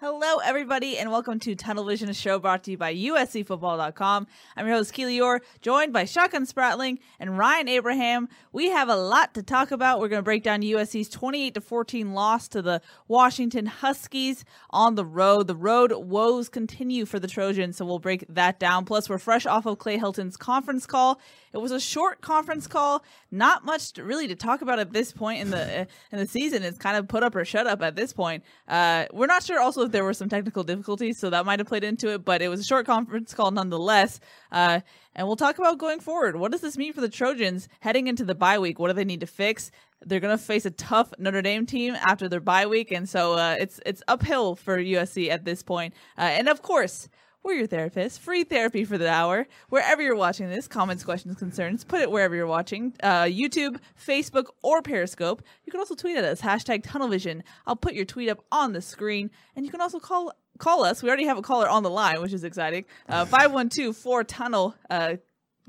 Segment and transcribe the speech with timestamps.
[0.00, 4.28] Hello, everybody, and welcome to Tunnel Vision, a show brought to you by USCFootball.com.
[4.56, 8.28] I'm your host, Keely Eure, joined by Shotgun Spratling and Ryan Abraham.
[8.52, 9.98] We have a lot to talk about.
[9.98, 14.94] We're going to break down USC's 28 to 14 loss to the Washington Huskies on
[14.94, 15.48] the road.
[15.48, 18.84] The road woes continue for the Trojans, so we'll break that down.
[18.84, 21.20] Plus, we're fresh off of Clay Helton's conference call.
[21.52, 25.12] It was a short conference call, not much to, really to talk about at this
[25.12, 25.80] point in the
[26.12, 26.62] in the season.
[26.62, 28.44] It's kind of put up or shut up at this point.
[28.66, 31.68] Uh, we're not sure also if there were some technical difficulties, so that might have
[31.68, 32.24] played into it.
[32.24, 34.20] But it was a short conference call nonetheless.
[34.52, 34.80] Uh,
[35.14, 36.36] and we'll talk about going forward.
[36.36, 38.78] What does this mean for the Trojans heading into the bye week?
[38.78, 39.70] What do they need to fix?
[40.06, 43.32] They're going to face a tough Notre Dame team after their bye week, and so
[43.32, 45.94] uh, it's it's uphill for USC at this point.
[46.16, 47.08] Uh, and of course.
[47.48, 48.20] We're your therapist.
[48.20, 49.46] Free therapy for the hour.
[49.70, 52.92] Wherever you're watching this, comments, questions, concerns, put it wherever you're watching.
[53.02, 55.42] Uh, YouTube, Facebook, or Periscope.
[55.64, 57.40] You can also tweet at us, hashtag TunnelVision.
[57.66, 59.30] I'll put your tweet up on the screen.
[59.56, 61.02] And you can also call call us.
[61.02, 62.84] We already have a caller on the line, which is exciting.
[63.08, 64.74] Uh, 512-4-TUNNEL.
[64.90, 65.16] Uh,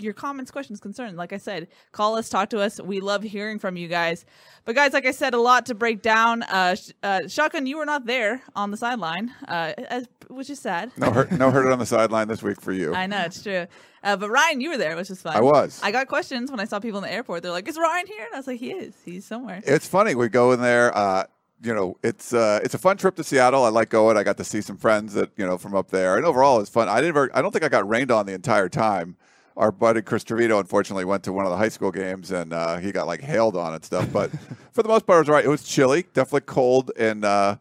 [0.02, 1.17] your comments, questions, concerns.
[1.17, 2.80] Like I said, call us, talk to us.
[2.80, 4.25] We love hearing from you guys.
[4.66, 6.44] But guys, like I said, a lot to break down.
[6.44, 10.59] Uh, sh- uh, Shotgun, you were not there on the sideline, uh, as, which is
[10.59, 10.91] sad.
[10.97, 12.94] No hurt, no hurt on the sideline this week for you.
[12.95, 13.67] I know it's true.
[14.03, 15.36] Uh, but Ryan, you were there, which is fun.
[15.36, 15.80] I was.
[15.83, 17.44] I got questions when I saw people in the airport.
[17.44, 18.94] They're like, "Is Ryan here?" And I was like, "He is.
[19.03, 20.16] He's somewhere." It's funny.
[20.16, 20.95] We go in there.
[20.95, 21.25] Uh,
[21.61, 23.63] you know, it's uh, it's a fun trip to Seattle.
[23.66, 24.16] I like going.
[24.17, 26.69] I got to see some friends that you know from up there, and overall it's
[26.69, 26.88] fun.
[26.88, 27.31] I didn't.
[27.34, 29.17] I don't think I got rained on the entire time.
[29.59, 32.78] Our buddy Chris Trevito unfortunately went to one of the high school games and uh,
[32.78, 34.11] he got like hailed on and stuff.
[34.11, 34.31] But
[34.72, 35.45] for the most part, it was right.
[35.45, 37.57] It was chilly, definitely cold in uh,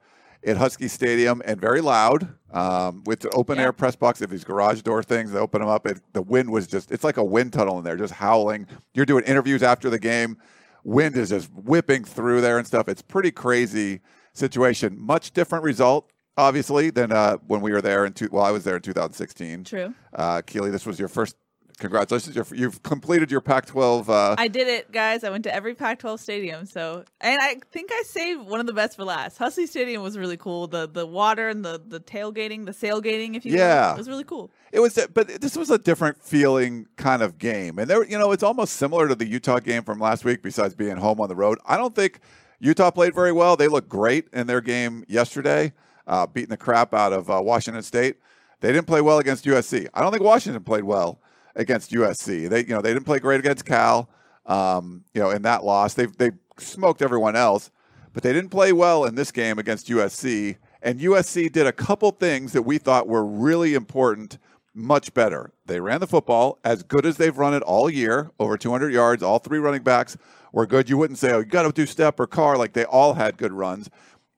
[0.46, 2.34] at Husky Stadium and very loud.
[2.52, 3.64] Um, with the open Yeah.
[3.64, 5.86] air press box, if these garage door things, they open them up.
[5.86, 8.66] It, the wind was just, it's like a wind tunnel in there, just howling.
[8.94, 10.38] You're doing interviews after the game.
[10.84, 12.88] Wind is just whipping through there and stuff.
[12.88, 14.00] It's pretty crazy
[14.32, 14.96] situation.
[14.98, 18.64] Much different result, obviously, than uh, when we were there in, two, well, I was
[18.64, 19.64] there in 2016.
[19.64, 19.94] True.
[20.14, 21.36] Uh, Keely, this was your first,
[21.78, 22.34] congratulations.
[22.36, 24.10] You're, you've completed your Pac 12.
[24.10, 25.24] Uh, I did it, guys.
[25.24, 26.66] I went to every Pac-12 stadium.
[26.66, 29.38] So, and I think I saved one of the best for last.
[29.38, 30.66] Husky Stadium was really cool.
[30.66, 33.88] The the water and the the tailgating, the sailgating, if you Yeah.
[33.88, 34.50] will, it was really cool.
[34.70, 38.32] It was, but this was a different feeling kind of game, and there, you know,
[38.32, 40.42] it's almost similar to the Utah game from last week.
[40.42, 42.20] Besides being home on the road, I don't think
[42.60, 43.56] Utah played very well.
[43.56, 45.72] They looked great in their game yesterday,
[46.06, 48.16] uh, beating the crap out of uh, Washington State.
[48.60, 49.86] They didn't play well against USC.
[49.94, 51.20] I don't think Washington played well
[51.58, 52.48] against USC.
[52.48, 54.08] They, you know, they didn't play great against Cal.
[54.46, 57.70] Um, you know, in that loss, they they smoked everyone else,
[58.14, 60.56] but they didn't play well in this game against USC.
[60.80, 64.38] And USC did a couple things that we thought were really important
[64.74, 65.52] much better.
[65.66, 69.22] They ran the football as good as they've run it all year, over 200 yards.
[69.22, 70.16] All three running backs
[70.52, 70.88] were good.
[70.88, 72.56] You wouldn't say, oh, you got to do Stepp or Carr.
[72.56, 73.90] Like they all had good runs.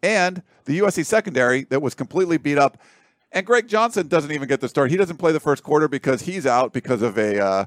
[0.03, 2.79] And the USC secondary that was completely beat up.
[3.33, 4.91] And Greg Johnson doesn't even get the start.
[4.91, 7.65] He doesn't play the first quarter because he's out because of a uh,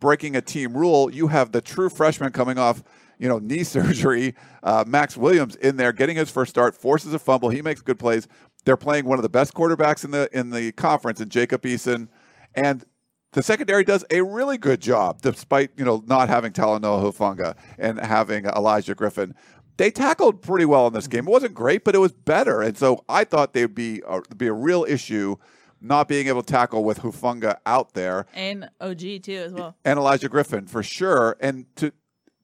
[0.00, 1.12] breaking a team rule.
[1.12, 2.82] You have the true freshman coming off,
[3.18, 7.18] you know, knee surgery, uh, Max Williams in there getting his first start, forces a
[7.18, 7.50] fumble.
[7.50, 8.26] He makes good plays.
[8.64, 12.08] They're playing one of the best quarterbacks in the in the conference, in Jacob Eason,
[12.54, 12.84] and
[13.32, 17.98] the secondary does a really good job, despite you know not having Talanoa Hufanga and
[17.98, 19.34] having Olaijah Griffin.
[19.78, 21.26] They tackled pretty well in this game.
[21.26, 24.46] It wasn't great, but it was better, and so I thought they'd be uh, be
[24.46, 25.36] a real issue
[25.80, 29.74] not being able to tackle with Hufanga out there And OG too as well.
[29.84, 31.36] and Olaijah Griffin for sure.
[31.40, 31.92] And to,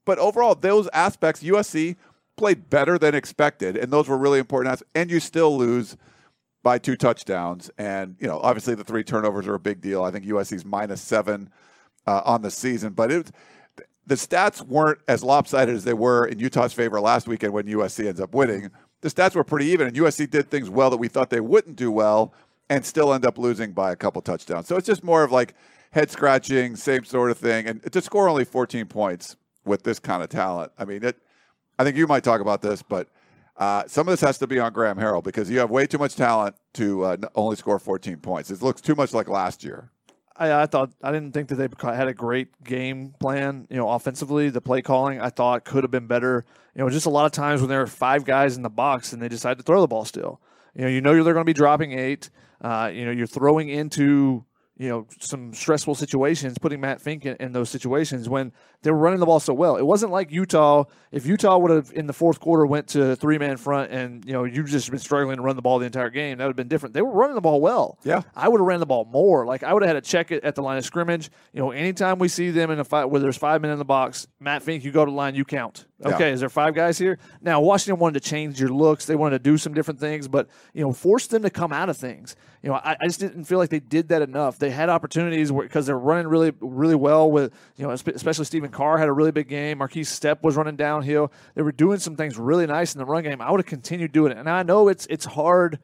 [0.04, 1.94] but overall, those aspects USC
[2.36, 4.72] played better than expected, and those were really important.
[4.72, 5.96] As, and you still lose
[6.64, 10.02] by two touchdowns, and you know obviously the three turnovers are a big deal.
[10.02, 11.50] I think USC's minus seven
[12.06, 13.30] uh, on the season, but it.
[14.08, 18.06] The stats weren't as lopsided as they were in Utah's favor last weekend when USC
[18.06, 18.70] ends up winning.
[19.02, 21.76] The stats were pretty even, and USC did things well that we thought they wouldn't
[21.76, 22.32] do well,
[22.70, 24.66] and still end up losing by a couple touchdowns.
[24.66, 25.54] So it's just more of like
[25.90, 27.66] head scratching, same sort of thing.
[27.66, 31.18] And to score only 14 points with this kind of talent, I mean, it.
[31.78, 33.08] I think you might talk about this, but
[33.58, 35.98] uh, some of this has to be on Graham Harrell because you have way too
[35.98, 38.50] much talent to uh, only score 14 points.
[38.50, 39.90] It looks too much like last year.
[40.38, 43.66] I, I thought I didn't think that they had a great game plan.
[43.70, 46.44] You know, offensively, the play calling I thought could have been better.
[46.74, 49.12] You know, just a lot of times when there are five guys in the box
[49.12, 50.40] and they decide to throw the ball still.
[50.74, 52.30] You know, you know they're going to be dropping eight.
[52.60, 54.44] Uh, you know, you're throwing into
[54.78, 58.52] you know some stressful situations, putting Matt Fink in, in, those situations when
[58.82, 59.76] they were running the ball so well.
[59.76, 60.84] It wasn't like Utah.
[61.10, 64.32] If Utah would have in the fourth quarter went to three man front and you
[64.32, 66.56] know you've just been struggling to run the ball the entire game, that would have
[66.56, 66.94] been different.
[66.94, 67.98] They were running the ball well.
[68.04, 69.44] Yeah, I would have ran the ball more.
[69.44, 71.30] Like I would have had to check it at the line of scrimmage.
[71.52, 73.84] You know, anytime we see them in a fight where there's five men in the
[73.84, 75.86] box, Matt Fink, you go to the line, you count.
[76.04, 76.34] Okay, yeah.
[76.34, 77.18] is there five guys here?
[77.40, 79.06] Now Washington wanted to change your looks.
[79.06, 81.88] They wanted to do some different things, but you know, force them to come out
[81.88, 82.36] of things.
[82.62, 84.60] You know, I, I just didn't feel like they did that enough.
[84.60, 88.98] They had opportunities because they're running really, really well with you know, especially Stephen Carr
[88.98, 89.80] had a really big game.
[89.80, 91.32] Markese Stepp was running downhill.
[91.56, 93.40] They were doing some things really nice in the run game.
[93.40, 95.80] I would have continued doing it, and I know it's it's hard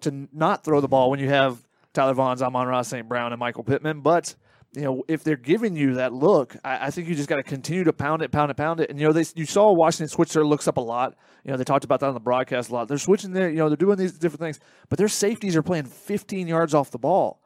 [0.00, 3.08] to not throw the ball when you have Tyler Vaughn, Amon-Ra St.
[3.08, 4.34] Brown, and Michael Pittman, but
[4.74, 7.42] you know, if they're giving you that look, I, I think you just got to
[7.42, 8.90] continue to pound it, pound it, pound it.
[8.90, 11.14] And you know, they you saw Washington switch their looks up a lot.
[11.44, 12.88] You know, they talked about that on the broadcast a lot.
[12.88, 15.84] They're switching their, you know, they're doing these different things, but their safeties are playing
[15.84, 17.40] 15 yards off the ball,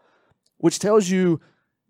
[0.58, 1.40] which tells you,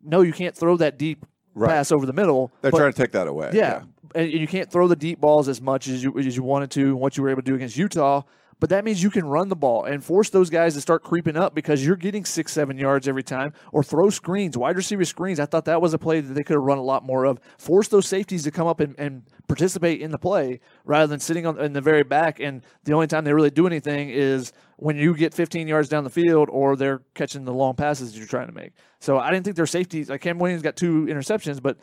[0.03, 1.25] no, you can't throw that deep
[1.55, 1.69] right.
[1.69, 2.53] pass over the middle.
[2.63, 3.51] They're but, trying to take that away.
[3.53, 3.83] Yeah,
[4.15, 6.71] yeah, and you can't throw the deep balls as much as you as you wanted
[6.73, 8.23] to, and what you were able to do against Utah.
[8.61, 11.37] But that means you can run the ball and force those guys to start creeping
[11.37, 15.39] up because you're getting six, seven yards every time, or throw screens, wide receiver screens.
[15.39, 17.39] I thought that was a play that they could have run a lot more of.
[17.57, 21.47] Force those safeties to come up and, and participate in the play rather than sitting
[21.47, 22.41] on in the very back.
[22.41, 26.05] And the only time they really do anything is when you get 15 yards down
[26.05, 28.73] the field or they're catching the long passes you're trying to make.
[29.01, 30.11] So I didn't think their safeties.
[30.11, 31.79] Like Cam Williams got two interceptions, but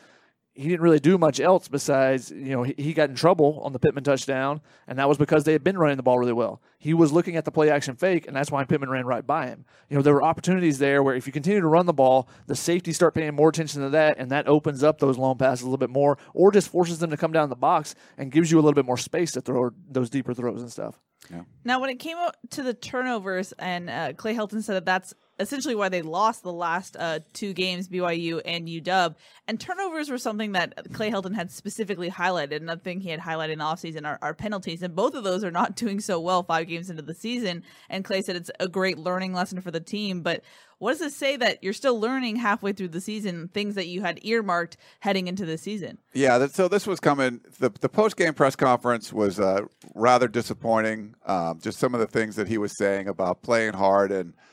[0.56, 3.74] he didn't really do much else besides, you know, he, he, got in trouble on
[3.74, 6.62] the Pittman touchdown, and that was because they had been running the ball really well.
[6.78, 9.48] He was looking at the play action fake, and that's why Pittman ran right by
[9.48, 9.66] him.
[9.90, 12.56] You know, there were opportunities there where if you continue to run the ball, the
[12.56, 15.66] safeties start paying more attention to that, and that opens up those long passes a
[15.66, 18.56] little bit more, or just forces them to come down the box and gives you
[18.56, 20.98] a little bit more space to throw those deeper throws and stuff.
[21.30, 21.42] Yeah.
[21.64, 22.16] Now, when it came
[22.50, 26.52] to the turnovers, and uh, Clay Helton said that that's essentially why they lost the
[26.52, 29.14] last uh, two games, BYU and UW.
[29.46, 32.56] And turnovers were something that Clay Helton had specifically highlighted.
[32.56, 34.82] Another thing he had highlighted in the offseason are, are penalties.
[34.82, 37.62] And both of those are not doing so well five games into the season.
[37.88, 40.22] And Clay said it's a great learning lesson for the team.
[40.22, 40.42] But
[40.78, 44.02] what does it say that you're still learning halfway through the season things that you
[44.02, 45.98] had earmarked heading into the season?
[46.12, 47.40] Yeah, so this was coming.
[47.60, 49.62] The, the post game press conference was uh,
[49.94, 51.14] rather disappointing.
[51.24, 54.32] Um, just some of the things that he was saying about playing hard and–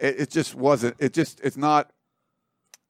[0.00, 0.96] it, it just wasn't.
[0.98, 1.90] It just it's not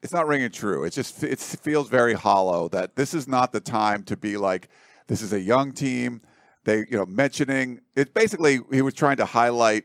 [0.02, 0.84] it's not ringing true.
[0.84, 4.68] It just it feels very hollow that this is not the time to be like
[5.08, 6.20] this is a young team.
[6.64, 9.84] They you know mentioning it basically he was trying to highlight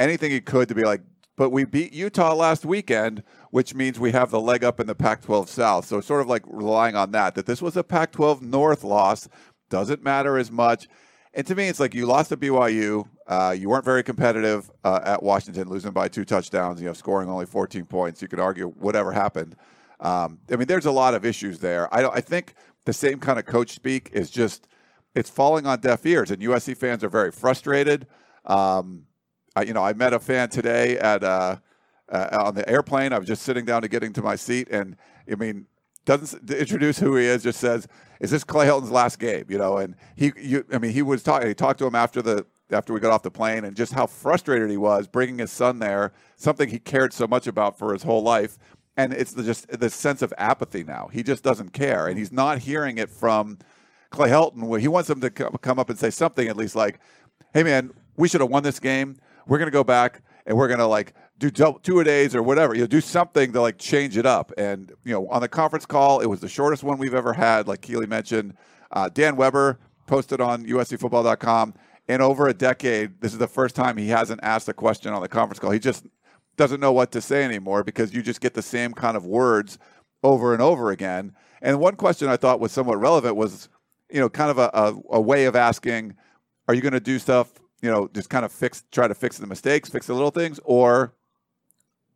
[0.00, 1.02] anything he could to be like
[1.36, 4.94] but we beat Utah last weekend, which means we have the leg up in the
[4.94, 5.86] Pac-12 South.
[5.86, 9.28] So sort of like relying on that that this was a Pac-12 North loss
[9.70, 10.88] doesn't matter as much.
[11.34, 13.08] And to me, it's like you lost to BYU.
[13.26, 16.80] Uh, you weren't very competitive uh, at Washington, losing by two touchdowns.
[16.80, 18.20] You know, scoring only 14 points.
[18.20, 19.56] You could argue whatever happened.
[20.00, 21.92] Um, I mean, there's a lot of issues there.
[21.94, 24.68] I, I think the same kind of coach speak is just
[25.14, 28.06] it's falling on deaf ears, and USC fans are very frustrated.
[28.44, 29.06] Um,
[29.54, 31.56] I, you know, I met a fan today at uh,
[32.10, 33.12] uh, on the airplane.
[33.12, 34.96] I was just sitting down to getting to my seat, and
[35.30, 35.66] I mean,
[36.04, 37.86] doesn't introduce who he is, just says,
[38.20, 41.22] "Is this Clay Helton's last game?" You know, and he, you, I mean, he was
[41.22, 41.48] talking.
[41.48, 44.06] He talked to him after the after we got off the plane, and just how
[44.06, 48.02] frustrated he was bringing his son there, something he cared so much about for his
[48.02, 48.58] whole life,
[48.96, 51.08] and it's the, just the sense of apathy now.
[51.12, 53.58] He just doesn't care, and he's not hearing it from
[54.10, 54.80] Clay Helton.
[54.80, 56.98] He wants him to come up and say something at least like,
[57.54, 59.16] "Hey, man, we should have won this game.
[59.46, 61.14] We're going to go back." and we're gonna like
[61.50, 62.74] do two a days or whatever.
[62.74, 64.52] You know, do something to like change it up.
[64.56, 67.68] And you know, on the conference call, it was the shortest one we've ever had.
[67.68, 68.54] Like Keely mentioned,
[68.90, 71.74] uh, Dan Weber posted on USCFootball.com.
[72.08, 75.22] In over a decade, this is the first time he hasn't asked a question on
[75.22, 75.70] the conference call.
[75.70, 76.04] He just
[76.56, 79.78] doesn't know what to say anymore because you just get the same kind of words
[80.22, 81.32] over and over again.
[81.62, 83.68] And one question I thought was somewhat relevant was,
[84.10, 86.16] you know, kind of a, a, a way of asking,
[86.66, 89.36] are you going to do stuff you know, just kind of fix, try to fix
[89.38, 91.12] the mistakes, fix the little things, or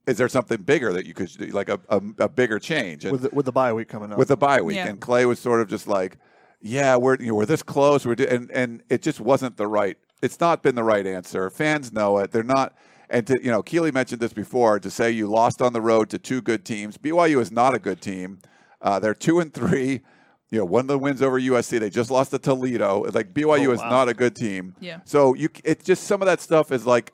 [0.07, 3.05] is there something bigger that you could do, like a, a, a bigger change?
[3.05, 4.89] And with the, with the bye week coming up, with the bye week, yeah.
[4.89, 6.19] and Clay was sort of just like,
[6.61, 9.67] yeah, we're you know, we're this close, we're do-, and and it just wasn't the
[9.67, 9.97] right.
[10.23, 11.51] It's not been the right answer.
[11.51, 12.31] Fans know it.
[12.33, 12.75] They're not.
[13.09, 14.81] And to, you know, Keeley mentioned this before.
[14.81, 17.79] To say you lost on the road to two good teams, BYU is not a
[17.79, 18.41] good team.
[18.81, 20.03] Uh, they're two and three
[20.51, 21.81] you know, one of the wins over USC.
[21.81, 23.05] They just lost to Toledo.
[23.13, 24.75] Like BYU oh, is not a good team.
[24.81, 25.01] Yeah.
[25.05, 27.13] So you, it's just some of that stuff is like,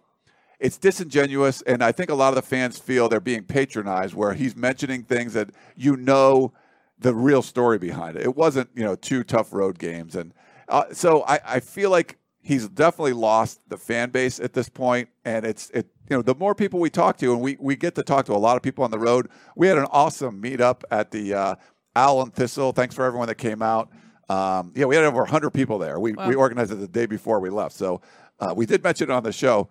[0.63, 4.33] it's disingenuous, and I think a lot of the fans feel they're being patronized, where
[4.33, 6.53] he's mentioning things that you know
[7.01, 8.23] the real story behind it.
[8.23, 10.33] It wasn't, you know, two tough road games, and
[10.69, 15.09] uh, so I, I feel like he's definitely lost the fan base at this point,
[15.25, 15.89] and it's it.
[16.09, 18.33] You know, the more people we talk to, and we we get to talk to
[18.33, 19.29] a lot of people on the road.
[19.57, 21.55] We had an awesome meetup at the uh,
[21.97, 22.71] Owl and Thistle.
[22.73, 23.91] Thanks for everyone that came out.
[24.29, 25.99] Um, yeah, we had over 100 people there.
[25.99, 28.01] We we organized it the day before we left, so
[28.39, 29.69] uh, we did mention it on the show.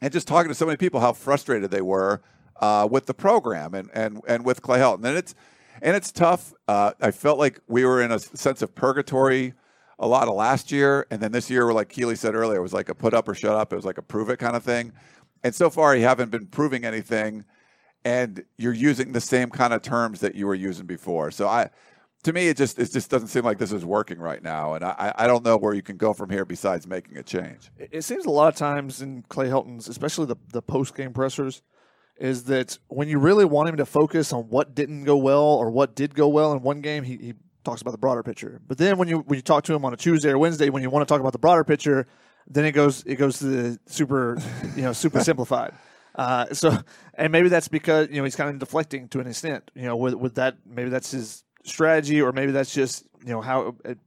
[0.00, 2.22] And just talking to so many people, how frustrated they were
[2.60, 5.34] uh, with the program and and and with Clay Helton, and it's
[5.82, 6.52] and it's tough.
[6.66, 9.54] Uh, I felt like we were in a sense of purgatory
[9.98, 12.72] a lot of last year, and then this year, like Keely said earlier, it was
[12.72, 13.72] like a put up or shut up.
[13.72, 14.92] It was like a prove it kind of thing.
[15.42, 17.44] And so far, you haven't been proving anything,
[18.04, 21.30] and you're using the same kind of terms that you were using before.
[21.30, 21.70] So I,
[22.24, 24.84] to me, it just it just doesn't seem like this is working right now, and
[24.84, 27.70] I I don't know where you can go from here besides making a change.
[27.78, 31.62] It seems a lot of times in Clay Helton's, especially the the post game pressers,
[32.18, 35.70] is that when you really want him to focus on what didn't go well or
[35.70, 37.34] what did go well in one game, he, he
[37.64, 38.60] talks about the broader picture.
[38.66, 40.82] But then when you when you talk to him on a Tuesday or Wednesday, when
[40.82, 42.06] you want to talk about the broader picture,
[42.48, 44.38] then it goes it goes to the super
[44.74, 45.72] you know super simplified.
[46.14, 46.76] Uh, so
[47.14, 49.70] and maybe that's because you know he's kind of deflecting to an extent.
[49.76, 53.40] You know with with that maybe that's his strategy or maybe that's just you know
[53.40, 53.98] how it,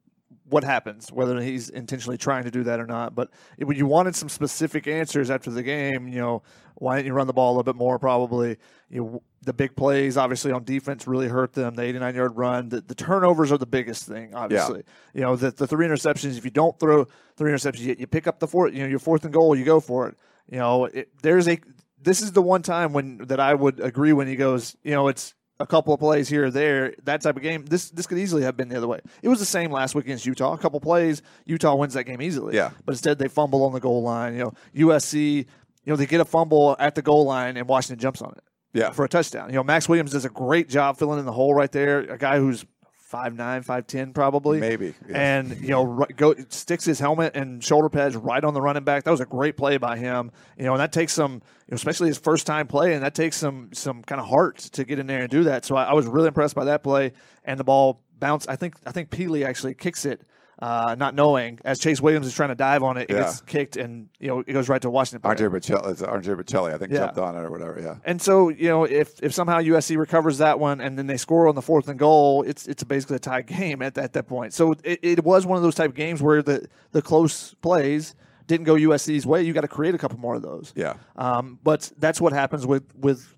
[0.52, 3.16] what happens, whether he's intentionally trying to do that or not.
[3.16, 6.44] But when you wanted some specific answers after the game, you know,
[6.76, 7.98] why didn't you run the ball a little bit more?
[7.98, 8.58] Probably,
[8.90, 11.76] you know, the big plays obviously on defense really hurt them.
[11.76, 14.36] The 89 yard run, the, the turnovers are the biggest thing.
[14.36, 15.20] Obviously, yeah.
[15.20, 16.38] you know, the, the three interceptions.
[16.38, 17.06] If you don't throw
[17.38, 18.74] three interceptions, you, you pick up the fourth.
[18.74, 20.18] You know, your fourth and goal, you go for it.
[20.50, 21.60] You know, it, there's a.
[22.04, 24.76] This is the one time when that I would agree when he goes.
[24.84, 27.90] You know, it's a couple of plays here or there, that type of game, this
[27.92, 29.00] this could easily have been the other way.
[29.22, 30.54] It was the same last week against Utah.
[30.54, 32.56] A couple plays, Utah wins that game easily.
[32.56, 32.72] Yeah.
[32.86, 34.34] But instead they fumble on the goal line.
[34.34, 35.46] You know, USC, you
[35.86, 38.44] know, they get a fumble at the goal line and Washington jumps on it.
[38.74, 38.92] Yeah.
[38.92, 39.50] For a touchdown.
[39.50, 42.00] You know, Max Williams does a great job filling in the hole right there.
[42.00, 42.66] A guy who's
[43.12, 44.60] five nine, five ten, probably.
[44.60, 44.96] Maybe.
[45.08, 45.38] Yeah.
[45.38, 48.86] And you know, right, go sticks his helmet and shoulder pads right on the running
[48.86, 49.04] back.
[49.04, 50.32] That was a great play by him.
[50.58, 53.14] You know, and that takes some, you know, especially his first time play, and that
[53.14, 55.66] takes some some kind of heart to get in there and do that.
[55.66, 57.12] So I, I was really impressed by that play
[57.44, 58.48] and the ball bounce.
[58.48, 60.22] I think I think Pili actually kicks it
[60.62, 63.22] uh, not knowing as Chase Williams is trying to dive on it, it yeah.
[63.22, 65.30] gets kicked and you know it goes right to Washington.
[65.30, 67.00] RJ Bocelli, RJ Bocelli, I think yeah.
[67.00, 67.80] jumped on it or whatever.
[67.82, 67.96] Yeah.
[68.04, 71.48] And so you know if if somehow USC recovers that one and then they score
[71.48, 74.54] on the fourth and goal, it's it's basically a tie game at, at that point.
[74.54, 78.14] So it, it was one of those type of games where the the close plays
[78.46, 79.42] didn't go USC's way.
[79.42, 80.74] You got to create a couple more of those.
[80.76, 80.96] Yeah.
[81.16, 83.36] Um, but that's what happens with with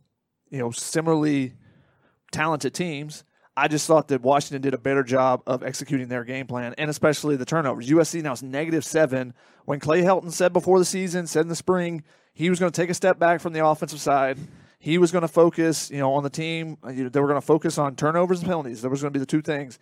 [0.50, 1.54] you know similarly
[2.34, 3.24] talented teams
[3.56, 6.90] I just thought that Washington did a better job of executing their game plan and
[6.90, 7.88] especially the turnovers.
[7.88, 9.34] USC now is negative seven.
[9.66, 12.82] When Clay Helton said before the season, said in the spring, he was going to
[12.82, 14.40] take a step back from the offensive side.
[14.80, 16.78] He was going to focus, you know, on the team.
[16.84, 18.82] They were going to focus on turnovers and penalties.
[18.82, 19.80] There was going to be the two things,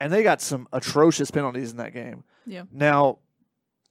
[0.00, 2.24] and they got some atrocious penalties in that game.
[2.46, 2.64] Yeah.
[2.72, 3.18] Now,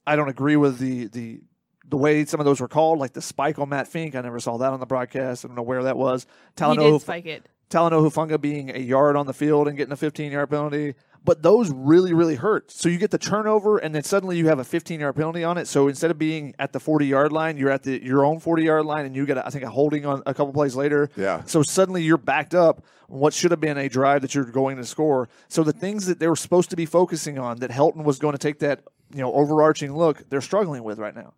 [0.06, 1.40] I don't agree with the the
[1.88, 4.14] the way some of those were called, like the spike on Matt Fink.
[4.14, 5.44] I never saw that on the broadcast.
[5.44, 6.26] I don't know where that was.
[6.56, 7.46] Talanoa, he did spike it.
[7.70, 10.94] Talanoa Hufanga being a yard on the field and getting a 15 yard penalty.
[11.22, 12.70] But those really, really hurt.
[12.70, 15.58] So you get the turnover, and then suddenly you have a 15 yard penalty on
[15.58, 15.66] it.
[15.68, 18.64] So instead of being at the 40 yard line, you're at the your own 40
[18.64, 21.10] yard line, and you get, I think, a holding on a couple plays later.
[21.16, 21.44] Yeah.
[21.44, 24.84] So suddenly you're backed up what should have been a drive that you're going to
[24.84, 25.28] score.
[25.48, 28.32] So the things that they were supposed to be focusing on, that Helton was going
[28.32, 31.34] to take that you know overarching look, they're struggling with right now.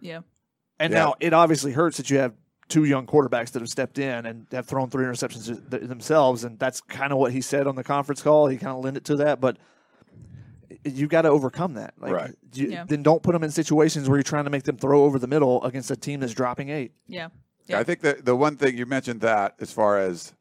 [0.00, 0.20] Yeah.
[0.80, 0.98] And Yeah.
[1.04, 2.32] now it obviously hurts that you have
[2.68, 6.80] two young quarterbacks that have stepped in and have thrown three interceptions themselves, and that's
[6.80, 8.46] kind of what he said on the conference call.
[8.48, 9.56] He kind of lent it to that, but
[10.84, 11.94] you've got to overcome that.
[11.98, 12.34] Like, Right.
[12.54, 12.84] you- Yeah.
[12.84, 15.26] Then don't put them in situations where you're trying to make them throw over the
[15.28, 16.92] middle against a team that's dropping eight.
[17.06, 17.28] Yeah.
[17.72, 20.32] I think that the one thing you mentioned that as far as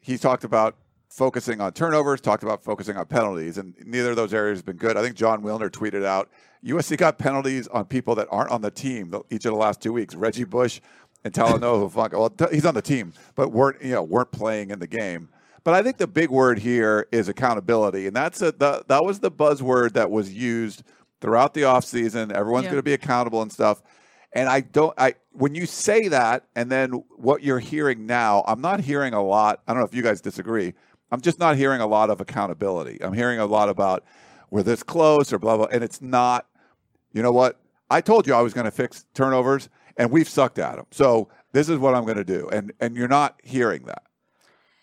[0.00, 0.76] he talked about
[1.08, 4.76] focusing on turnovers, talked about focusing on penalties, and neither of those areas have been
[4.76, 4.96] good.
[4.96, 6.28] I think Jon Wilner tweeted out
[6.62, 9.92] USC got penalties on people that aren't on the team each of the last two
[9.92, 10.14] weeks.
[10.14, 10.80] Reggie Bush
[11.24, 12.12] and Talanoa Hufanga.
[12.18, 15.28] Well, t- he's on the team, but weren't you know weren't playing in the game.
[15.64, 19.20] But I think the big word here is accountability, and that's a, the, that was
[19.20, 20.82] the buzzword that was used
[21.22, 22.30] throughout the offseason.
[22.32, 22.72] Everyone's Yeah.
[22.72, 23.82] going to be accountable and stuff.
[24.34, 24.92] And I don't.
[24.98, 29.22] I when you say that, and then what you're hearing now, I'm not hearing a
[29.22, 29.62] lot.
[29.66, 30.74] I don't know if you guys disagree.
[31.10, 32.98] I'm just not hearing a lot of accountability.
[33.02, 34.04] I'm hearing a lot about
[34.50, 36.46] we're this close or blah blah, and it's not.
[37.12, 37.60] You know what?
[37.90, 40.86] I told you I was going to fix turnovers, and we've sucked at them.
[40.90, 44.02] So this is what I'm going to do, and and you're not hearing that.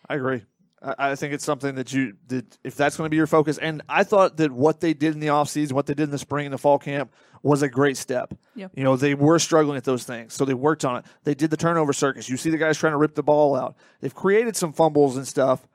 [0.08, 0.44] I agree.
[0.82, 3.58] I I think it's something that you that if that's going to be your focus,
[3.58, 6.18] and I thought that what they did in the offseason, what they did in the
[6.18, 7.14] spring and the fall camp
[7.44, 8.34] was a great step.
[8.56, 8.72] Yep.
[8.76, 11.06] You know, they were struggling at those things, so they worked on it.
[11.24, 12.30] They did the turnover circus.
[12.30, 13.76] You see the guys trying to rip the ball out.
[14.00, 15.68] They've created some fumbles and stuff,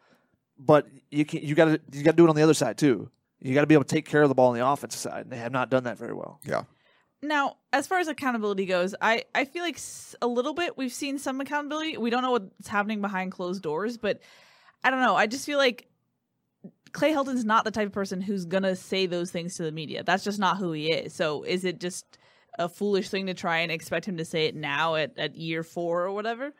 [0.58, 2.78] but you can you got to you got to do it on the other side
[2.78, 3.10] too.
[3.40, 5.22] You got to be able to take care of the ball on the offensive side,
[5.22, 6.40] and they have not done that very well.
[6.44, 6.62] Yeah.
[7.23, 9.80] Now, as far as accountability goes, I, I feel like
[10.20, 11.96] a little bit we've seen some accountability.
[11.96, 14.20] We don't know what's happening behind closed doors, but
[14.85, 15.16] I don't know.
[15.16, 15.88] I just feel like
[16.92, 20.02] Clay Helton's not the type of person who's gonna say those things to the media.
[20.04, 21.14] That's just not who he is.
[21.14, 22.18] So is it just
[22.58, 25.62] a foolish thing to try and expect him to say it now at, at year
[25.62, 26.52] four or whatever?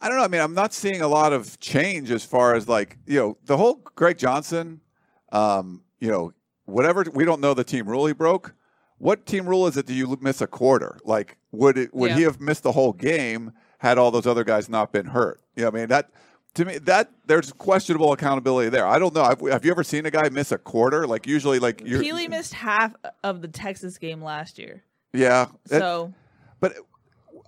[0.00, 0.24] I don't know.
[0.24, 3.38] I mean, I'm not seeing a lot of change as far as like you know
[3.44, 4.80] the whole Greg Johnson.
[5.30, 6.32] Um, you know,
[6.64, 8.54] whatever we don't know the team rule he broke.
[9.02, 9.84] What team rule is it?
[9.86, 10.96] Do you miss a quarter?
[11.04, 14.68] Like, would it would he have missed the whole game had all those other guys
[14.68, 15.40] not been hurt?
[15.56, 16.10] You know, what I mean that
[16.54, 18.86] to me that there's questionable accountability there.
[18.86, 19.24] I don't know.
[19.24, 21.04] Have, have you ever seen a guy miss a quarter?
[21.08, 22.94] Like usually, like you're Peely missed half
[23.24, 24.84] of the Texas game last year.
[25.12, 25.46] yeah.
[25.66, 26.14] that- So
[26.60, 26.74] but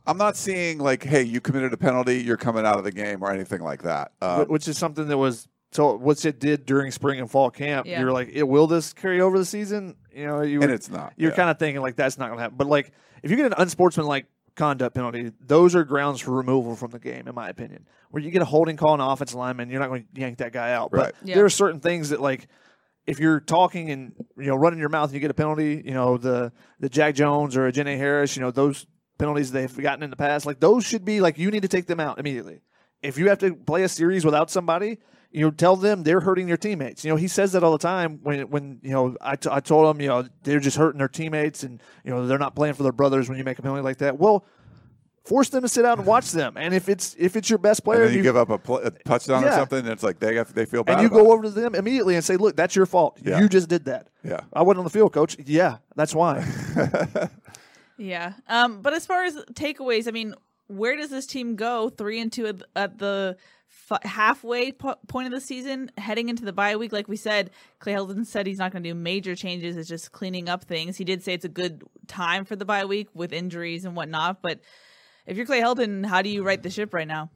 [0.08, 3.22] I'm not seeing like, hey, you committed a penalty, you're coming out of the game
[3.22, 4.10] or anything like that.
[4.20, 7.86] Uh, which is something that was so what's it did during spring and fall camp.
[7.86, 8.00] Yeah.
[8.00, 9.94] You're like, it, will this carry over the season?
[10.14, 11.12] You know, you and were- it's not.
[11.16, 11.36] you're yeah.
[11.36, 12.56] kind of thinking like that's not going to happen.
[12.56, 12.92] But like
[13.22, 17.26] if you get an unsportsmanlike conduct penalty, those are grounds for removal from the game,
[17.26, 17.86] in my opinion.
[18.10, 20.38] Where you get a holding call on an offensive lineman, you're not going to yank
[20.38, 20.92] that guy out.
[20.92, 21.12] Right.
[21.20, 21.34] But Yeah.
[21.36, 22.46] there are certain things that like
[23.06, 25.92] if you're talking and you know running your mouth and you get a penalty, you
[25.94, 28.86] know the the Jack Jones or a Jenny Harris, you know those
[29.18, 31.86] penalties they've gotten in the past, like those should be like you need to take
[31.86, 32.60] them out immediately.
[33.02, 34.98] If you have to play a series without somebody,
[35.34, 37.04] you know, tell them they're hurting their teammates.
[37.04, 38.20] You know, he says that all the time.
[38.22, 41.08] When when you know, I, t- I told him, you know, they're just hurting their
[41.08, 43.82] teammates, and you know, they're not playing for their brothers when you make a penalty
[43.82, 44.16] like that.
[44.16, 44.44] Well,
[45.24, 46.56] force them to sit out and watch them.
[46.56, 48.78] And if it's if it's your best and player, then you, give up a, pl-
[48.78, 50.94] a touchdown or something, and it's like they have, they feel bad.
[50.94, 51.34] and you about go it.
[51.34, 53.18] over to them immediately and say, "Look, that's your fault.
[53.20, 53.40] Yeah.
[53.40, 54.40] You just did that." Yeah.
[54.52, 55.36] I wasn't on the field, coach.
[55.44, 56.46] Yeah, that's why.
[57.96, 58.32] Yeah.
[58.48, 58.82] Um.
[58.82, 60.34] But as far as takeaways, I mean,
[60.66, 61.88] where does this team go?
[61.90, 63.36] Three and two at, at the
[63.90, 66.92] f- halfway po- point of the season, heading into the bye week.
[66.92, 69.76] Like we said, Clay Helton said he's not going to do major changes.
[69.76, 70.96] It's just cleaning up things.
[70.96, 74.42] He did say it's a good time for the bye week with injuries and whatnot.
[74.42, 74.60] But
[75.26, 77.30] if you're Clay Helton, how do you right the ship right now?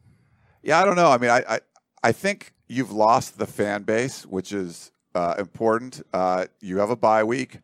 [0.62, 1.10] Yeah, I don't know.
[1.10, 1.60] I mean, I I,
[2.02, 6.02] I think you've lost the fan base, which is uh, important.
[6.12, 7.61] Uh, you have a bye week.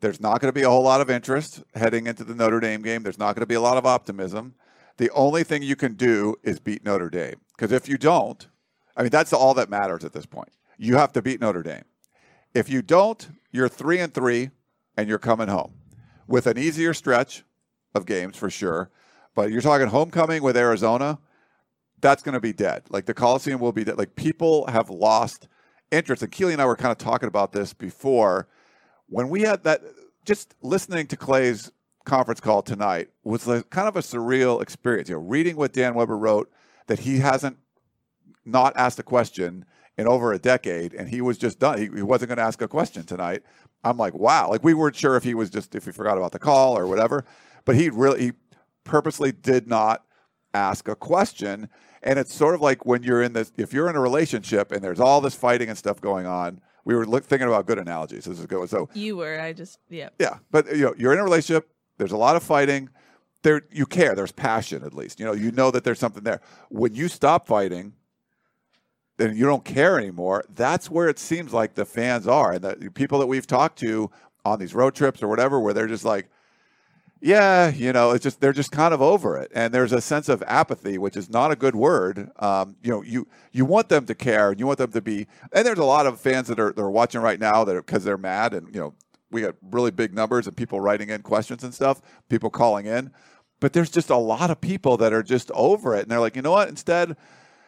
[0.00, 2.82] There's not going to be a whole lot of interest heading into the Notre Dame
[2.82, 3.02] game.
[3.02, 4.54] There's not going to be a lot of optimism.
[4.96, 7.40] The only thing you can do is beat Notre Dame.
[7.60, 8.48] Because if you don't,
[8.96, 10.48] I mean, that's all that matters at this point.
[10.78, 11.84] You have to beat Notre Dame.
[12.54, 14.48] If you don't, you're three and three,
[14.96, 15.74] and you're coming home
[16.26, 17.44] with an easier stretch
[17.94, 18.88] of games for sure.
[19.34, 21.18] But you're talking homecoming with Arizona
[22.00, 22.84] that's going to be dead.
[22.88, 23.98] Like the Coliseum will be dead.
[23.98, 25.46] Like people have lost
[25.90, 26.22] interest.
[26.22, 28.48] And Keely and I were kind of talking about this before.
[29.06, 29.82] When we had that,
[30.24, 31.70] just listening to Clay's
[32.06, 35.10] conference call tonight was like kind of a surreal experience.
[35.10, 36.50] You know, reading what Dan Weber wrote
[36.90, 37.56] that he hasn't
[38.44, 39.64] not asked a question
[39.96, 41.78] in over a decade, and he was just done.
[41.78, 43.44] He, he wasn't going to ask a question tonight.
[43.84, 44.50] I'm like, wow.
[44.50, 46.88] Like we weren't sure if he was just if he forgot about the call or
[46.88, 47.24] whatever,
[47.64, 48.32] but he really he
[48.82, 50.04] purposely did not
[50.52, 51.68] ask a question.
[52.02, 54.82] And it's sort of like when you're in this, if you're in a relationship and
[54.82, 56.60] there's all this fighting and stuff going on.
[56.84, 58.24] We were look, thinking about good analogies.
[58.24, 58.68] This is good.
[58.68, 59.38] So You were.
[59.38, 59.78] I just.
[59.90, 60.08] Yeah.
[60.18, 61.70] yeah, but you know, you're in a relationship.
[61.98, 62.88] There's a lot of fighting.
[63.42, 64.14] There, you care.
[64.14, 65.18] There's passion, at least.
[65.18, 66.40] You know, you know that there's something there.
[66.68, 67.94] When you stop fighting,
[69.16, 70.44] then you don't care anymore.
[70.54, 74.10] That's where it seems like the fans are, and the people that we've talked to
[74.44, 76.30] on these road trips or whatever, where they're just like,
[77.20, 80.30] yeah, you know, it's just they're just kind of over it, and there's a sense
[80.30, 82.30] of apathy, which is not a good word.
[82.38, 85.26] Um, you know, you you want them to care, and you want them to be,
[85.52, 88.04] and there's a lot of fans that are that are watching right now that because
[88.04, 88.94] they're mad, and you know,
[89.30, 93.12] we got really big numbers and people writing in questions and stuff, people calling in,
[93.60, 96.36] but there's just a lot of people that are just over it, and they're like,
[96.36, 97.16] you know what, instead.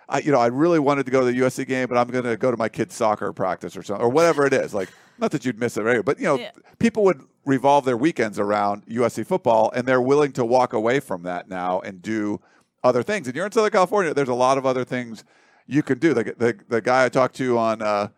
[0.09, 2.25] I, you know, I really wanted to go to the USC game, but I'm going
[2.25, 4.75] to go to my kid's soccer practice or something, or whatever it is.
[4.75, 6.05] Like, not that you'd miss it, right?
[6.05, 6.51] But you know, Yeah.
[6.79, 11.22] people would revolve their weekends around USC football, and they're willing to walk away from
[11.22, 12.40] that now and do
[12.85, 13.27] other things.
[13.27, 14.12] And you're in Southern California.
[14.12, 15.25] There's a lot of other things
[15.66, 16.12] you can do.
[16.12, 18.09] The the, the guy I talked to on uh,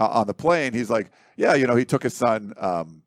[0.00, 2.54] uh, on the plane, he's like, yeah, you know, he took his son.
[2.58, 3.02] Um,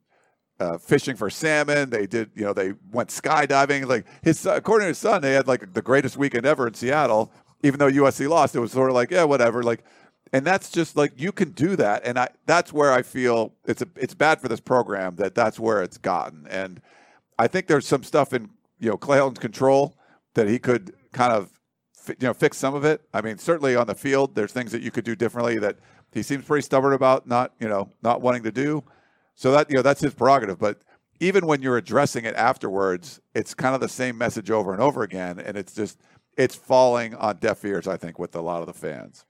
[0.59, 1.89] uh, fishing for salmon.
[1.89, 3.87] They did, you know, they went skydiving.
[3.87, 7.31] Like his, according to his son, they had like the greatest weekend ever in Seattle.
[7.63, 9.63] Even though USC lost, it was sort of like, yeah, whatever.
[9.63, 9.83] Like,
[10.33, 13.83] and that's just like you can do that, and I that's where I feel it's
[13.83, 16.81] a it's bad for this program that that's where it's gotten, and
[17.37, 19.95] I think there's some stuff in you know Clay Helton's control
[20.33, 21.51] that he could kind of
[22.07, 23.01] you know fix some of it.
[23.13, 25.77] I mean, certainly on the field, there's things that you could do differently that
[26.13, 28.83] he seems pretty stubborn about not you know not wanting to do.
[29.35, 30.81] So that you know that's his prerogative, but
[31.19, 35.03] even when you're addressing it afterwards, it's kind of the same message over and over
[35.03, 35.99] again, and it's just
[36.37, 37.87] it's falling on deaf ears.
[37.87, 39.25] I think with a lot of the fans.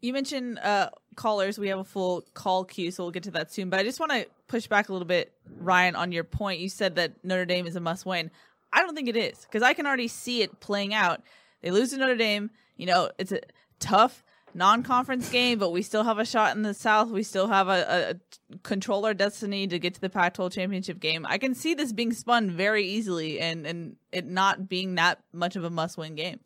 [0.00, 1.58] You mentioned uh, callers.
[1.58, 3.68] We have a full call queue, so we'll get to that soon.
[3.68, 6.60] But I just want to push back a little bit, Ryan, on your point.
[6.60, 8.30] You said that Notre Dame is a must win.
[8.72, 11.22] I don't think it is because I can already see it playing out.
[11.62, 12.50] They lose to Notre Dame.
[12.76, 13.40] You know, it's a
[13.80, 14.22] tough
[14.58, 17.08] non-conference game, but we still have a shot in the South.
[17.08, 18.16] We still have a,
[18.50, 21.24] a control our destiny to get to the Pac-12 championship game.
[21.26, 25.56] I can see this being spun very easily and and it not being that much
[25.56, 26.40] of a must-win game.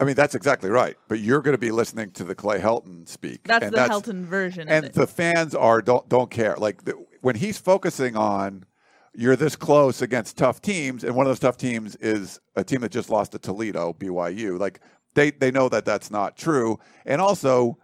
[0.00, 0.96] I mean, that's exactly right.
[1.08, 3.44] But you're going to be listening to the Clay Helton speak.
[3.44, 4.68] That's and the Helton version.
[4.68, 6.56] And the fans are don't don't care.
[6.56, 8.64] Like the, when he's focusing on
[9.14, 12.82] you're this close against tough teams, and one of those tough teams is a team
[12.82, 14.58] that just lost to Toledo, BYU.
[14.58, 14.80] Like
[15.14, 17.78] they they know that that's not true, and also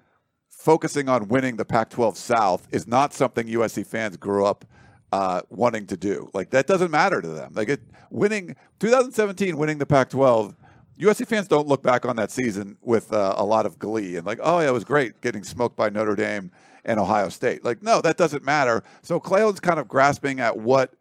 [0.48, 4.64] focusing on winning the Pac-12 South is not something USC fans grew up
[5.12, 6.30] uh, wanting to do.
[6.32, 7.52] Like that doesn't matter to them.
[7.54, 10.56] Like it, winning 2017, winning the Pac-12.
[10.98, 14.26] USC fans don't look back on that season with uh, a lot of glee and
[14.26, 16.50] like, oh yeah, it was great getting smoked by Notre Dame
[16.84, 17.64] and Ohio State.
[17.64, 18.82] Like, no, that doesn't matter.
[19.02, 20.94] So Clayton's kind of grasping at what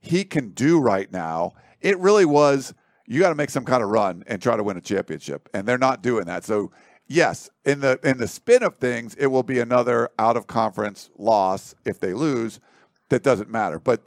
[0.00, 1.52] he can do right now.
[1.80, 2.72] It really was
[3.06, 5.66] you got to make some kind of run and try to win a championship, and
[5.66, 6.44] they're not doing that.
[6.44, 6.72] So
[7.06, 11.10] yes, in the in the spin of things, it will be another out of conference
[11.16, 12.60] loss if they lose.
[13.08, 14.02] That doesn't matter, but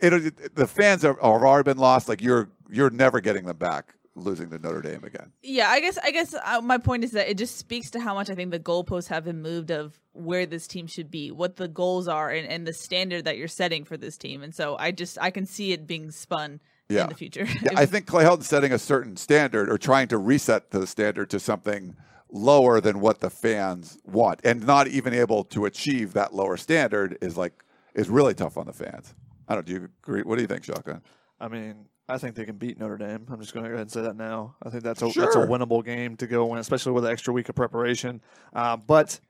[0.00, 2.08] it, the fans have already been lost.
[2.08, 5.32] Like you're you're never getting them back losing to Notre Dame again.
[5.42, 8.14] Yeah, I guess I guess uh, my point is that it just speaks to how
[8.14, 11.56] much I think the goalposts have been moved of where this team should be, what
[11.56, 14.42] the goals are, and, and the standard that you're setting for this team.
[14.42, 17.04] And so I just I can see it being spun yeah.
[17.04, 17.46] in the future.
[17.62, 21.30] yeah, I think Clay Helton's setting a certain standard or trying to reset the standard
[21.30, 21.96] to something
[22.30, 27.16] lower than what the fans want, and not even able to achieve that lower standard
[27.20, 29.14] is like is really tough on the fans.
[29.48, 29.66] I don't.
[29.66, 30.22] Do you agree?
[30.22, 31.02] What do you think, Shotgun?
[31.40, 33.26] I mean, I think they can beat Notre Dame.
[33.30, 34.56] I'm just going to go ahead and say that now.
[34.62, 35.24] I think that's a Sure.
[35.24, 38.20] that's a winnable game to go win, especially with an extra week of preparation.
[38.52, 39.20] Uh, but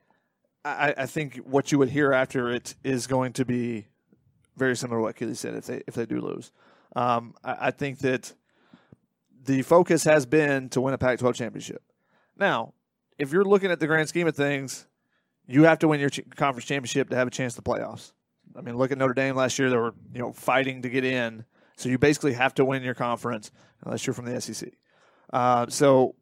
[0.63, 3.87] I, I think what you would hear after it is going to be
[4.57, 5.55] very similar to what Keely said.
[5.55, 6.51] If they if they do lose,
[6.95, 8.33] um, I, I think that
[9.43, 11.81] the focus has been to win a Pac-12 championship.
[12.37, 12.73] Now,
[13.17, 14.87] if you're looking at the grand scheme of things,
[15.47, 18.11] you have to win your ch- conference championship to have a chance to playoffs.
[18.55, 21.03] I mean, look at Notre Dame last year; they were you know fighting to get
[21.03, 21.45] in.
[21.77, 23.51] So you basically have to win your conference
[23.83, 24.69] unless you're from the SEC.
[25.31, 26.15] Uh, so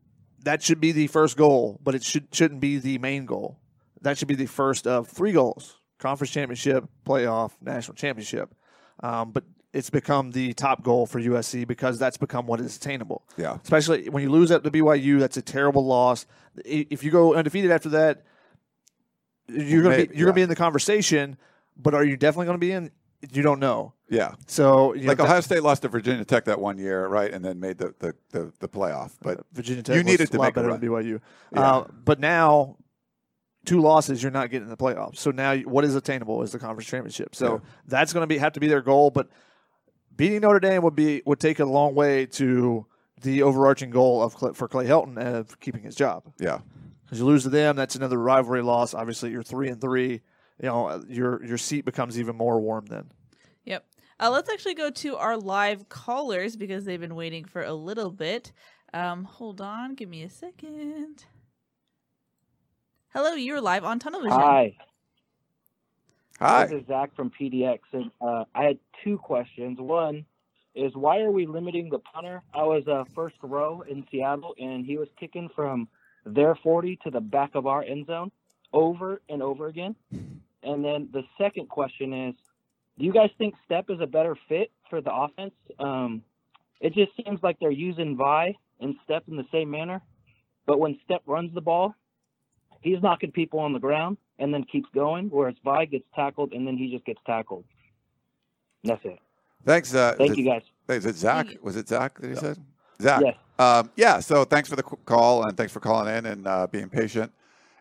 [0.43, 3.59] that should be the first goal, but it should shouldn't be the main goal.
[4.01, 8.53] That should be the first of three goals: conference championship, playoff, national championship.
[9.01, 9.43] Um, but
[9.75, 13.23] it's become the top goal for USC because that's become what is attainable.
[13.37, 13.57] Yeah.
[13.61, 16.25] Especially when you lose at the BYU, that's a terrible loss.
[16.63, 18.23] If you go undefeated after that,
[19.47, 21.37] you're gonna Maybe, be you're gonna be in the conversation.
[21.77, 22.91] But are you definitely going to be in?
[23.31, 23.93] You don't know.
[24.09, 24.35] Yeah.
[24.47, 27.59] So Like know, Ohio State lost to Virginia Tech that one year, right, and then
[27.59, 29.11] made the the, the, the playoff.
[29.21, 31.19] But Virginia Tech you was needed a to lot make a better than BYU.
[31.51, 31.59] Yeah.
[31.59, 32.77] Uh, but now,
[33.65, 35.17] two losses, you're not getting in the playoffs.
[35.17, 37.35] So now, what is attainable is the conference championship.
[37.35, 37.69] So Yeah.
[37.87, 39.09] that's going to be have to be their goal.
[39.09, 39.27] But
[40.17, 42.85] beating Notre Dame would be would take a long way to
[43.21, 46.23] the overarching goal of for Clay Helton of keeping his job.
[46.39, 46.59] yeah,
[47.03, 48.93] Because you lose to them, that's another rivalry loss.
[48.93, 50.21] Obviously, you're three and three.
[50.61, 53.11] You know, your your seat becomes even more warm then.
[53.65, 53.85] Yep.
[54.19, 58.11] Uh, let's actually go to our live callers because they've been waiting for a little
[58.11, 58.53] bit.
[58.93, 61.25] Um, hold on, give me a second.
[63.09, 64.39] Hello, you're live on Tunnel Vision.
[64.39, 64.75] Hi,
[66.39, 66.65] hi.
[66.65, 69.79] this is Zach from PDX, and uh, I had two questions.
[69.79, 70.25] One
[70.73, 72.41] is why are we limiting the punter?
[72.53, 75.87] I was uh, first row in Seattle, and he was kicking from
[76.25, 78.31] their 40 to the back of our end zone
[78.73, 79.95] over and over again.
[80.63, 82.35] And then the second question is,
[82.97, 85.53] do you guys think Stepp is a better fit for the offense?
[85.79, 86.23] Um,
[86.81, 90.01] it just seems like they're using Vi and Stepp in the same manner,
[90.65, 91.95] but when Stepp runs the ball,
[92.81, 96.67] he's knocking people on the ground and then keeps going, whereas Vi gets tackled and
[96.67, 97.63] then he just gets tackled.
[98.83, 99.19] And that's it.
[99.65, 99.93] Thanks.
[99.95, 100.61] Uh, Thank is you it- guys.
[100.97, 101.47] Is it Zach?
[101.63, 102.57] Was it Zach that he said?
[103.01, 103.21] Zach.
[103.23, 103.35] Yes.
[103.57, 104.19] Um, yeah.
[104.19, 107.31] So thanks for the call and thanks for calling in and uh, being patient.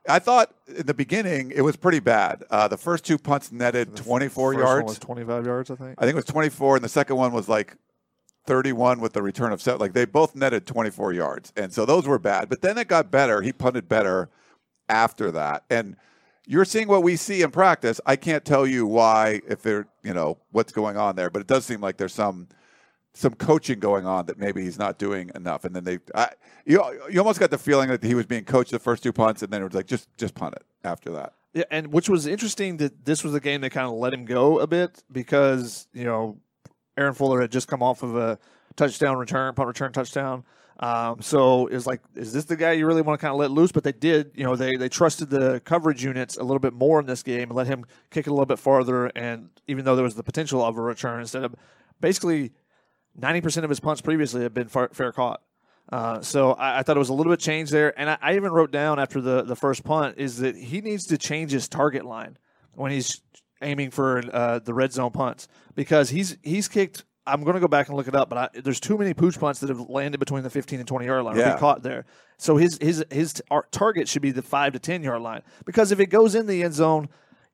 [0.08, 2.44] I thought in the beginning it was pretty bad.
[2.50, 4.86] Uh, the first two punts netted 24 First one yards.
[4.86, 5.94] was 25 yards, I think.
[5.98, 7.76] I think it was 24, and the second one was like
[8.46, 9.78] 31 with the return of set.
[9.80, 12.48] Like they both netted 24 yards, and so those were bad.
[12.48, 13.40] But then it got better.
[13.42, 14.28] He punted better
[14.88, 15.96] after that, and
[16.46, 18.00] you're seeing what we see in practice.
[18.04, 21.46] I can't tell you why, if they're you know what's going on there, but it
[21.46, 22.48] does seem like there's some
[23.14, 25.64] some coaching going on that maybe he's not doing enough.
[25.64, 26.30] And then they, I,
[26.66, 29.42] you you almost got the feeling that he was being coached the first two punts,
[29.42, 31.32] and then it was like just just punt it after that.
[31.54, 34.24] Yeah, and which was interesting that this was a game that kind of let him
[34.24, 36.38] go a bit because you know
[36.96, 38.38] Aaron Fuller had just come off of a
[38.76, 40.44] touchdown return, punt return touchdown.
[40.84, 43.50] Um, so is like, is this the guy you really want to kind of let
[43.50, 43.72] loose?
[43.72, 47.00] But they did, you know, they they trusted the coverage units a little bit more
[47.00, 49.06] in this game and let him kick it a little bit farther.
[49.06, 51.54] And even though there was the potential of a return, instead of
[52.02, 52.52] basically
[53.16, 55.40] ninety percent of his punts previously have been far, fair caught.
[55.90, 58.36] Uh, so I, I, thought it was a little bit changed there, and I, I,
[58.36, 61.66] even wrote down after the the first punt is that he needs to change his
[61.66, 62.36] target line
[62.72, 63.22] when he's
[63.62, 67.68] aiming for uh, the red zone punts because he's he's kicked I'm going to go
[67.68, 70.18] back and look it up, but I, there's too many pooch punts that have landed
[70.18, 71.36] between the 15 and 20 yard line.
[71.36, 71.52] Yeah.
[71.52, 72.04] Or be caught there.
[72.36, 76.00] So his his his target should be the five to 10 yard line because if
[76.00, 77.08] it goes in the end zone,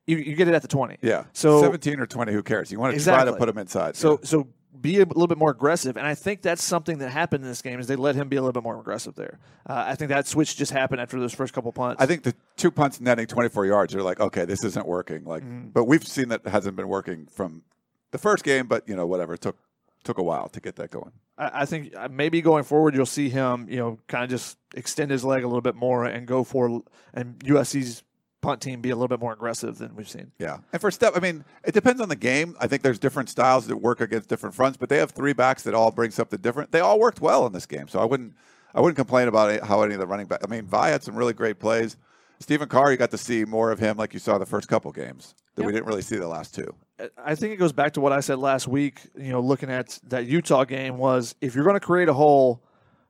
[0.07, 0.97] you, you get it at the 20.
[1.01, 1.25] Yeah.
[1.33, 2.71] So 17 or 20, who cares?
[2.71, 3.23] You want to exactly.
[3.23, 3.95] try to put him inside.
[3.95, 4.17] So yeah.
[4.23, 4.47] so
[4.79, 7.61] be a little bit more aggressive, and I think that's something that happened in this
[7.61, 9.39] game is they let him be a little bit more aggressive there.
[9.69, 12.01] Uh, I think that switch just happened after those first couple punts.
[12.01, 15.23] I think the two punts netting 24 yards, they're like, okay, this isn't working.
[15.23, 15.69] Like, mm-hmm.
[15.69, 17.63] but we've seen that hasn't been working from
[18.11, 19.33] the first game, but you know, whatever.
[19.33, 19.57] It took
[20.03, 21.11] took a while to get that going.
[21.37, 24.57] I, I think uh, maybe going forward, you'll see him, you know, kind of just
[24.75, 26.81] extend his leg a little bit more and go for
[27.13, 28.03] and USC's
[28.41, 30.31] punt team be a little bit more aggressive than we've seen.
[30.39, 30.57] Yeah.
[30.73, 32.55] And for Stepp, I mean, it depends on the game.
[32.59, 35.63] I think there's different styles that work against different fronts, but they have three backs
[35.63, 36.71] that all bring something different.
[36.71, 37.87] They all worked well in this game.
[37.87, 38.33] So I wouldn't
[38.73, 40.41] I wouldn't complain about how any of the running back.
[40.43, 41.97] I mean, Vi had some really great plays.
[42.39, 44.91] Stephen Carr, you got to see more of him like you saw the first couple
[44.91, 45.67] games that yep.
[45.67, 46.73] we didn't really see the last two.
[47.17, 48.99] I think it goes back to what I said last week.
[49.15, 52.63] You know, looking at that Utah game was if you're going to create a hole,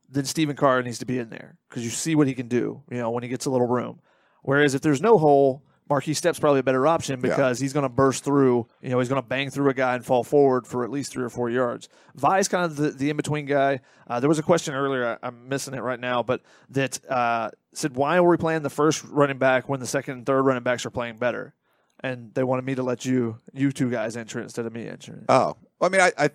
[0.10, 2.84] then Stephen Carr needs to be in there because you see what he can do.
[2.90, 4.00] You know, when he gets a little room.
[4.44, 7.66] Whereas if there's no hole, Markese Stepp's probably a better option because yeah.
[7.66, 8.66] he's going to burst through.
[8.82, 11.12] You know, he's going to bang through a guy and fall forward for at least
[11.12, 11.90] three or four yards.
[12.16, 13.82] Vi's kind of the, the in between guy.
[14.08, 15.20] Uh, there was a question earlier.
[15.22, 18.70] I, am missing it right now, but that uh, said, why are we playing the
[18.70, 21.54] first running back when the second and third running backs are playing better?
[22.04, 25.26] And they wanted me to let you you two guys enter instead of me entering.
[25.30, 26.30] Oh, well, I mean, I, I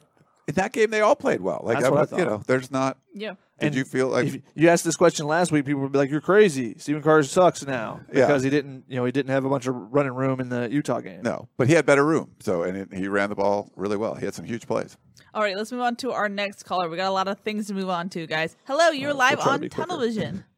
[0.48, 1.60] in that game they all played well.
[1.64, 2.98] Like That's I, you know, there's not.
[3.14, 3.34] Yeah.
[3.58, 5.64] Did and you feel like you asked this question last week?
[5.64, 6.74] People would be like, "You're crazy.
[6.76, 8.46] Stephen Carr sucks now because yeah.
[8.46, 11.00] he didn't, you know, he didn't have a bunch of running room in the Utah
[11.00, 12.32] game." No, but he had better room.
[12.40, 14.14] So and it, he ran the ball really well.
[14.14, 14.98] He had some huge plays.
[15.32, 16.90] All right, let's move on to our next caller.
[16.90, 18.56] We got a lot of things to move on to, guys.
[18.64, 20.44] Hello, you're uh, live we'll on television.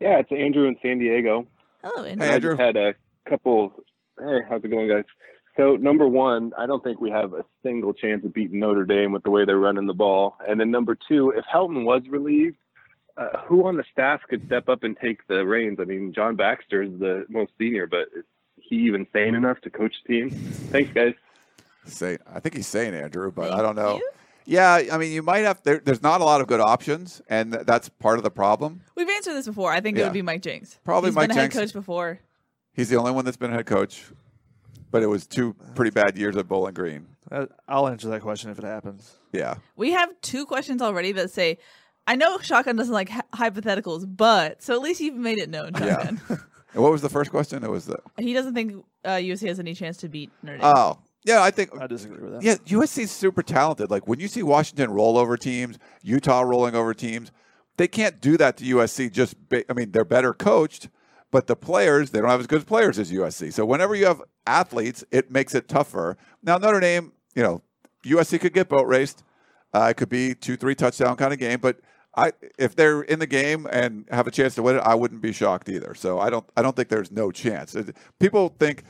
[0.00, 1.46] Yeah, it's Andrew in San Diego.
[1.84, 2.26] Hello, Andrew.
[2.26, 2.56] Hey, Andrew.
[2.58, 2.94] I had a
[3.28, 3.84] couple
[4.18, 5.04] Hey, how's it going, guys?
[5.56, 9.12] So number one, I don't think we have a single chance of beating Notre Dame
[9.12, 10.36] with the way they're running the ball.
[10.46, 12.56] And then number two, if Helton was relieved,
[13.16, 15.78] uh, who on the staff could step up and take the reins?
[15.80, 18.24] I mean, John Baxter is the most senior, but is
[18.56, 20.30] he even sane enough to coach the team?
[20.30, 21.14] Thanks, guys.
[21.84, 23.96] Say, I think he's sane, Andrew, but Thank I don't know.
[23.96, 24.10] You?
[24.44, 25.62] Yeah, I mean, you might have.
[25.62, 28.80] There, there's not a lot of good options, and that's part of the problem.
[28.96, 29.72] We've answered this before.
[29.72, 30.04] I think yeah.
[30.04, 30.80] it would be Mike Jinks.
[30.84, 32.20] Probably He's Mike been a head coach before.
[32.72, 34.04] He's the only one that's been head coach,
[34.90, 37.06] but it was two pretty bad years at Bowling Green.
[37.30, 39.16] Uh, I'll answer that question if it happens.
[39.32, 39.56] Yeah.
[39.76, 41.58] We have two questions already that say,
[42.06, 46.20] I know Shotgun doesn't like hypotheticals, but so at least you've made it known, Shotgun.
[46.28, 46.36] Yeah.
[46.74, 47.62] and what was the first question?
[47.62, 50.72] It was the he doesn't think uh, USC has any chance to beat Notre Dame.
[50.74, 50.98] Oh.
[51.24, 52.42] Yeah, I think I disagree with that.
[52.42, 53.90] Yeah, USC's super talented.
[53.90, 57.30] Like when you see Washington roll over teams, Utah rolling over teams,
[57.76, 59.12] they can't do that to USC.
[59.12, 60.88] Just, ba- I mean, they're better coached,
[61.32, 63.52] but the players, they don't have as good players as USC.
[63.52, 66.16] So whenever you have athletes, it makes it tougher.
[66.42, 67.62] Now, Notre Dame, you know,
[68.04, 69.24] USC could get boat raced.
[69.74, 71.80] Uh, it could be two, three touchdown kind of game, but
[72.14, 75.22] I, if they're in the game and have a chance to win it, I wouldn't
[75.22, 75.94] be shocked either.
[75.94, 77.74] So I don't, I don't think there's no chance.
[78.20, 78.84] People think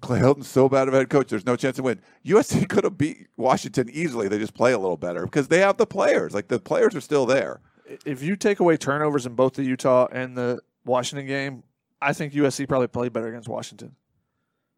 [0.00, 2.00] Clay Helton's so bad of a head coach, there's no chance to win.
[2.24, 4.28] USC could have beat Washington easily.
[4.28, 6.32] They just play a little better because they have the players.
[6.32, 7.60] Like the players are still there.
[8.06, 11.62] If you take away turnovers in both the Utah and the Washington game,
[12.00, 13.96] I think USC probably played better against Washington.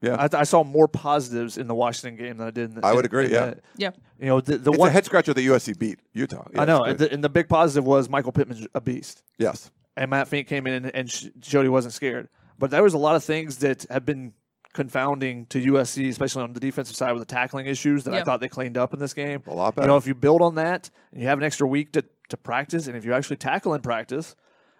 [0.02, 2.70] Yeah, I, I, saw more positives in the Washington game than I did.
[2.70, 3.24] In the, I would in, agree.
[3.26, 3.90] In yeah, the, yeah.
[4.20, 6.46] You know, the, the it's one a head scratcher that USC beat Utah.
[6.52, 9.22] Yeah, I know, and the, and the, big positive was Michael Pittman's a beast.
[9.38, 12.28] Yes, and Matt Fink came in and, and showed he wasn't scared.
[12.58, 14.34] But there was a lot of things that have been
[14.76, 18.40] confounding to USC, especially on the defensive side with the tackling issues that I thought
[18.40, 19.42] they cleaned up in this game.
[19.46, 19.86] A lot better.
[19.86, 22.36] You know, if you build on that and you have an extra week to, to
[22.36, 24.36] practice, and if you actually tackle in practice,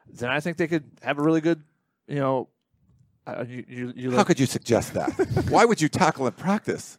[0.06, 1.62] then I think they could have a really good,
[2.06, 2.48] you know,
[3.26, 5.10] uh, you, you, you How could you suggest that?
[5.50, 6.98] Why would you tackle in practice?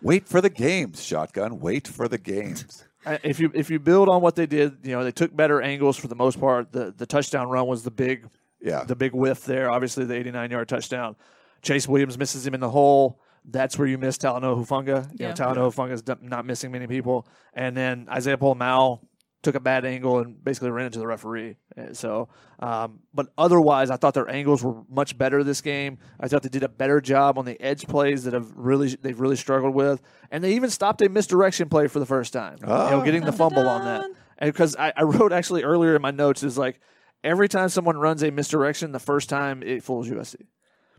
[0.00, 1.58] Wait for the games, shotgun.
[1.60, 2.84] Wait for the games.
[3.22, 5.96] If you if you build on what they did, you know they took better angles
[5.96, 6.72] for the most part.
[6.72, 8.28] The the touchdown run was the big,
[8.60, 9.70] yeah, the big whiff there.
[9.70, 11.16] Obviously, the 89 yard touchdown.
[11.62, 13.20] Chase Williams misses him in the hole.
[13.44, 15.10] That's where you miss Talanoa Hufanga.
[15.12, 15.28] You yeah.
[15.28, 17.26] know, Talanoa Hufanga's not missing many people.
[17.54, 19.00] And then Isaiah Pola-Mao
[19.42, 21.56] took a bad angle and basically ran into the referee.
[21.76, 25.98] And so, um, but otherwise, I thought their angles were much better this game.
[26.18, 29.18] I thought they did a better job on the edge plays that have really they've
[29.20, 32.56] really struggled with, and they even stopped a misdirection play for the first time.
[32.62, 33.04] You know, Oh.
[33.04, 34.10] getting the fumble on that.
[34.38, 36.80] And because I, I wrote actually earlier in my notes is like
[37.24, 40.36] every time someone runs a misdirection, the first time it fools USC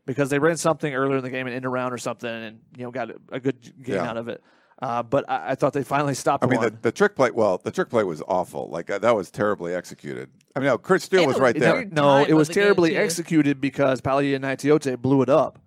[0.05, 2.83] because they ran something earlier in the game and in around or something, and you
[2.85, 4.09] know got a, a good gain Yeah.
[4.09, 4.41] out of it.
[4.81, 7.31] Uh, but I, I thought they finally stopped I mean, the, the trick play.
[7.31, 8.69] Well, the trick play was awful.
[8.69, 10.29] Like uh, that was terribly executed.
[10.55, 11.85] I mean, no, Chris Steele was right there.
[11.85, 15.59] no, it was the terribly executed because Palia and Naitiote blew it up.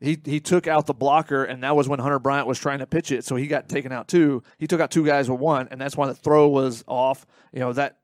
[0.00, 2.86] He he took out the blocker, and that was when Hunter Bryant was trying to
[2.86, 4.44] pitch it, so he got taken out too.
[4.58, 7.26] He took out two guys with one, and that's why the throw was off.
[7.52, 7.96] You know that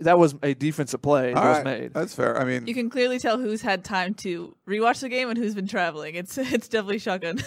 [0.00, 1.94] that was a defensive play that All was right, made.
[1.94, 2.38] That's fair.
[2.38, 5.54] I mean, You can clearly tell who's had time to rewatch the game and who's
[5.54, 6.14] been traveling.
[6.14, 7.38] It's it's definitely shotgun.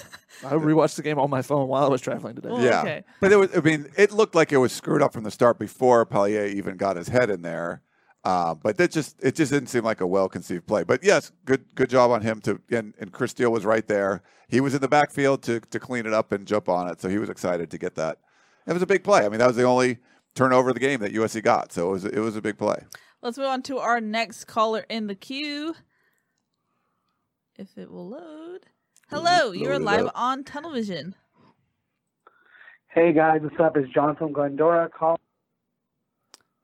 [0.43, 2.49] I rewatched the game on my phone while I was traveling today.
[2.51, 2.81] Oh, yeah.
[2.81, 3.03] okay.
[3.19, 3.55] But it was.
[3.55, 6.77] I mean, it looked like it was screwed up from the start before Palaie even
[6.77, 7.81] got his head in there.
[8.23, 10.83] Uh, but that just it just didn't seem like a well conceived play.
[10.83, 14.23] But yes, good good job on him to and, and Chris Steele was right there.
[14.47, 16.99] He was in the backfield to to clean it up and jump on it.
[16.99, 18.17] So he was excited to get that.
[18.65, 19.25] It was a big play.
[19.25, 19.99] I mean, that was the only
[20.35, 21.71] turnover of the game that USC got.
[21.71, 22.83] So it was it was a big play.
[23.21, 25.75] Let's move on to our next caller in the queue.
[27.57, 28.67] If it will load.
[29.09, 30.11] Hello, you're live up.
[30.15, 31.15] on television.
[32.87, 33.75] Hey guys, what's up?
[33.77, 34.89] It's John from Glendora.
[34.89, 35.19] Call.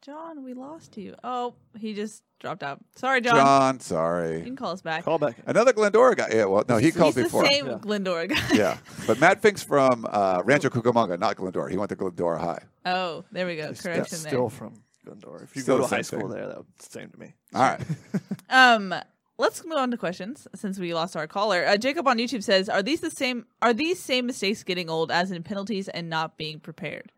[0.02, 1.16] John, we lost you.
[1.24, 2.80] Oh, he just dropped out.
[2.96, 3.36] Sorry, John.
[3.36, 4.40] John, sorry.
[4.40, 5.04] You can call us back.
[5.04, 5.36] Call back.
[5.46, 6.30] Another Glendora guy.
[6.34, 7.44] Yeah, well, no, he called He's before.
[7.44, 7.78] the same Yeah.
[7.80, 8.42] Glendora guy.
[8.54, 11.70] Yeah, but Matt Fink's from uh, Rancho Cucamonga, not Glendora.
[11.70, 12.64] He went to Glendora High.
[12.86, 13.67] Oh, there we go.
[13.67, 14.32] That's Correction there.
[14.32, 14.74] still from
[15.06, 15.44] Glendora.
[15.44, 16.30] If you Still go the to high school thing.
[16.30, 17.34] there, that would same to me.
[17.54, 17.82] All right.
[18.54, 18.94] Um,
[19.38, 21.65] let's move on to questions since we lost our caller.
[21.65, 23.46] Uh, Jacob on YouTube says, "Are these the same?
[23.62, 27.12] Are these same mistakes getting old, as in penalties and not being prepared?"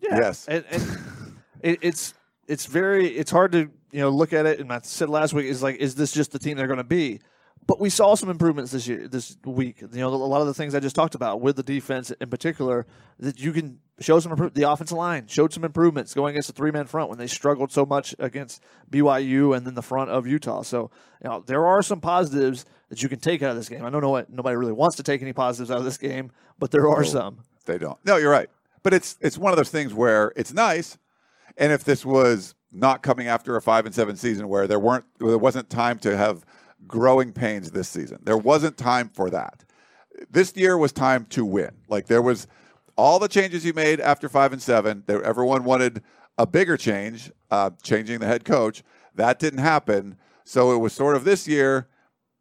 [0.00, 0.16] Yeah.
[0.20, 0.46] Yes.
[0.48, 0.98] And, and
[1.60, 2.14] it, it's
[2.48, 4.58] it's very it's hard to you know look at it.
[4.58, 6.84] And I said last week is like, is this just the team they're going to
[6.84, 7.20] be?
[7.66, 9.80] But we saw some improvements this year, this week.
[9.80, 12.28] You know, a lot of the things I just talked about with the defense in
[12.28, 12.86] particular,
[13.18, 14.54] that you can show some improvement.
[14.56, 17.72] The offensive line showed some improvements going against a three man front when they struggled
[17.72, 20.60] so much against BYU and then the front of Utah.
[20.62, 20.90] So,
[21.22, 23.84] you know, there are some positives that you can take out of this game.
[23.84, 26.32] I don't know what nobody really wants to take any positives out of this game,
[26.58, 27.08] but there are No.
[27.08, 27.38] some.
[27.64, 27.98] They don't.
[28.04, 28.50] No, you're right.
[28.82, 30.98] But it's it's one of those things where it's nice,
[31.56, 35.06] and if this was not coming after a five and seven season where there weren't
[35.18, 36.44] there wasn't time to have
[36.86, 39.64] growing pains this season, there wasn't time for that.
[40.30, 41.70] This year was time to win.
[41.88, 42.46] Like there was
[42.96, 45.02] all the changes you made after five and seven.
[45.06, 46.02] There, everyone wanted
[46.38, 48.82] a bigger change, uh, changing the head coach.
[49.14, 50.16] That didn't happen.
[50.44, 51.88] So it was sort of this year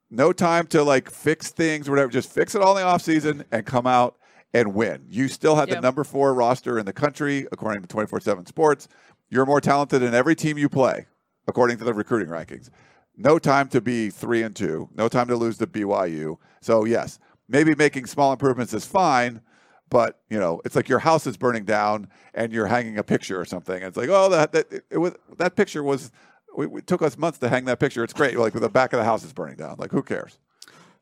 [0.10, 2.12] no time to like fix things, whatever.
[2.12, 4.16] Just fix it all in the offseason and come out
[4.54, 5.04] and win.
[5.10, 5.76] You still had Yeah.
[5.76, 8.88] the number four roster in the country, according to 24 7 Sports.
[9.32, 11.08] You're more talented than every team you play,
[11.48, 12.70] according to the recruiting rankings.
[13.16, 14.90] No time to be three and two.
[14.96, 16.38] No time to lose to BYU.
[16.62, 19.42] So, yes, maybe making small improvements is fine,
[19.90, 23.40] but you know, it's like your house is burning down and you're hanging a picture
[23.40, 23.82] or something.
[23.82, 26.12] It's like, oh, that that it, was that picture was.
[26.56, 28.04] We, it took us months to hang that picture.
[28.04, 28.38] It's great.
[28.38, 29.76] Like the back of the house is burning down.
[29.80, 30.38] Like who cares?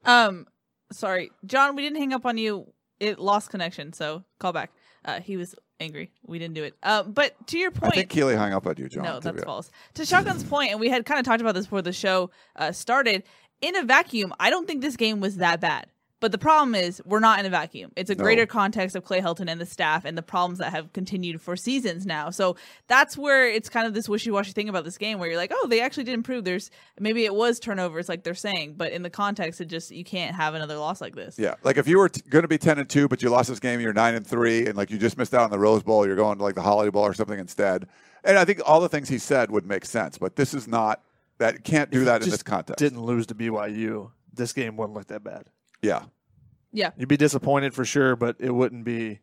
[0.06, 0.48] Um,
[0.94, 2.72] sorry, John, we didn't hang up on you.
[3.02, 4.72] It lost connection, so call back.
[5.04, 6.12] Uh, he was angry.
[6.26, 6.76] We didn't do it.
[6.84, 9.04] Uh, but to your point, I think Keely hung up on you, John.
[9.04, 9.72] no, to that's be- false.
[9.96, 12.72] To Shotgun's point, and we had kind of talked about this before the show uh,
[12.72, 13.24] started.
[13.62, 15.88] In a vacuum, I don't think this game was that bad.
[16.22, 17.92] But the problem is, we're not in a vacuum.
[17.98, 18.24] It's a No.
[18.24, 21.58] greater context of Clay Helton and the staff and the problems that have continued for
[21.58, 22.30] seasons now.
[22.30, 22.56] So
[22.88, 25.52] that's where it's kind of this wishy washy thing about this game where you're like,
[25.54, 26.46] oh, they actually did improve.
[26.46, 30.04] There's maybe it was turnovers, like they're saying, but in the context, it just, you
[30.04, 31.38] can't have another loss like this.
[31.38, 33.50] Yeah, like if you were t- going to be ten and two, but you lost
[33.50, 35.82] this game, you're nine and three, and like you just missed out on the Rose
[35.82, 37.88] Bowl, you're going to like the Holiday Bowl or something instead.
[38.24, 41.02] And I think all the things he said would make sense, but this is not
[41.40, 41.64] that.
[41.64, 42.78] Can't do If that in just this context.
[42.78, 44.12] Didn't lose to BYU.
[44.32, 45.46] This game wouldn't look that bad.
[45.82, 46.04] Yeah,
[46.72, 46.92] Yeah.
[46.98, 49.20] You'd be disappointed for sure, but it wouldn't be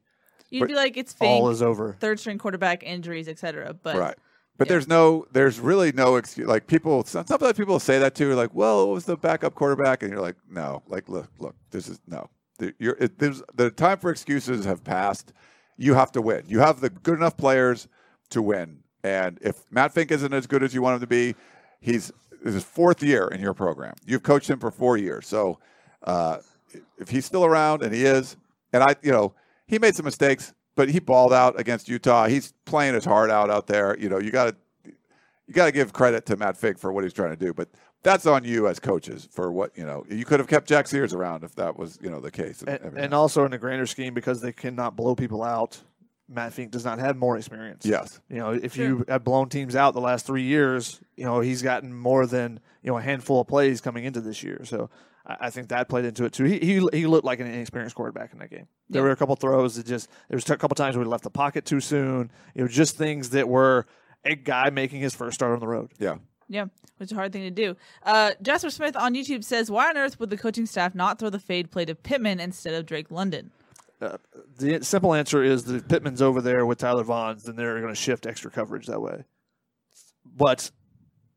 [0.50, 1.96] You'd be like, it's all is over.
[2.00, 3.74] third string quarterback injuries, etc.
[3.74, 4.16] But right.
[4.56, 4.72] But yeah.
[4.72, 6.48] there's no, there's really no excuse.
[6.48, 8.34] Like people, some- sometimes people say that too.
[8.34, 10.82] Like, well, it was the backup quarterback, and you're like, no.
[10.88, 12.28] Like, look, look, this is no.
[12.58, 15.32] The- You're, it, there's the time for excuses have passed.
[15.76, 16.42] You have to win.
[16.48, 17.86] You have the good enough players
[18.30, 18.80] to win.
[19.04, 21.36] And if Matt Fink isn't as good as you want him to be,
[21.80, 22.08] he's
[22.42, 23.94] this is his fourth year in your program.
[24.06, 25.60] You've coached him for four years, so
[26.02, 26.38] uh,
[26.98, 28.36] if he's still around, and he is,
[28.72, 29.34] and I, you know,
[29.66, 32.26] he made some mistakes, but he balled out against Utah.
[32.26, 33.96] He's playing his heart out out there.
[33.98, 34.44] You know, you got
[34.84, 34.92] to
[35.46, 37.68] you got to give credit to Matt Fink for what he's trying to do, but
[38.02, 40.04] that's on you as coaches for what you know.
[40.08, 42.62] You could have kept Jack Sears around if that was you know the case.
[42.62, 45.80] And, and also in the grander scheme, because they cannot blow people out,
[46.28, 47.86] Matt Fink does not have more experience.
[47.86, 48.20] Yes.
[48.28, 48.84] You know, if Sure.
[48.86, 52.60] you have blown teams out the last three years, you know, he's gotten more than,
[52.82, 54.60] you know, a handful of plays coming into this year.
[54.64, 54.90] So
[55.28, 56.44] I, I think that played into it too.
[56.44, 58.66] He, he he looked like an inexperienced quarterback in that game.
[58.88, 59.06] There Yeah.
[59.06, 61.30] were a couple throws that just there was a couple times where he left the
[61.30, 62.30] pocket too soon.
[62.54, 63.86] It was just things that were
[64.24, 65.90] a guy making his first start on the road.
[65.98, 66.16] Yeah.
[66.50, 66.64] Yeah,
[66.96, 67.76] which is a hard thing to do.
[68.02, 71.28] Uh, Jasper Smith on YouTube says, "Why on earth would the coaching staff not throw
[71.28, 73.50] the fade play to Pittman instead of Drake London?"
[74.00, 77.92] The simple answer is that if Pittman's over there with Tyler Vaughns, then they're going
[77.92, 79.24] to shift extra coverage that way.
[80.24, 80.70] But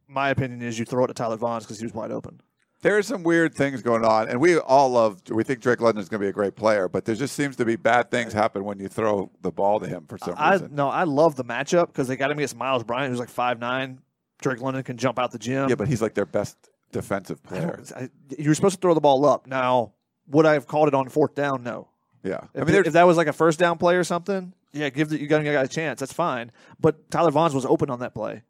[0.08, 2.40] my opinion is you throw it to Tyler Vaughns because he was wide open.
[2.82, 5.22] There are some weird things going on, and we all love.
[5.30, 7.56] We think Drake London is going to be a great player, but there just seems
[7.58, 10.54] to be bad things happen when you throw the ball to him for some I
[10.54, 10.74] reason.
[10.74, 13.60] no, I love the matchup because they got him against Myles Bryant, who's like five
[13.60, 14.00] nine.
[14.42, 15.70] Drake London can jump out the gym.
[15.70, 16.58] Yeah, but he's like their best
[16.92, 17.84] defensive player.
[17.96, 19.46] I- you were supposed to throw the ball up.
[19.46, 19.94] Now,
[20.28, 21.62] would I have called it on fourth down?
[21.62, 21.90] No.
[22.24, 24.90] Yeah, If, I mean, if that was like a first down play or something, yeah,
[24.90, 26.00] give the, you got a chance.
[26.00, 26.52] That's fine.
[26.80, 28.44] But Tyler Vaughns was open on that play,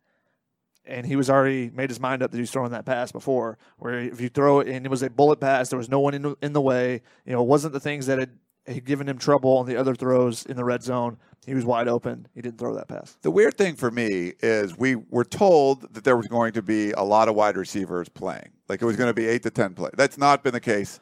[0.86, 3.58] and he was already made his mind up that he was throwing that pass before.
[3.78, 6.14] Where if you throw it and it was a bullet pass, there was no one
[6.14, 7.02] in the, in the way.
[7.26, 9.96] You know, it wasn't the things that had, had given him trouble on the other
[9.96, 11.18] throws in the red zone.
[11.46, 12.28] He was wide open.
[12.36, 13.18] He didn't throw that pass.
[13.22, 16.92] The weird thing for me is we were told that there was going to be
[16.92, 18.50] a lot of wide receivers playing.
[18.70, 19.90] Like it was going to be eight to 10 play.
[19.96, 21.00] That's not been the case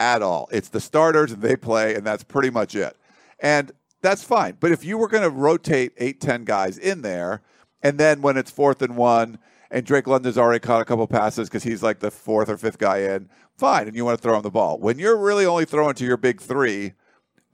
[0.00, 0.48] at all.
[0.50, 2.96] It's the starters and they play, and that's pretty much it.
[3.38, 3.72] And
[4.02, 4.56] that's fine.
[4.58, 7.40] But if you were going to rotate eight, ten guys in there,
[7.82, 9.38] and then when it's fourth and one,
[9.70, 12.78] and Drake London's already caught a couple passes because he's like the fourth or fifth
[12.78, 14.78] guy in, fine, and you want to throw him the ball.
[14.78, 16.92] When you're really only throwing to your big three,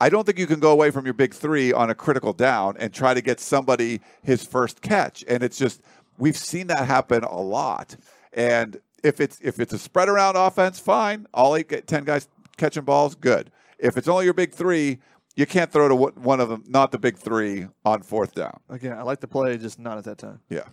[0.00, 2.76] I don't think you can go away from your big three on a critical down
[2.78, 5.24] and try to get somebody his first catch.
[5.28, 5.80] And it's just
[6.18, 7.96] we've seen that happen a lot.
[8.32, 11.26] And if it's if it's a spread around offense, fine.
[11.34, 13.50] All eight, ten guys catching balls, good.
[13.78, 14.98] If it's only your big three,
[15.38, 18.58] you can't throw to one one of them, not the big three, on fourth down.
[18.68, 20.40] Again, I like the play, just not at that time.
[20.50, 20.64] Yeah.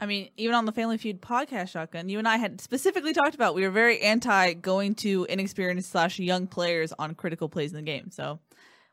[0.00, 3.36] I mean, even on the Family Feud podcast, Shotgun, you and I had specifically talked
[3.36, 7.76] about we were very anti going to inexperienced slash young players on critical plays in
[7.76, 8.10] the game.
[8.10, 8.40] So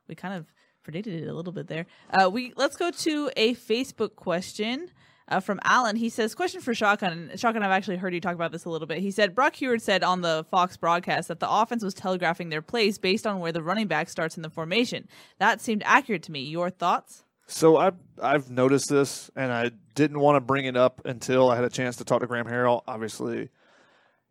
[0.07, 0.45] we kind of
[0.83, 1.87] predicted it a little bit there.
[2.11, 4.91] Uh, we let's go to a Facebook question.
[5.27, 8.51] Uh, from Alan, he says, "Question for Shotgun." Shotgun, I've actually heard you talk about
[8.51, 8.99] this a little bit.
[8.99, 12.61] He said Brock Huard said on the Fox broadcast that the offense was telegraphing their
[12.61, 15.07] plays based on where the running back starts in the formation.
[15.39, 16.41] That seemed accurate to me.
[16.41, 17.23] Your thoughts?
[17.47, 21.55] So I've I've noticed this, and I didn't want to bring it up until I
[21.55, 22.83] had a chance to talk to Graham Harrell.
[22.87, 23.49] Obviously,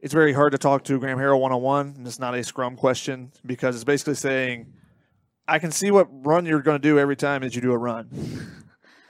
[0.01, 2.45] it's very hard to talk to Graham Harrell one on one, and it's not a
[2.45, 4.73] scrum question because it's basically saying,
[5.49, 7.79] "I can see what run you're going to do every time that you do a
[7.79, 8.09] run,"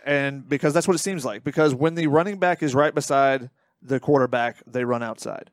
[0.05, 1.45] and because that's what it seems like.
[1.45, 3.51] Because when the running back is right beside
[3.83, 5.51] the quarterback, they run outside.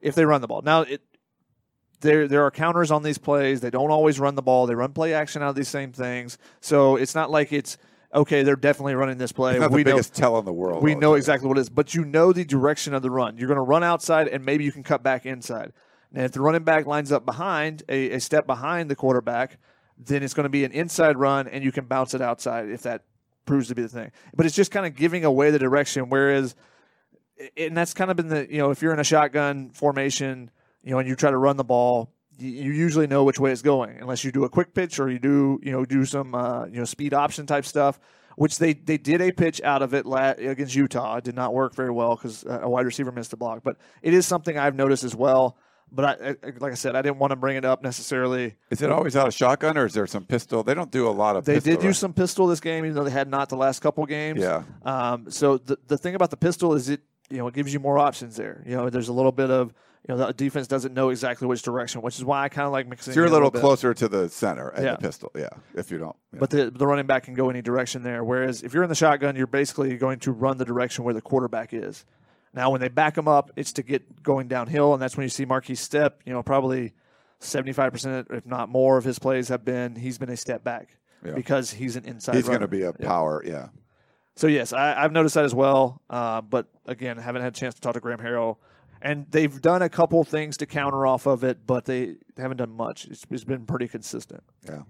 [0.00, 1.02] If they run the ball, now it
[2.00, 3.60] there there are counters on these plays.
[3.60, 4.66] They don't always run the ball.
[4.66, 6.38] They run play action out of these same things.
[6.60, 7.78] So it's not like it's
[8.14, 8.42] okay.
[8.42, 9.52] They're definitely running this play.
[9.52, 10.82] It's not we the know biggest tell in the world.
[10.82, 13.38] we know exactly what it is, but you know the direction of the run.
[13.38, 15.72] You're going to run outside, and maybe you can cut back inside.
[16.14, 19.58] And if the running back lines up behind a, a step behind the quarterback,
[19.98, 22.82] then it's going to be an inside run, and you can bounce it outside if
[22.82, 23.02] that
[23.44, 24.12] proves to be the thing.
[24.34, 26.08] But it's just kind of giving away the direction.
[26.08, 26.54] Whereas,
[27.56, 30.50] and that's kind of been the you know if you're in a shotgun formation,
[30.82, 33.62] you know, and you try to run the ball, you, usually know which way it's
[33.62, 36.66] going, unless you do a quick pitch or you do you know do some uh,
[36.66, 37.98] you know speed option type stuff.
[38.36, 41.18] Which they, they did a pitch out of it against Utah.
[41.18, 43.60] It did not work very well because a wide receiver missed the block.
[43.62, 45.56] But it is something I've noticed as well.
[45.94, 48.56] But I, I, like I said, I didn't want to bring it up necessarily.
[48.70, 50.62] Is it always out of shotgun or is there some pistol?
[50.62, 51.44] They don't do a lot of.
[51.44, 51.86] They pistol, did right?
[51.86, 54.40] use some pistol this game, even though they had not the last couple games.
[54.40, 54.64] Yeah.
[54.84, 57.80] Um, so the the thing about the pistol is it you know it gives you
[57.80, 58.62] more options there.
[58.66, 59.72] You know, there's a little bit of
[60.08, 62.72] you know the defense doesn't know exactly which direction, which is why I kind of
[62.72, 63.14] like mixing.
[63.14, 63.60] So you're a little bit.
[63.60, 64.92] closer to the center and Yeah.
[64.96, 65.30] the pistol.
[65.34, 65.48] Yeah.
[65.74, 66.16] If you don't.
[66.32, 66.40] yeah.
[66.40, 68.22] But the the running back can go any direction there.
[68.24, 71.22] Whereas if you're in the shotgun, you're basically going to run the direction where the
[71.22, 72.04] quarterback is.
[72.54, 75.28] Now, when they back him up, it's to get going downhill, and that's when you
[75.28, 76.12] see Markese Stepp.
[76.24, 76.92] You know, probably
[77.40, 80.62] seventy five percent, if not more, of his plays have been he's been a step
[80.64, 81.32] back Yeah.
[81.32, 82.36] because he's an inside.
[82.36, 83.42] He's going to be a power.
[83.44, 83.68] Yeah.
[84.36, 86.00] So yes, I, I've noticed that as well.
[86.08, 88.56] Uh, but again, haven't had a chance to talk to Graham Harrell,
[89.02, 92.70] and they've done a couple things to counter off of it, but they haven't done
[92.72, 93.06] much.
[93.06, 94.42] It's, it's been pretty consistent.
[94.64, 94.82] Yeah.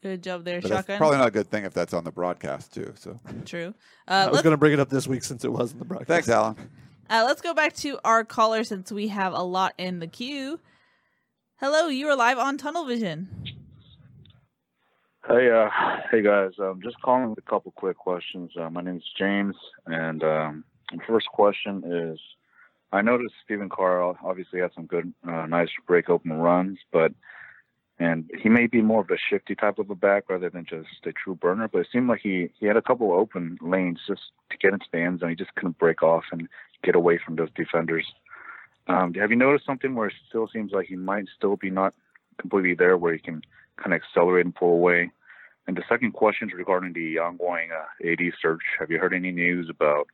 [0.00, 0.98] Good job there, But Shotgun.
[0.98, 2.92] probably not a good thing if that's on the broadcast too.
[2.96, 3.74] So True.
[4.06, 5.84] I Uh, was going to bring it up this week since it was in the
[5.84, 6.08] broadcast.
[6.08, 6.54] thanks, Alan.
[7.10, 10.60] Uh, let's go back to our caller since we have a lot in the queue.
[11.56, 13.28] Hello, you are live on Tunnel Vision.
[15.26, 15.68] Hey, uh,
[16.10, 16.52] hey guys.
[16.58, 18.50] Um, just calling with a couple quick questions.
[18.58, 19.56] Uh, my name is James,
[19.86, 22.18] and um, the first question is:
[22.92, 27.12] I noticed Stephen Carr obviously had some good, uh, nice break open runs, but
[27.98, 30.88] and he may be more of a shifty type of a back rather than just
[31.04, 31.68] a true burner.
[31.68, 34.86] But it seemed like he he had a couple open lanes just to get into
[34.92, 35.30] the end zone.
[35.30, 36.48] He just couldn't break off and
[36.82, 38.06] get away from those defenders.
[38.86, 41.94] Um, have you noticed something where it still seems like he might still be not
[42.38, 43.42] completely there, where he can
[43.76, 45.10] kind of accelerate and pull away?
[45.66, 48.62] And the second question is regarding the ongoing uh, AD search.
[48.78, 50.08] Have you heard any news about,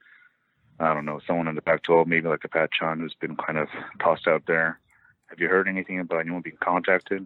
[0.80, 3.58] I don't know, someone in the Pac-12, maybe like a Pat Chun, who's been kind
[3.58, 3.68] of
[4.00, 4.80] tossed out there?
[5.26, 7.24] Have you heard anything about anyone being contacted?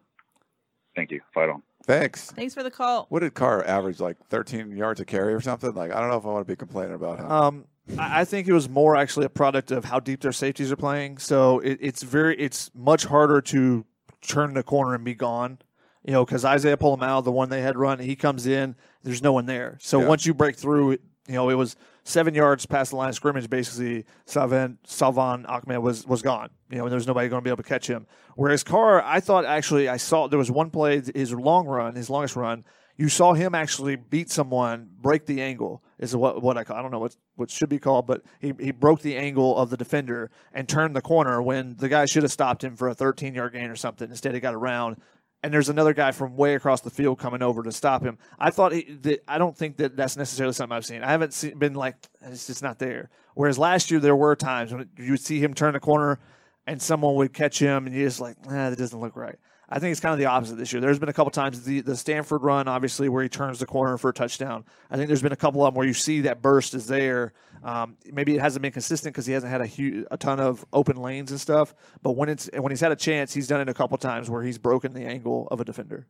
[0.95, 1.21] Thank you.
[1.33, 1.63] Fight on.
[1.85, 2.31] Thanks.
[2.33, 3.07] Thanks for the call.
[3.09, 4.01] What did Carr average?
[4.01, 5.73] Like 13 yards a carry or something?
[5.73, 7.31] Like I don't know if I want to be complaining about him.
[7.31, 7.65] Um,
[7.99, 11.19] I think it was more actually a product of how deep their safeties are playing.
[11.19, 13.85] So it, it's very, it's much harder to
[14.21, 15.59] turn the corner and be gone.
[16.05, 19.33] You know, because Isaiah Pola-Mao, the one they had run, he comes in, there's no
[19.33, 19.79] one there.
[19.81, 20.09] So Yeah.
[20.09, 23.51] once you break through, you know, it was seven yards past the line of scrimmage.
[23.51, 26.49] Basically, Salvon Salvon Ahmed was was gone.
[26.71, 28.07] You know, and there was nobody going to be able to catch him.
[28.37, 32.09] Whereas Carr, I thought actually, I saw there was one play, his long run, his
[32.09, 32.65] longest run.
[32.99, 36.77] You saw him actually beat someone, break the angle is what what I call.
[36.77, 39.71] I don't know what what should be called, but he he broke the angle of
[39.71, 42.95] the defender and turned the corner when the guy should have stopped him for a
[42.95, 44.11] 13 yard gain or something.
[44.11, 44.97] Instead, he got around.
[45.41, 48.19] And there's another guy from way across the field coming over to stop him.
[48.41, 51.05] I thought he, that I don't think that that's necessarily something I've seen.
[51.05, 53.09] I haven't seen, been like it's just not there.
[53.35, 56.19] Whereas last year there were times when you would see him turn the corner
[56.67, 59.37] and someone would catch him, and you're just like, nah, that doesn't look right.
[59.71, 60.81] I think it's kind of the opposite this year.
[60.81, 63.99] There's been a couple times the the Stanford run, obviously, where he turns the corner
[63.99, 64.65] for a touchdown.
[64.91, 67.35] I think there's been a couple of them where you see that burst is there.
[67.63, 70.65] Um, maybe it hasn't been consistent because he hasn't had a huge, a ton of
[70.73, 71.75] open lanes and stuff.
[72.03, 74.43] But when it's when he's had a chance, he's done it a couple times where
[74.43, 76.07] he's broken the angle of a defender.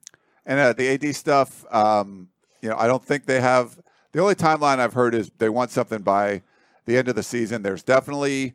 [0.46, 2.28] And uh, the AD stuff, um,
[2.62, 3.78] you know, I don't think they have.
[4.12, 6.42] The only timeline I've heard is they want something by
[6.86, 7.62] the end of the season.
[7.62, 8.54] There's definitely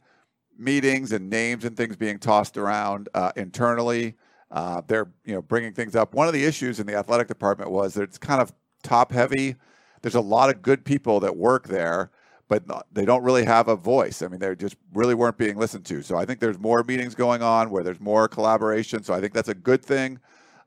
[0.57, 4.15] meetings and names and things being tossed around uh, internally.
[4.53, 6.13] Uh, they're you know bringing things up.
[6.13, 9.55] One of the issues in the athletic department was that it's kind of top heavy.
[10.03, 12.11] There's a lot of good people that work there,
[12.47, 14.21] but they don't really have a voice.
[14.21, 16.03] I mean, they just really weren't being listened to.
[16.03, 19.03] So I think there's more meetings going on where there's more collaboration.
[19.03, 20.19] So I think that's a good thing.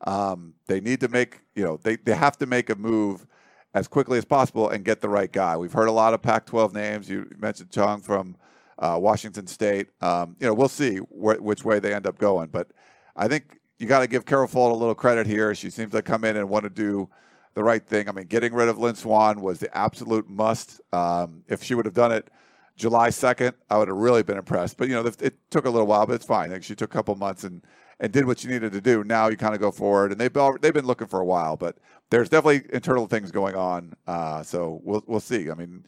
[0.05, 3.25] Um, they need to make you know they they have to make a move
[3.73, 5.57] as quickly as possible and get the right guy.
[5.57, 7.11] We've heard a lot of Pac-12 names.
[7.11, 8.37] You mentioned Chun from
[8.79, 9.89] uh, Washington State.
[10.01, 12.71] Um, you know, we'll see wh- which way they end up going, but
[13.15, 15.55] I think you got to give Carol Folt a little credit here.
[15.55, 17.09] She seems to come in and want to do
[17.55, 18.09] the right thing.
[18.09, 20.81] I mean, getting rid of Lynn Swann was the absolute must.
[20.93, 22.31] Um, if she would have done it
[22.77, 24.77] July 2nd, I would have really been impressed.
[24.77, 26.51] But, you know, it took a little while, but it's fine.
[26.51, 27.63] Like, she took a couple months and,
[28.01, 29.05] and did what she needed to do.
[29.05, 30.13] Now you kind of go forward.
[30.13, 31.79] And they've, they've been looking for a while, but
[32.11, 33.95] there's definitely internal things going on.
[34.07, 35.51] Uh, so we'll, we'll see.
[35.51, 35.85] I mean,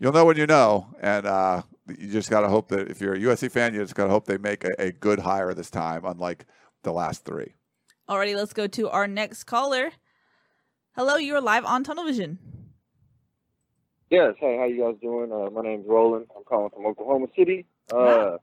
[0.00, 0.88] you'll know when you know.
[1.00, 3.94] And uh, you just got to hope that if you're a USC fan, you just
[3.94, 6.46] got to hope they make a, a good hire this time, unlike
[6.82, 7.52] the last three.
[8.08, 9.90] Alrighty, let's go to our next caller.
[10.94, 12.38] Hello, you're live on Tunnel Vision.
[14.10, 14.34] Yes.
[14.38, 15.32] Hey, how you guys doing?
[15.32, 16.26] Uh, my name's Roland.
[16.36, 17.64] I'm calling from Oklahoma City.
[17.90, 18.38] Uh, Wow.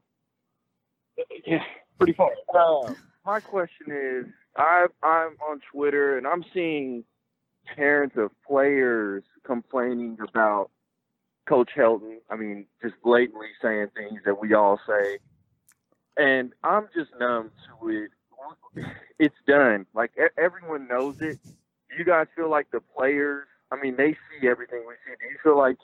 [1.45, 1.63] yeah,
[1.97, 2.31] pretty far.
[2.55, 2.93] Uh,
[3.25, 4.25] my question is,
[4.57, 7.03] I, I'm on Twitter and I'm seeing
[7.75, 10.71] parents of players complaining about
[11.47, 12.17] Coach Helton.
[12.31, 15.19] I mean, just blatantly saying things that we all say,
[16.17, 18.09] and I'm just numb to it.
[19.17, 19.85] It's done.
[19.93, 21.39] Like everyone knows it.
[21.43, 23.47] Do you guys feel like the players?
[23.71, 25.15] I mean, they see everything we see.
[25.19, 25.77] Do you feel like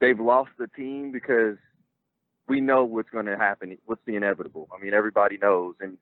[0.00, 1.56] they've lost the team because
[2.46, 3.76] we know what's going to happen?
[3.86, 4.68] What's the inevitable?
[4.76, 5.98] I mean, everybody knows, and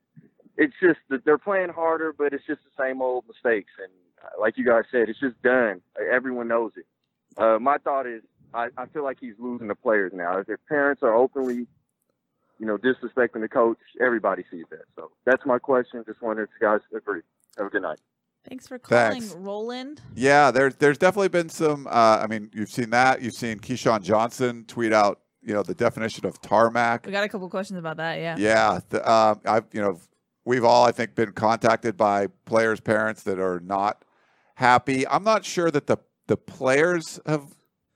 [0.56, 3.72] it's just that they're playing harder, but it's just the same old mistakes.
[3.82, 5.80] And uh, like you guys said, it's just done.
[6.10, 6.86] Everyone knows it.
[7.36, 8.22] Uh, my thought is,
[8.54, 10.38] I, I feel like he's losing the players now.
[10.38, 11.66] If their parents are openly,
[12.58, 14.84] you know, disrespecting the coach, everybody sees that.
[14.94, 16.02] So that's my question.
[16.06, 17.20] Just wondering if you guys agree.
[17.58, 17.98] Have a good night.
[18.48, 19.34] Thanks for calling, Thanks.
[19.34, 20.00] Roland.
[20.14, 21.86] Yeah, there's there's definitely been some.
[21.88, 23.20] Uh, I mean, you've seen that.
[23.20, 27.06] You've seen Keyshawn Johnson tweet out, you know, the definition of tarmac.
[27.06, 28.18] We got a couple questions about that.
[28.20, 28.36] Yeah.
[28.38, 29.98] Yeah, the, um, I've you know,
[30.44, 34.04] we've all I think been contacted by players' parents that are not
[34.54, 35.06] happy.
[35.08, 35.98] I'm not sure that the
[36.28, 37.46] the players have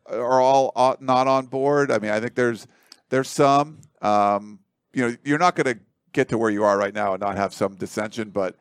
[0.09, 1.93] are all uh, not on board.
[1.93, 2.67] I mean, I think there's
[3.11, 3.83] there's some.
[4.03, 4.61] Um,
[4.93, 5.81] you know, you're not going to
[6.13, 8.57] get to where you are right now and not have some dissension, but.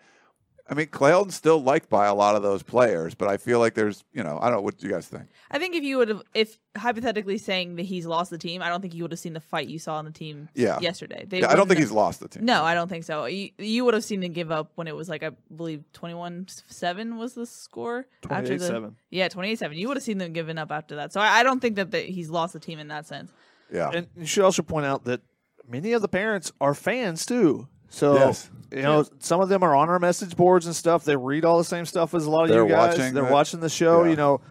[0.72, 3.74] I mean, Clayton's still liked by a lot of those players, but I feel like
[3.74, 4.62] there's, you know, I don't know.
[4.62, 5.24] What do you guys think?
[5.50, 8.70] I think if you would have, if hypothetically saying that he's lost the team, I
[8.70, 10.80] don't think you would have seen the fight you saw on the team Yeah.
[10.80, 11.26] yesterday.
[11.28, 12.46] They Yeah, I don't think have- he's lost the team.
[12.46, 13.26] No, I don't think so.
[13.26, 16.46] You, you would have seen them give up when it was like, I believe 21
[16.68, 18.06] 7 was the score.
[18.30, 18.94] after the 28-7.
[19.10, 19.76] Yeah, 28 7.
[19.76, 21.12] You would have seen them giving up after that.
[21.14, 23.32] So I, I don't think that, that he's lost the team in that sense.
[23.74, 23.90] Yeah.
[23.92, 25.22] And you should also point out that
[25.70, 27.68] many of the parents are fans too.
[27.90, 28.50] So Yes.
[28.72, 31.04] you know, some of them are on our message boards and stuff.
[31.06, 32.98] They read all the same stuff as a lot of They're you guys.
[32.98, 33.32] watching They're it.
[33.32, 34.04] watching the show.
[34.04, 34.10] Yeah.
[34.12, 34.42] You know,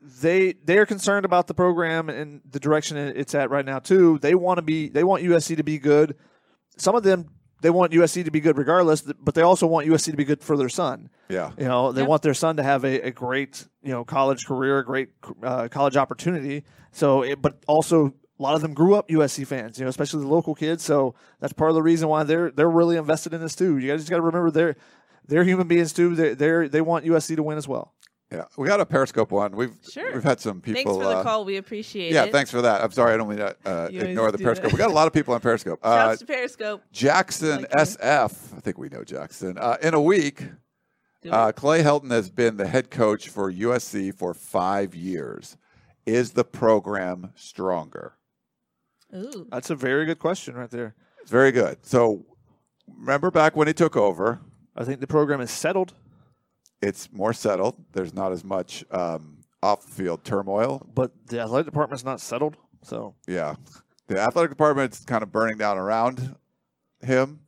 [0.00, 4.18] they they are concerned about the program and the direction it's at right now too.
[4.20, 4.88] They want to be.
[4.88, 6.16] They want USC to be good.
[6.78, 7.26] Some of them
[7.62, 10.42] they want USC to be good regardless, but they also want USC to be good
[10.42, 11.08] for their son.
[11.28, 11.52] Yeah.
[11.58, 14.78] You know, they want their son to have a, a great, you know, college career,
[14.80, 15.08] a great
[15.42, 16.64] uh, college opportunity.
[16.92, 20.20] So, it, but also a lot of them grew up USC fans, you know, especially
[20.22, 20.82] the local kids.
[20.84, 23.78] So that's part of the reason why they're they're really invested in this too.
[23.78, 24.76] You guys just got to remember they're
[25.26, 26.14] they're human beings too.
[26.14, 27.92] They they they want USC to win as well.
[28.32, 29.54] Yeah, we got a Periscope one.
[29.54, 30.12] We've Sure.
[30.12, 30.82] we've had some people.
[30.82, 31.44] Thanks for the uh, call.
[31.44, 32.32] We appreciate Yeah, it.
[32.32, 32.82] thanks for that.
[32.82, 34.64] I'm sorry, I don't mean to uh, ignore the Periscope.
[34.70, 34.72] that.
[34.72, 35.78] We got a lot of people on Periscope.
[35.80, 36.82] Uh, Shouts to Periscope.
[36.90, 39.56] Jackson SF, I think we know Jackson.
[39.58, 40.42] Uh, in a week,
[41.30, 45.56] uh, Clay Helton has been the head coach for USC for five years.
[46.04, 48.14] Is the program stronger?
[49.14, 49.46] Ooh.
[49.50, 50.94] That's a very good question right there.
[51.20, 51.78] It's very good.
[51.82, 52.24] So,
[52.88, 54.40] remember back when he took over?
[54.76, 55.94] I think the program is settled.
[56.82, 57.76] It's more settled.
[57.92, 60.86] There's not as much um, off-field turmoil.
[60.94, 62.56] But the athletic department's not settled.
[62.82, 63.56] So Yeah.
[64.08, 66.36] The athletic department's kind of burning down around
[67.00, 67.40] him.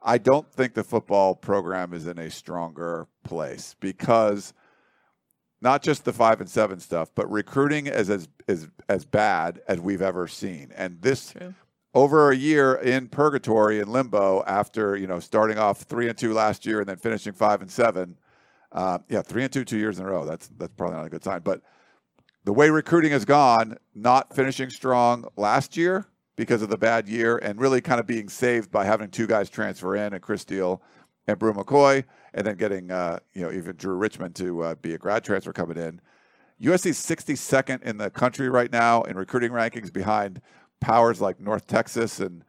[0.00, 4.52] I don't think the football program is in a stronger place because
[5.64, 9.80] not just the five and seven stuff, but recruiting is as is as bad as
[9.80, 10.70] we've ever seen.
[10.76, 11.34] And this
[11.94, 16.34] over a year in purgatory in limbo after you know starting off three and two
[16.34, 18.16] last year and then finishing five and seven.
[18.70, 20.26] Uh, yeah, three and two two years in a row.
[20.26, 21.40] That's that's probably not a good sign.
[21.40, 21.62] But
[22.44, 26.06] the way recruiting has gone, not finishing strong last year
[26.36, 29.48] because of the bad year, and really kind of being saved by having two guys
[29.48, 30.82] transfer in, and Chris Steele
[31.26, 34.94] and Bru McCoy, and then getting uh, you know even Drew Richmond to uh, be
[34.94, 36.00] a grad transfer coming in.
[36.62, 40.40] USC's 62nd in the country right now in recruiting rankings, behind
[40.80, 42.44] powers like North Texas and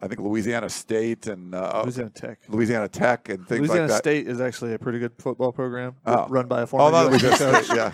[0.00, 2.38] I think Louisiana State and uh, Louisiana Tech.
[2.48, 3.98] Louisiana Tech, and things Louisiana like that.
[3.98, 6.26] State is actually a pretty good football program Oh.
[6.28, 7.64] run by a former Oh, no, USC Louisiana coach.
[7.64, 7.92] State, yeah.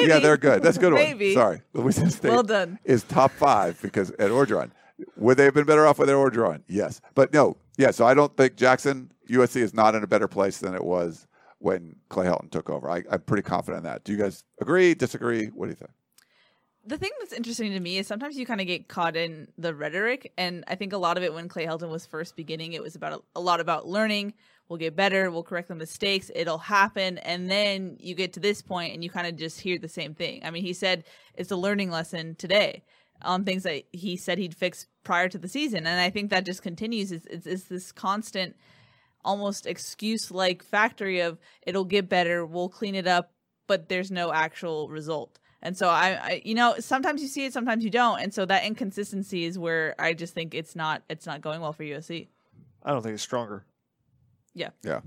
[0.06, 0.62] Yeah, they're good.
[0.62, 1.34] That's a good Maybe.
[1.34, 1.42] one.
[1.42, 1.62] Sorry.
[1.72, 2.78] Louisiana State Well done.
[2.84, 4.70] is top five because at Orgeron.
[5.16, 6.62] Would they have been better off with their Orgeron?
[6.68, 7.00] Yes.
[7.14, 10.58] But no, yeah, so I don't think Jackson, USC is not in a better place
[10.58, 11.26] than it was
[11.58, 12.90] when Clay Helton took over.
[12.90, 14.04] I, I'm pretty confident in that.
[14.04, 15.46] Do you guys agree, disagree?
[15.46, 15.90] What do you think?
[16.86, 19.74] the thing that's interesting to me is sometimes you kind of get caught in the
[19.74, 22.82] rhetoric and i think a lot of it when clay helton was first beginning it
[22.82, 24.32] was about a, a lot about learning
[24.68, 28.62] we'll get better we'll correct the mistakes it'll happen and then you get to this
[28.62, 31.04] point and you kind of just hear the same thing i mean he said
[31.34, 32.82] it's a learning lesson today
[33.22, 35.86] on things that he said he'd fix prior to the season.
[35.86, 37.12] And i think that just continues.
[37.12, 38.56] It's, it's, it's this constant
[39.24, 42.44] almost excuse like factory of it'll get better.
[42.46, 43.32] We'll clean it up
[43.66, 45.38] but there's no actual result.
[45.62, 48.20] And so I, I you know sometimes you see it sometimes you don't.
[48.20, 51.72] And so that inconsistency is where i just think it's not it's not going well
[51.72, 52.28] for usc
[52.84, 53.64] I don't think it's stronger.
[54.54, 54.70] yeah.
[54.84, 55.00] Yeah.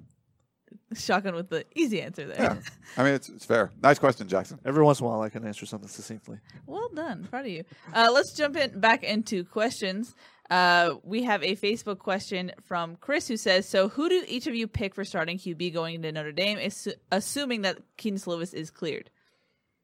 [0.94, 2.58] Shotgun with the easy answer there Yeah.
[2.98, 3.72] I mean, it's, it's fair.
[3.82, 4.60] Nice question, Jackson.
[4.66, 6.38] Every once in a while, I can answer something succinctly.
[6.66, 7.64] well done proud of you
[7.94, 10.16] uh, let's jump in back into questions
[10.50, 14.56] uh, we have a facebook question from chris who says so who do each of
[14.56, 18.72] you pick for starting qb going into notre dame assu- assuming that kedon slovis is
[18.72, 19.10] cleared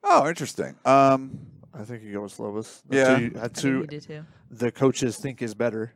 [0.07, 0.75] Oh, interesting.
[0.85, 1.39] Um,
[1.73, 2.83] I think you go with Slovis.
[2.91, 3.05] Yeah.
[3.05, 4.25] That's who you- I That's think who you do too.
[4.51, 5.93] the coaches think is better.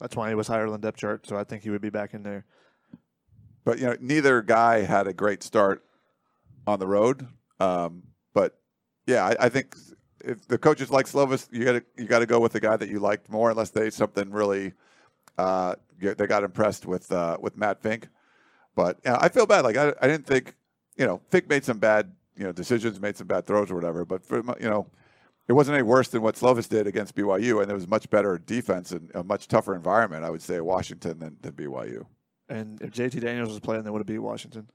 [0.00, 1.24] That's why he was higher on the depth chart.
[1.24, 2.44] So I think he would be back in there.
[3.64, 5.84] But you know, neither guy had a great start
[6.66, 7.26] on the road.
[7.60, 8.02] Um,
[8.32, 8.58] but
[9.06, 9.76] yeah, I, I think
[10.20, 12.76] if the coaches like Slovis, you got to you got to go with the guy
[12.76, 14.72] that you liked more, unless they something really
[15.38, 18.08] uh, they got impressed with uh, with Matt Fink.
[18.74, 19.64] But yeah, I feel bad.
[19.64, 20.54] Like I, I didn't think
[20.96, 24.04] you know Fink made some bad you know decisions, made some bad throws or whatever.
[24.04, 24.88] But for you know.
[25.46, 28.38] It wasn't any worse than what Slovis did against BYU, and there was much better
[28.38, 32.06] defense and a much tougher environment, I would say, Washington than, than BYU.
[32.48, 34.68] And if JT Daniels was playing, they would have beat Washington.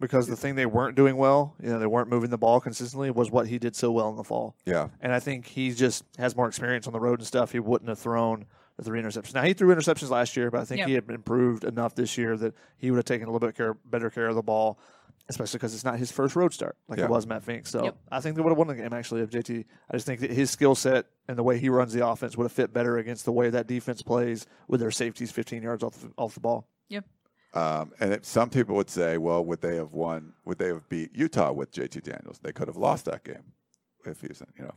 [0.00, 3.10] Because the thing they weren't doing well, you know, they weren't moving the ball consistently,
[3.12, 4.56] was what he did so well in the fall.
[4.66, 4.88] Yeah.
[5.00, 7.52] And I think he just has more experience on the road and stuff.
[7.52, 9.32] He wouldn't have thrown the three interceptions.
[9.34, 10.88] Now he threw interceptions last year, but I think Yep.
[10.88, 13.74] he had improved enough this year that he would have taken a little bit care,
[13.84, 14.76] better care of the ball,
[15.28, 17.04] especially because it's not his first road start like Yeah.
[17.04, 17.66] it was Matt Fink.
[17.68, 17.96] So Yep.
[18.10, 19.66] I think they would have won the game actually if JT.
[19.88, 22.44] I just think that his skill set and the way he runs the offense would
[22.44, 25.94] have fit better against the way that defense plays with their safeties 15 yards off
[26.00, 26.66] the, off the ball.
[26.92, 27.04] Yep
[27.54, 30.32] Um, and it, some people would say, well, would they have won?
[30.46, 32.38] Would they have beat Utah with JT Daniels?
[32.42, 33.44] They could have lost that game
[34.06, 34.74] if he's, you know,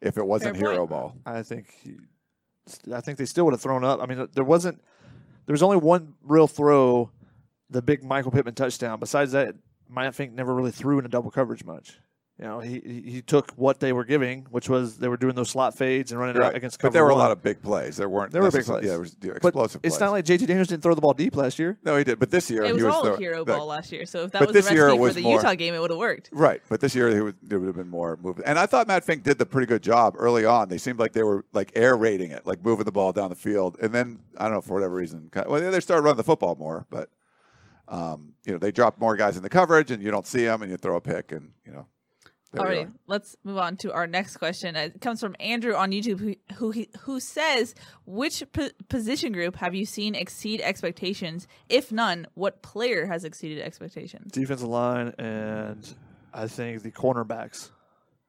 [0.00, 0.74] if it wasn't Fair point.
[0.74, 1.16] hero ball.
[1.24, 1.96] I think he,
[2.92, 4.00] I think they still would have thrown up.
[4.02, 4.82] I mean, there wasn't
[5.46, 7.10] there was only one real throw,
[7.70, 9.00] the big Michael Pittman touchdown.
[9.00, 9.54] Besides that,
[9.96, 11.98] I think never really threw in a double coverage much.
[12.36, 15.36] You know, he he he took what they were giving, which was they were doing
[15.36, 16.48] those slot fades and running it Right.
[16.48, 17.96] out against but there were a lot of big plays.
[17.96, 18.32] There weren't.
[18.32, 18.82] There were big plays.
[18.82, 19.80] Yeah, there was yeah, But explosive.
[19.84, 20.00] it's plays.
[20.00, 21.78] not like JT Daniels didn't throw the ball deep last year.
[21.84, 22.18] No, he did.
[22.18, 24.04] But this year It he was was all throwing- hero like- ball last year.
[24.04, 25.78] So if that was this the year it recipe for the more- Utah game, it
[25.80, 26.30] would have worked.
[26.32, 28.48] Right, but this year they would, there would have been more movement.
[28.48, 30.68] And I thought Matt Fink did the pretty good job early on.
[30.68, 33.36] They seemed like they were like air raiding it, like moving the ball down the
[33.36, 33.76] field.
[33.80, 36.56] And then I don't know for whatever reason, kind well, they started running the football
[36.56, 36.84] more.
[36.90, 37.10] But
[37.86, 40.62] um, you know, they dropped more guys in the coverage, and you don't see them,
[40.62, 41.86] and you throw a pick, and you know.
[42.58, 42.92] Alrighty, are.
[43.06, 44.76] let's move on to our next question.
[44.76, 47.74] It comes from Andrew on YouTube, who who, he- who says,
[48.06, 51.46] "Which po- position group have you seen exceed expectations?
[51.68, 55.94] If none, what player has exceeded expectations?" Defensive line and
[56.32, 57.70] I think the cornerbacks.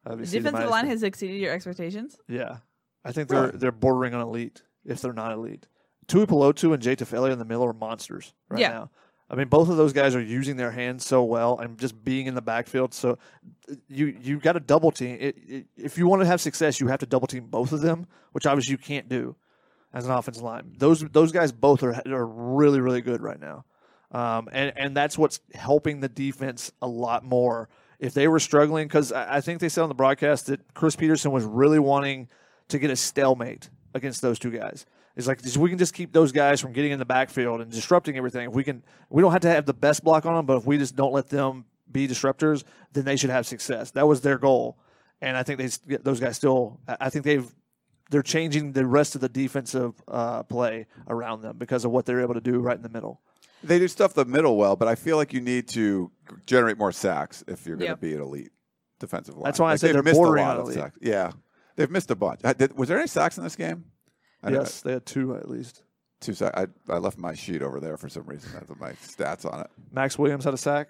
[0.06, 2.18] The defensive line has exceeded your expectations.
[2.28, 2.58] Yeah,
[3.04, 5.68] I think they're they're bordering on elite if they're not elite.
[6.08, 8.70] Tuipulotu and Jay Tufele in the middle are monsters right Yeah.
[8.70, 8.92] now.
[9.36, 12.28] I mean, both of those guys are using their hands so well and just being
[12.28, 12.94] in the backfield.
[12.94, 13.18] So
[13.90, 15.18] you you got to double team.
[15.20, 17.82] It, it, if you want to have success, you have to double team both of
[17.82, 19.36] them, which obviously you can't do
[19.94, 20.74] as an offensive line.
[20.78, 23.66] Those those guys both are are really really good right now,
[24.14, 27.68] um, and and that's what's helping the defense a lot more.
[28.00, 30.96] If they were struggling, because I, I think they said on the broadcast that Chris
[30.96, 32.30] Petersen was really wanting
[32.70, 34.86] to get a stalemate against those two guys.
[35.16, 37.72] It's like if we can just keep those guys from getting in the backfield and
[37.72, 38.50] disrupting everything.
[38.50, 40.66] If we can, we don't have to have the best block on them, but if
[40.66, 42.64] we just don't let them be disruptors,
[42.94, 43.92] then they should have success.
[43.92, 44.78] That was their goal,
[45.22, 46.80] and I think they those guys still.
[46.88, 47.50] I I think they've
[48.12, 52.22] they're changing the rest of the defensive uh, play around them because of what they're
[52.22, 53.22] able to do right in the middle.
[53.64, 56.12] They do stuff the middle well, but I feel like you need to
[56.46, 58.02] generate more sacks if you're going to Yep.
[58.02, 58.52] be an elite
[59.00, 59.46] defensive line.
[59.46, 60.78] That's why I Like, said they've they're missed a bordering lot on of elite.
[60.80, 60.98] sacks.
[61.02, 61.32] Yeah,
[61.78, 62.42] they've missed a bunch.
[62.58, 63.86] Did, was there any sacks in this game?
[64.46, 65.84] I don't yes, they had two at least.
[66.22, 66.58] Two sacks.
[66.60, 68.52] I, I left my sheet over there for some reason.
[68.56, 69.68] I That's my stats on it.
[69.92, 70.90] Max Williams had a sack.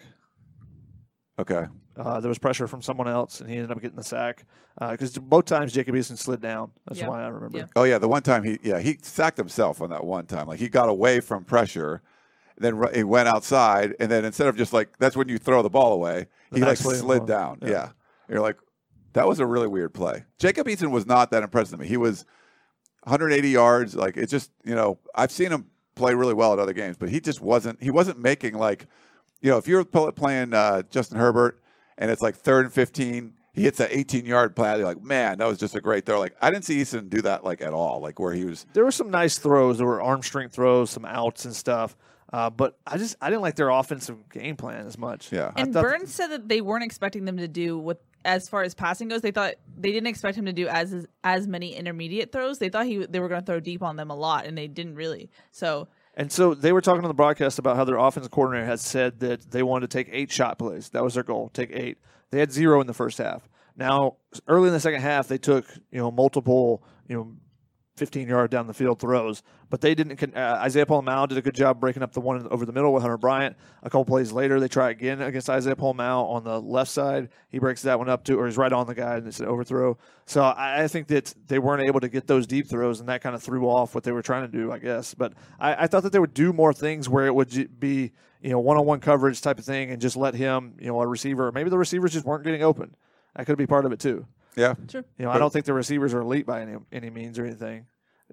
[1.37, 1.65] Okay.
[1.97, 4.45] Uh, there was pressure from someone else, and he ended up getting the sack
[4.91, 6.71] because both times Jacob Eason slid down.
[6.87, 7.07] That's Yeah.
[7.09, 7.69] why I remember.
[7.75, 10.47] Oh yeah, the one time he yeah he sacked himself on that one time.
[10.47, 12.01] Like he got away from pressure,
[12.57, 15.61] then ru- he went outside, and then instead of just like that's when you throw
[15.61, 17.27] the ball away, The he like Williams slid one.
[17.27, 17.59] down.
[17.61, 17.69] Yeah.
[17.69, 17.89] Yeah.
[18.29, 18.57] you're like
[19.13, 20.25] that was a really weird play.
[20.39, 21.87] Jacob Eason was not that impressive to me.
[21.87, 22.25] He was
[23.05, 23.95] 180 yards.
[23.95, 27.09] Like it just you know I've seen him play really well at other games, but
[27.09, 27.81] he just wasn't.
[27.81, 28.87] He wasn't making like
[29.41, 31.61] you know if you're pl- playing uh, Justin Herbert
[31.97, 33.33] and it's like third and 15.
[33.53, 34.75] He hits that 18 yard play.
[34.75, 36.19] You're like, man, that was just a great throw.
[36.19, 38.01] Like, I didn't see Eason do that like at all.
[38.01, 39.77] Like where he was There were some nice throws.
[39.77, 41.95] There were arm strength throws, some outs and stuff.
[42.33, 45.31] Uh, but I just I didn't like their offensive game plan as much.
[45.31, 48.73] Yeah, And Burns said that they weren't expecting them to do what, as far as
[48.73, 52.59] passing goes, they thought they didn't expect him to do as as many intermediate throws.
[52.59, 54.67] They thought he they were going to throw deep on them a lot, and they
[54.67, 55.29] didn't really.
[55.51, 58.79] So And so they were talking on the broadcast about how their offensive coordinator had
[58.79, 60.89] said that they wanted to take eight shot plays.
[60.89, 61.99] That was their goal, take eight.
[62.31, 63.47] They had zero in the first half.
[63.77, 64.15] Now,
[64.47, 67.35] early in the second half, they took you know multiple you know
[67.95, 70.21] 15 yard down the field throws, but they didn't.
[70.35, 73.01] Uh, Isaiah Paul did a good job breaking up the one over the middle with
[73.01, 73.55] Hunter Bryant.
[73.83, 77.29] A couple plays later, they try again against Isaiah Paul on the left side.
[77.49, 79.45] He breaks that one up too, or he's right on the guy, and it's an
[79.45, 79.97] overthrow.
[80.25, 83.21] So I, I think that they weren't able to get those deep throws, and that
[83.21, 85.13] kind of threw off what they were trying to do, I guess.
[85.13, 88.49] But I, I thought that they would do more things where it would be you
[88.49, 91.07] know one on one coverage type of thing, and just let him you know a
[91.07, 91.49] receiver.
[91.53, 92.95] Maybe the receivers just weren't getting open.
[93.35, 94.25] That could be part of it too.
[94.55, 95.03] Yeah, Sure.
[95.17, 97.85] You know, I don't think the receivers are elite by any any means or anything,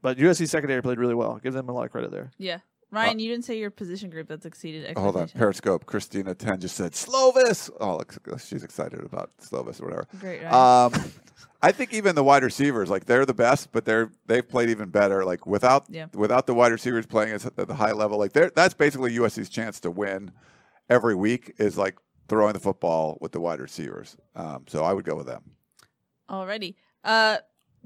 [0.03, 1.39] but USC secondary played really well.
[1.43, 2.31] Give them a lot of credit there.
[2.39, 2.59] yeah,
[2.91, 5.15] Ryan, you didn't say your position group that's exceeded expectations.
[5.15, 5.87] Hold on, Periscope.
[5.87, 7.71] Christina Ten just said Slovis.
[7.81, 8.01] Oh,
[8.39, 10.07] she's excited about Slovis or whatever.
[10.21, 10.93] Great, Um,
[11.65, 14.89] I think even the wide receivers, like they're the best, but they're they've played even
[14.91, 15.25] better.
[15.25, 16.07] Like without Yeah.
[16.13, 19.79] without the wide receivers playing at the high level, like they're that's basically USC's chance
[19.81, 20.33] to win
[20.91, 21.97] every week is like
[22.29, 24.17] throwing the football with the wide receivers.
[24.35, 25.43] Um, so I would go with them.
[26.33, 26.75] Alrighty.
[27.05, 27.39] Uh,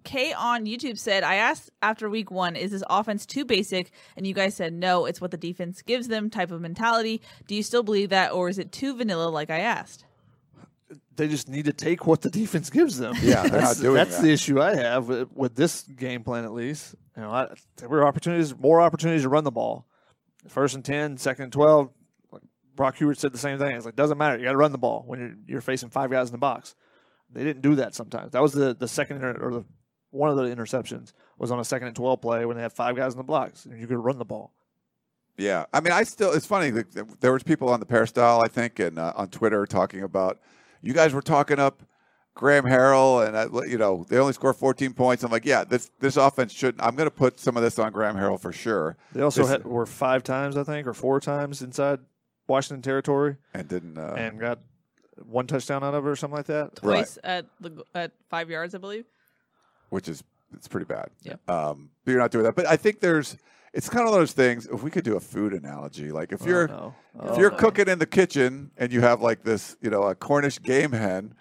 [0.05, 3.91] Kay on YouTube said, I asked after week one, is this offense too basic?
[4.17, 7.21] And you guys said, no, it's what the defense gives them type of mentality.
[7.49, 10.05] Do you still believe that, or is it too vanilla like I asked?
[11.17, 13.15] They just need to take what the defense gives them.
[13.21, 14.23] Yeah, they're that's, not doing that's that.
[14.23, 16.45] the issue I have with, with this game plan.
[16.45, 19.87] At least, you know, I, there were opportunities, more opportunities to run the ball.
[20.47, 21.91] First and 10, second and twelve.
[22.31, 22.43] Like
[22.77, 23.75] Brock Huard said the same thing.
[23.75, 24.37] It's like doesn't matter.
[24.37, 26.77] You got to run the ball when you're you're facing five guys in the box.
[27.33, 28.33] They didn't do that sometimes.
[28.33, 29.65] That was the the second inter- or the
[30.11, 32.97] one of the interceptions was on a second and twelve play when they had five
[32.97, 34.53] guys in the blocks and you could run the ball.
[35.37, 36.33] Yeah, I mean, I still.
[36.33, 36.71] It's funny.
[37.21, 40.39] There was people on the Periscope, I think, and uh, on Twitter talking about
[40.81, 41.83] you guys were talking up
[42.35, 45.23] Graham Harrell, and uh, you know they only scored 14 points.
[45.25, 46.77] I'm like, yeah, this this offense should.
[46.79, 48.97] I'm going to put some of this on Graham Harrell for sure.
[49.13, 51.99] They also This- had, were five times, I think, or four times inside
[52.47, 54.61] Washington territory, and didn't uh, and got
[55.25, 56.77] one touchdown out of her or something like that.
[56.77, 59.05] Twice at the at five yards, I believe.
[59.91, 60.23] which is
[60.55, 61.09] it's pretty bad.
[61.23, 61.35] Yeah.
[61.49, 62.55] Um, but you're not doing that.
[62.57, 63.37] But I think there's
[63.73, 64.67] it's kind of those things.
[64.67, 66.95] If we could do a food analogy, like if Oh, you're no.
[67.23, 67.57] if Oh, you're no.
[67.57, 71.35] cooking in the kitchen and you have like this, you know, a Cornish game hen,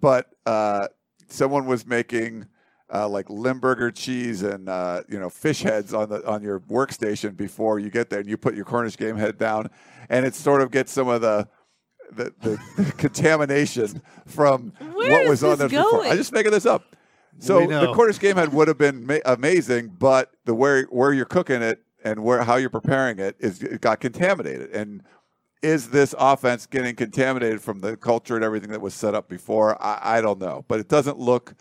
[0.00, 0.88] but uh,
[1.28, 2.46] someone was making.
[2.90, 7.36] Uh, like Limburger cheese and uh, you know fish heads on the on your workstation
[7.36, 9.68] before you get there, and you put your Cornish game head down,
[10.08, 11.46] and it sort of gets some of the
[12.12, 16.04] the, the contamination from Where what is was on this there before.
[16.06, 16.96] I'm just making this up.
[17.40, 17.94] So the know.
[17.94, 21.82] Cornish game head would have been ma- amazing, but the where where you're cooking it
[22.02, 24.70] and where how you're preparing it is it got contaminated.
[24.70, 25.02] And
[25.62, 29.80] is this offense getting contaminated from the culture and everything that was set up before?
[29.82, 31.54] I, I don't know, but it doesn't look.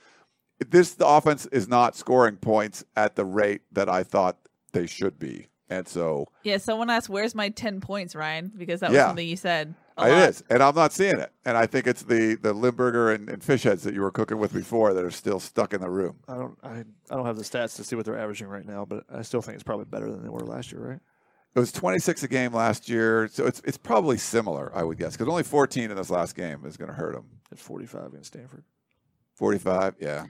[0.68, 4.38] This the offense is not scoring points at the rate that I thought
[4.74, 8.90] they should be, and so Yeah, someone asked, "Where's my ten points, Ryan?" Because that
[8.90, 9.08] was Yeah.
[9.08, 9.76] something you said.
[9.98, 10.30] A It lot.
[10.30, 11.32] is, and I'm not seeing it.
[11.46, 14.38] And I think it's the the Limburger and, and fish heads that you were cooking
[14.38, 16.18] with before that are still stuck in the room.
[16.28, 16.58] I don't.
[16.64, 19.22] I, I don't have the stats to see what they're averaging right now, but I
[19.24, 21.00] still think it's probably better than they were last year, right?
[21.56, 25.14] It was 26 a game last year, so it's it's probably similar, I would guess,
[25.14, 27.26] because only 14 in this last game is going to hurt them.
[27.52, 28.64] At 45 against Stanford.
[29.36, 30.26] 45, yeah.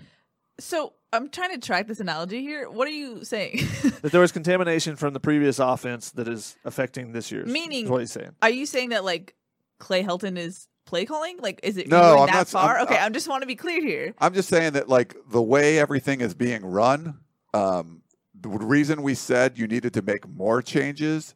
[0.59, 2.69] So I'm trying to track this analogy here.
[2.69, 3.57] What are you saying?
[4.01, 7.47] that there was contamination from the previous offense that is affecting this year's.
[7.47, 8.31] Meaning, is what he's saying.
[8.41, 9.35] Are you saying that like
[9.79, 11.37] Clay Helton is play calling?
[11.39, 12.75] Like, is it No, going I'm that not- far?
[12.77, 14.13] I'm- okay, I- I just want to be clear here.
[14.19, 17.19] I'm just saying that like the way everything is being run,
[17.53, 18.01] um,
[18.39, 21.35] the reason we said you needed to make more changes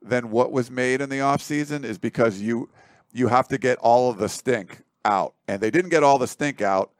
[0.00, 2.68] than what was made in the offseason is because you
[3.14, 5.34] you have to get all of the stink out.
[5.46, 6.92] And they didn't get all the stink out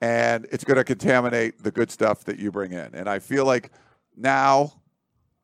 [0.00, 2.94] and it's going to contaminate the good stuff that you bring in.
[2.94, 3.70] And I feel like
[4.16, 4.72] now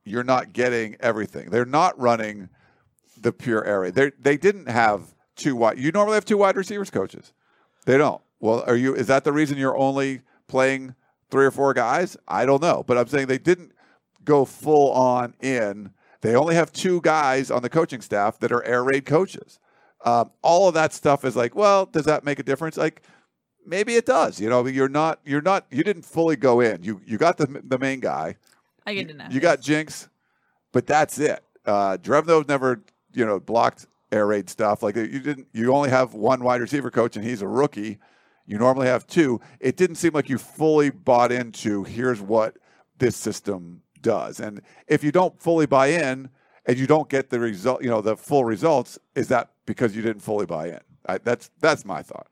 [0.05, 1.51] you're not getting everything.
[1.51, 2.49] They're not running
[3.25, 3.91] the pure area.
[3.91, 5.79] They they didn't have two wide.
[5.79, 7.33] You normally have two wide receivers coaches.
[7.87, 8.23] They don't.
[8.39, 8.95] Well, are you?
[8.95, 10.95] Is that the reason you're only playing
[11.31, 12.17] three or four guys?
[12.29, 13.73] I don't know, but I'm saying they didn't
[14.25, 15.91] go full on in.
[16.21, 19.59] They only have two guys on the coaching staff that are air raid coaches.
[20.05, 22.77] Um, all of that stuff is like, well, does that make a difference?
[22.77, 23.03] Like,
[23.67, 24.39] maybe it does.
[24.39, 26.83] You know, you're not, you're not, you didn't fully go in.
[26.83, 28.37] You you got the the main guy.
[28.87, 29.29] I get it now.
[29.31, 30.09] You got Jinx,
[30.73, 31.43] but that's it.
[31.65, 32.83] Uh, Drevno never,
[33.15, 34.83] you know, blocked air raid stuff.
[34.83, 35.49] Like you didn't.
[35.53, 37.99] You only have one wide receiver coach, and he's a rookie.
[38.47, 39.41] You normally have two.
[39.61, 41.85] It didn't seem like you fully bought into.
[41.85, 42.57] Here's what
[42.99, 46.29] this system does, and if you don't fully buy in,
[46.67, 50.03] and you don't get the result, you know, the full results, is that because you
[50.03, 50.81] didn't fully buy in?
[51.07, 52.29] I, that's that's my thought.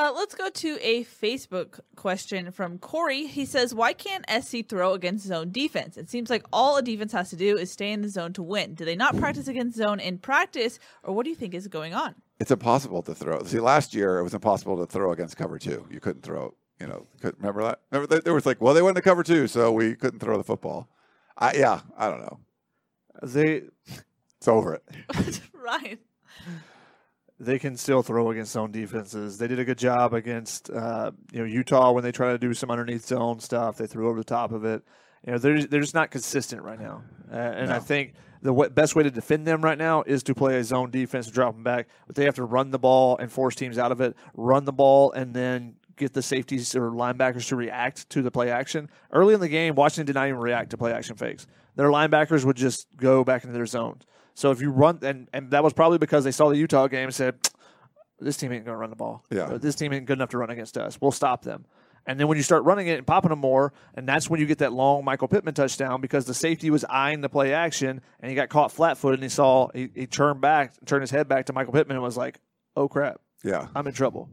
[0.00, 3.26] Uh, let's go to a Facebook question from Corey.
[3.26, 5.98] He says, "Why can't SC throw against zone defense?
[5.98, 8.42] It seems like all a defense has to do is stay in the zone to
[8.42, 8.72] win.
[8.72, 11.92] Do they not practice against zone in practice, or what do you think is going
[11.92, 13.42] on?" It's impossible to throw.
[13.42, 15.86] See, last year it was impossible to throw against cover two.
[15.90, 16.54] You couldn't throw.
[16.80, 17.80] You know, could, remember that?
[17.90, 18.24] Remember that?
[18.24, 20.88] There was like, well, they went to cover two, so we couldn't throw the football.
[21.36, 22.40] I yeah, I don't know.
[23.22, 23.64] They
[24.38, 25.40] It's over it.
[25.52, 25.98] right.
[27.40, 29.38] They can still throw against zone defenses.
[29.38, 32.52] They did a good job against uh, you know Utah when they try to do
[32.52, 33.78] some underneath zone stuff.
[33.78, 34.82] They threw over the top of it.
[35.26, 38.70] You know they're they're just not consistent right now, uh, and I think the w-
[38.70, 41.54] best way to defend them right now is to play a zone defense, and drop
[41.54, 41.88] them back.
[42.06, 44.14] But they have to run the ball and force teams out of it.
[44.34, 48.50] Run the ball and then get the safeties or linebackers to react to the play
[48.50, 48.88] action.
[49.12, 51.46] Early in the game, Washington did not even react to play action fakes.
[51.76, 54.04] Their linebackers would just go back into their zones.
[54.40, 57.04] So if you run, and, and that was probably because they saw the Utah game
[57.04, 57.36] and said,
[58.20, 59.22] this team ain't going to run the ball.
[59.30, 59.58] Yeah.
[59.60, 60.98] This team ain't good enough to run against us.
[60.98, 61.66] We'll stop them.
[62.06, 64.46] And then when you start running it and popping them more, and that's when you
[64.46, 68.30] get that long Michael Pittman touchdown because the safety was eyeing the play action and
[68.30, 71.28] he got caught flat footed and he saw, he, he turned back, turned his head
[71.28, 72.40] back to Michael Pittman and was like,
[72.74, 74.30] oh crap, Yeah, I'm in trouble.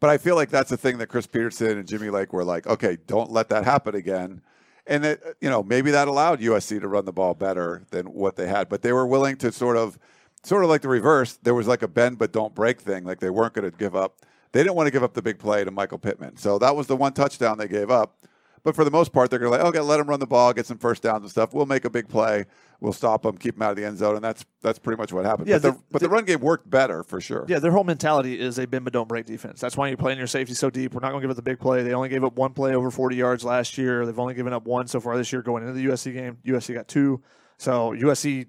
[0.00, 2.66] but I feel like that's the thing that Chris Petersen and Jimmy Lake were like,
[2.66, 4.40] okay, don't let that happen again.
[4.86, 8.36] And it, you know, maybe that allowed USC to run the ball better than what
[8.36, 9.98] they had, but they were willing to sort of,
[10.42, 11.38] sort of like the reverse.
[11.42, 13.04] There was like a bend but don't break thing.
[13.04, 14.16] Like they weren't going to give up.
[14.52, 16.36] They didn't want to give up the big play to Michael Pittman.
[16.36, 18.16] So that was the one touchdown they gave up.
[18.62, 20.52] But for the most part, they're going to like, okay, let him run the ball,
[20.52, 21.54] get some first downs and stuff.
[21.54, 22.44] We'll make a big play.
[22.80, 25.12] We'll stop him, keep him out of the end zone, and that's that's pretty much
[25.12, 25.48] what happened.
[25.48, 27.44] Yeah, but the, the- but the run game worked better for sure.
[27.48, 29.60] Yeah, their whole mentality is a bend but don't break defense.
[29.60, 30.94] That's why you're playing your safety so deep.
[30.94, 31.82] We're not going to give up the big play.
[31.82, 34.06] They only gave up one play over 40 yards last year.
[34.06, 36.38] They've only given up one so far this year going into the USC game.
[36.46, 37.22] USC got two.
[37.58, 38.46] So USC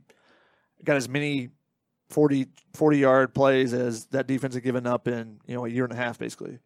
[0.84, 1.50] got as many
[2.10, 5.84] 40, 40 yard plays as that defense had given up in you know a year
[5.84, 6.60] and a half basically.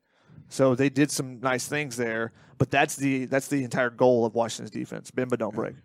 [0.49, 4.35] So they did some nice things there, but that's the that's the entire goal of
[4.35, 5.75] Washington's defense: bend but don't break.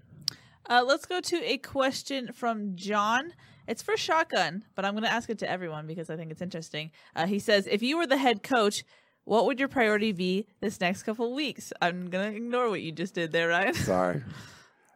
[0.68, 3.32] Uh, let's go to a question from John.
[3.66, 6.42] It's for Shotgun, but I'm going to ask it to everyone because I think it's
[6.42, 6.92] interesting.
[7.14, 8.84] Uh, he says, If you were the head coach,
[9.24, 11.72] what would your priority be this next couple of weeks?
[11.82, 13.74] I'm going to ignore what you just did there, Ryan.
[13.74, 14.22] Sorry.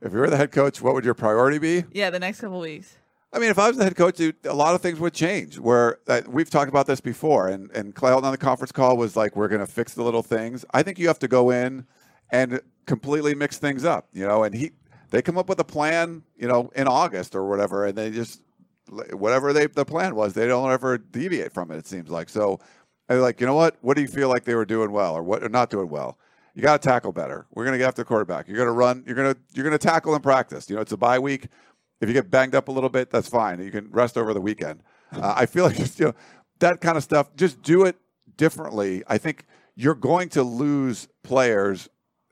[0.01, 1.85] If you were the head coach, what would your priority be?
[1.93, 2.97] yeah, the next couple of weeks.
[3.35, 5.59] I mean, if I was the head coach, dude, a lot of things would change.
[5.59, 9.17] Where uh, we've talked about this before, and and Clay on the conference call was
[9.17, 11.87] like, "We're going to fix the little things." I think you have to go in
[12.31, 14.45] and completely mix things up, you know.
[14.45, 14.71] And he,
[15.11, 18.41] they come up with a plan, you know, in August or whatever, and they just
[19.13, 21.77] whatever they the plan was, they don't ever deviate from it.
[21.77, 22.61] It seems like so.
[23.09, 23.77] I like, you know what?
[23.83, 26.19] What do you feel like they were doing well, or what are not doing well?
[26.55, 27.47] You got to tackle better.
[27.53, 28.47] We're going to get after the quarterback.
[28.47, 29.03] You're going to run.
[29.07, 30.71] You're going to you're going to tackle in practice.
[30.71, 31.49] You know, it's a bye week.
[32.05, 33.65] If you get banged up a little bit, that's fine.
[33.65, 34.83] You can rest over the weekend.
[35.11, 36.15] Uh, I feel like just, you know
[36.59, 37.35] that kind of stuff.
[37.35, 37.97] Just do it
[38.37, 39.03] differently.
[39.09, 41.89] I think you're going to lose players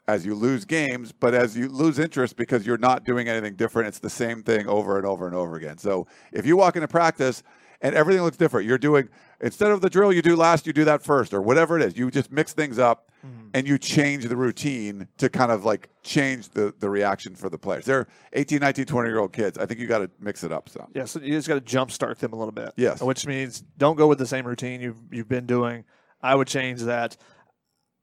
[0.06, 3.88] as you lose games, but as you lose interest because you're not doing anything different,
[3.88, 5.78] it's the same thing over and over and over again.
[5.78, 7.42] So if you walk into practice
[7.80, 9.08] and everything looks different, you're doing
[9.42, 11.96] instead of the drill you do last, you do that first, or whatever it is.
[11.98, 13.48] You just mix things up Mm-hmm.
[13.54, 17.56] and you change the routine to kind of like change the, the reaction for the
[17.56, 17.84] players.
[17.84, 19.58] They're 18, 19, 20 year old kids.
[19.58, 20.88] I think you got to mix it up some.
[20.92, 22.72] Yeah, so you just got to jumpstart them a little bit.
[22.76, 23.00] Yes.
[23.00, 25.84] which means don't go with the same routine you've you've been doing.
[26.20, 27.16] I would change that.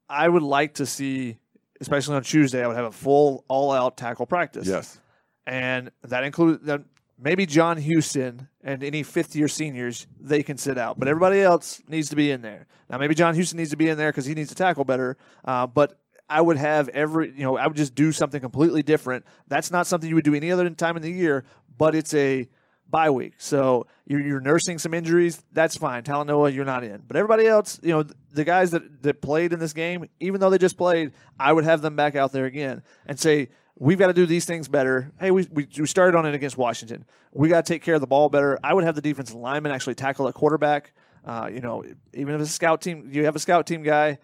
[0.08, 1.38] I would like to see,
[1.82, 4.68] especially on Tuesday, I would have a full all out tackle practice.
[4.68, 5.02] Yes.
[5.46, 6.84] and that includes that
[7.22, 11.82] maybe John Houston and any fifth year seniors they can sit out, but everybody else
[11.88, 12.68] needs to be in there.
[12.90, 15.18] Now maybe John Houston needs to be in there because he needs to tackle better,
[15.46, 16.00] uh, but.
[16.32, 19.26] I would have every, you know, I would just do something completely different.
[19.48, 21.44] That's not something you would do any other time in the year,
[21.76, 22.48] but it's a
[22.90, 23.34] bye week.
[23.38, 25.44] So you're, you're nursing some injuries.
[25.54, 26.04] That's fine.
[26.04, 27.02] Talanoa, you're not in.
[27.08, 30.50] But everybody else, you know, the guys that, that played in this game, even though
[30.50, 33.50] they just played, I would have them back out there again and say,
[33.80, 35.12] we've got to do these things better.
[35.20, 37.06] Hey, we, we, we started on it against Washington.
[37.34, 38.60] We got to take care of the ball better.
[38.64, 40.92] I would have the defensive lineman actually tackle a quarterback.
[41.26, 44.20] Uh, you know, even if it's a scout team, you have a scout team guy,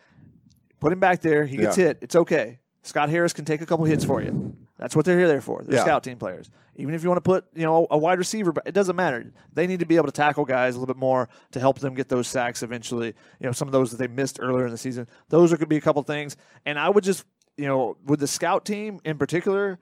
[0.79, 1.45] put him back there.
[1.45, 1.85] He gets Yeah.
[1.85, 1.99] hit.
[2.01, 2.59] It's okay.
[2.83, 4.55] Scott Harris can take a couple hits for you.
[4.77, 5.63] That's what they're here there for.
[5.63, 5.83] They're Yeah.
[5.83, 6.51] scout team players.
[6.75, 9.31] Even if you want to put, you know, a wide receiver, but it doesn't matter.
[9.53, 11.93] They need to be able to tackle guys a little bit more to help them
[11.95, 13.07] get those sacks eventually.
[13.39, 15.07] You know, some of those that they missed earlier in the season.
[15.29, 16.35] Those are could be a couple things.
[16.65, 17.23] And I would just,
[17.57, 19.79] you know, with the scout team in particular,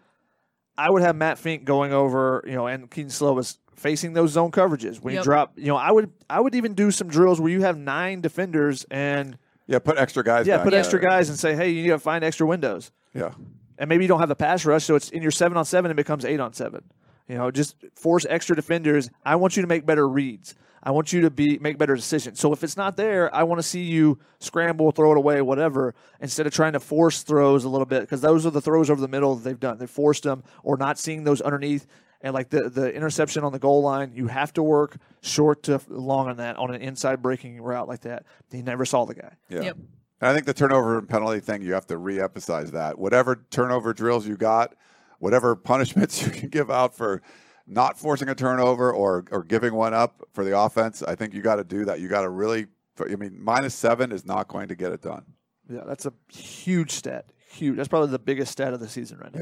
[0.78, 4.52] I would have Matt Fink going over, you know, and Kedon Slovis facing those zone
[4.52, 5.02] coverages.
[5.02, 5.22] When Yep.
[5.22, 7.78] you drop, you know, I would I would even do some drills where you have
[7.78, 10.46] nine defenders and Yeah, put extra guys.
[10.48, 10.80] yeah, back put there.
[10.80, 12.92] extra guys and say, hey, you need to find extra windows.
[13.14, 13.32] Yeah.
[13.78, 15.90] And maybe you don't have the pass rush, so it's in your seven on seven,
[15.92, 16.84] it becomes eight on seven.
[17.28, 19.10] You know, just force extra defenders.
[19.26, 20.56] I want you to make better reads.
[20.86, 22.40] I want you to be make better decisions.
[22.40, 25.96] So if it's not there, I want to see you scramble, throw it away, whatever,
[26.20, 29.00] instead of trying to force throws a little bit because those are the throws over
[29.00, 29.78] the middle that they've done.
[29.78, 31.88] They forced them or not seeing those underneath.
[32.20, 35.82] And like the the interception on the goal line, you have to work short to
[35.88, 38.26] long on that on an inside breaking route like that.
[38.52, 39.36] He never saw the guy.
[39.50, 39.62] Yeah.
[39.62, 39.78] Yep.
[40.22, 42.98] And I think the turnover and penalty thing, you have to re-emphasize that.
[42.98, 44.74] Whatever turnover drills you got,
[45.20, 47.22] whatever punishments you can give out for
[47.66, 51.42] not forcing a turnover or or giving one up for the offense, I think you
[51.42, 52.00] got to do that.
[52.00, 52.68] You got to really.
[53.00, 55.26] I mean, minus seven is not going to get it done.
[55.68, 57.26] Yeah, that's a huge stat.
[57.52, 57.76] Huge.
[57.78, 59.40] That's probably the biggest stat of the season right now.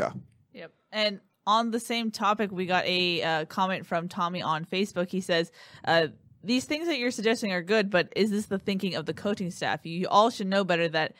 [0.53, 0.61] Yeah.
[0.61, 0.71] Yep.
[0.91, 5.09] And on the same topic, we got a uh, comment from Tommy on Facebook.
[5.09, 5.51] He says,
[5.85, 6.07] uh,
[6.43, 9.51] "These things that you're suggesting are good, but is this the thinking of the coaching
[9.51, 9.85] staff?
[9.85, 11.13] You all should know better that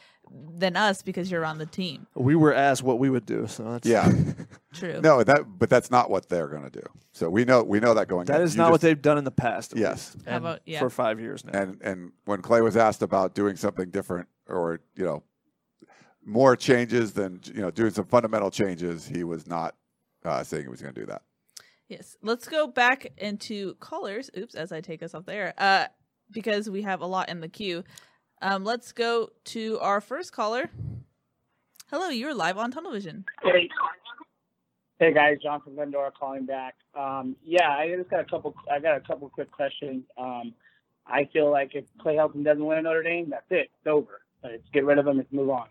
[0.58, 3.64] than us because you're on the team." We were asked what we would do, so
[3.72, 4.12] that's Yeah.
[4.74, 5.02] True.
[5.02, 6.84] No, that but that's not what they're going to do.
[7.12, 8.26] So we know we know that going.
[8.26, 8.44] That in.
[8.48, 9.74] is You not what just- they've done in the past.
[9.74, 10.16] at Yes.
[10.16, 10.80] least, How and about- yeah.
[10.80, 11.60] for five years now.
[11.60, 15.24] And and when Clay was asked about doing something different or you know
[16.26, 19.76] more changes than you know doing some fundamental changes, he was not
[20.24, 21.24] uh, saying he was going to do that.
[21.88, 22.16] Yes.
[22.22, 24.30] Let's go back into callers.
[24.38, 25.88] Oops, as I take us off there, uh,
[26.32, 27.84] because we have a lot in the queue.
[28.42, 30.70] Um, let's go to our first caller.
[31.92, 33.24] Hello, you're live on Tunnel Vision.
[33.44, 33.70] Hey,
[35.00, 36.76] hey guys, John from Glendora calling back.
[36.96, 38.56] Um, yeah, I just got a couple.
[38.72, 40.04] I got a couple quick questions.
[40.18, 40.54] Um,
[41.06, 43.70] I feel like if Clay Helton doesn't win at Notre Dame, that's it.
[43.78, 44.22] It's over.
[44.44, 45.18] Let's get rid of him.
[45.18, 45.68] Let's move on.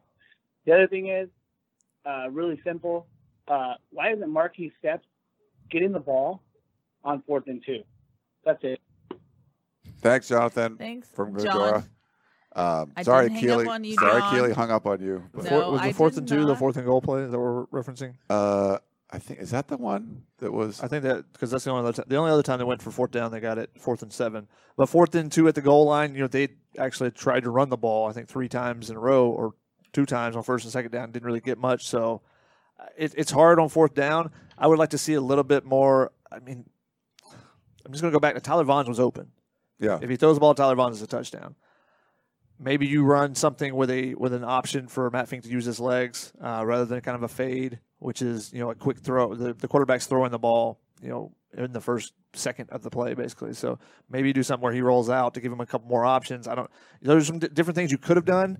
[0.64, 1.28] The other thing is,
[2.06, 3.06] uh, really simple.
[3.48, 5.06] Uh, why isn't Markese Steps
[5.70, 6.42] getting the ball
[7.02, 7.82] on fourth and two?
[8.44, 8.80] That's it.
[9.98, 10.76] Thanks, Jonathan.
[10.76, 11.84] Thanks, from John.
[12.54, 12.82] Glendora.
[12.82, 13.66] Um, I sorry, didn't up Keely.
[13.66, 14.34] on you, sorry, John.
[14.34, 15.22] Keely hung up on you.
[15.34, 17.24] The No, four- was I the fourth did and two the fourth and goal play
[17.26, 18.14] that we're referencing?
[18.28, 18.78] Uh,
[19.12, 20.80] I think is that the one that was.
[20.82, 22.80] I think that because that's the only other ti- the only other time they went
[22.82, 24.46] for fourth down, they got it fourth and seven.
[24.76, 26.48] But fourth and two at the goal line, you know, they
[26.78, 28.08] actually tried to run the ball.
[28.08, 29.54] I think three times in a row or
[29.92, 31.88] two times on first and second down, didn't really get much.
[31.88, 32.22] So
[32.96, 34.30] it, it's hard on fourth down.
[34.56, 36.12] I would like to see a little bit more.
[36.30, 36.64] I mean,
[37.84, 39.32] I'm just going to go back to Tyler Vaughns was open.
[39.80, 39.98] Yeah.
[40.00, 41.56] If he throws the ball, Tyler Vaughns is a touchdown.
[42.62, 45.80] Maybe you run something with a with an option for Matt Fink to use his
[45.80, 49.34] legs uh, rather than kind of a fade, which is you know a quick throw.
[49.34, 53.14] The, the quarterback's throwing the ball, you know, in the first second of the play,
[53.14, 53.54] basically.
[53.54, 53.78] So
[54.10, 56.46] maybe you do something where he rolls out to give him a couple more options.
[56.46, 56.70] I don't.
[57.00, 58.58] There's some d- different things you could have done,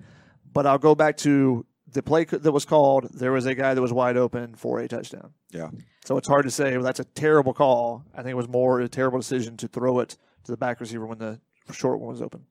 [0.50, 3.08] but I'll go back to the play that was called.
[3.12, 5.34] There was a guy that was wide open for a touchdown.
[5.50, 5.68] Yeah.
[6.04, 6.74] So it's hard to say.
[6.76, 8.04] Well, that's a terrible call.
[8.14, 11.06] I think it was more a terrible decision to throw it to the back receiver
[11.06, 11.40] when the
[11.72, 12.46] short one was open.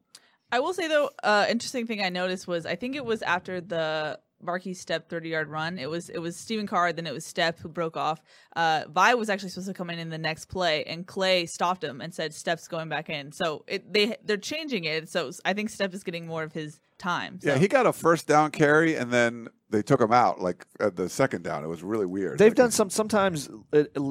[0.52, 3.62] I will say though, uh, interesting thing I noticed was I think it was after
[3.62, 5.78] the Markese Stepp 30 yard run.
[5.78, 8.22] It was it was Stephen Carr, then it was Stepp who broke off.
[8.56, 11.84] Uh, Vi was actually supposed to come in in the next play, and Clay stopped
[11.84, 13.32] him and said Stepp's going back in.
[13.32, 15.10] So it, they they're changing it.
[15.10, 17.40] So I think Stepp is getting more of his time.
[17.42, 20.96] Yeah, he got a first down carry, and then they took him out like at
[20.96, 21.64] the second down.
[21.64, 22.40] It was really weird.
[22.40, 23.50] They've done some sometimes,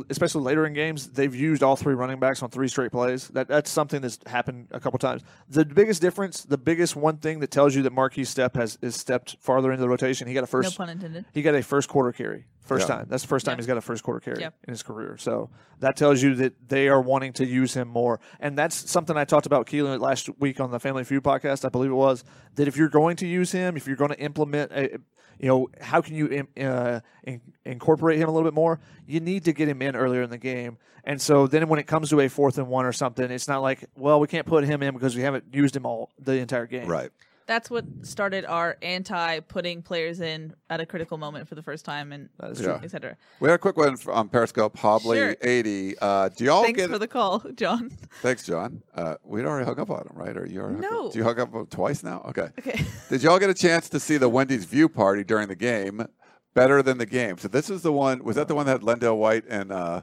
[0.09, 1.09] especially later in games.
[1.09, 3.29] They've used all three running backs on three straight plays.
[3.29, 5.23] That that's something that's happened a couple times.
[5.49, 8.95] The biggest difference, the biggest one thing that tells you that Markese Stepp has is
[8.97, 10.29] stepped farther into the rotation.
[10.29, 10.79] He got a first.
[10.79, 11.25] No pun intended.
[11.33, 12.47] He got a first quarter carry.
[12.69, 12.97] First Yeah.
[12.97, 13.07] time.
[13.09, 13.57] That's the first time Yeah.
[13.57, 14.55] he's got a first quarter carry Yep.
[14.69, 15.17] in his career.
[15.19, 15.51] So
[15.81, 18.21] that tells you that they are wanting to use him more.
[18.41, 21.71] And that's something I talked about Keelan last week on the Family Feud podcast, I
[21.71, 22.25] believe it was,
[22.57, 24.99] that if you're going to use him, if you're going to implement a
[25.41, 28.81] you know, how can you uh, in- incorporate him a little bit more?
[29.07, 30.79] You need to get him in earlier in the game.
[31.05, 33.63] And so then when it comes to a fourth and one or something, it's not
[33.63, 36.67] like, well, we can't put him in because we haven't used him all the entire
[36.67, 36.89] game.
[36.89, 37.11] Right.
[37.49, 41.85] That's what started our anti putting players in at a critical moment for the first
[41.85, 42.79] time and is true.
[42.81, 43.17] et cetera.
[43.41, 44.77] We had a quick one on Periscope.
[44.77, 45.37] Hobley Sure.
[45.43, 45.99] eighty.
[45.99, 46.91] Uh, do y'all Thanks get?
[46.91, 47.91] for the call, John.
[48.23, 48.83] Thanks, John.
[48.95, 50.37] Uh, we'd already hung up on him, right?
[50.37, 50.81] Or you already?
[50.81, 51.07] No.
[51.07, 52.23] up- Do you hug up twice now?
[52.29, 52.51] Okay.
[52.59, 52.85] Okay.
[53.09, 56.07] Did y'all get a chance to see the Wendy's view party during the game?
[56.55, 57.39] Better than the game.
[57.39, 58.23] So this is the one.
[58.25, 60.03] Was that the one that had LenDale White and uh,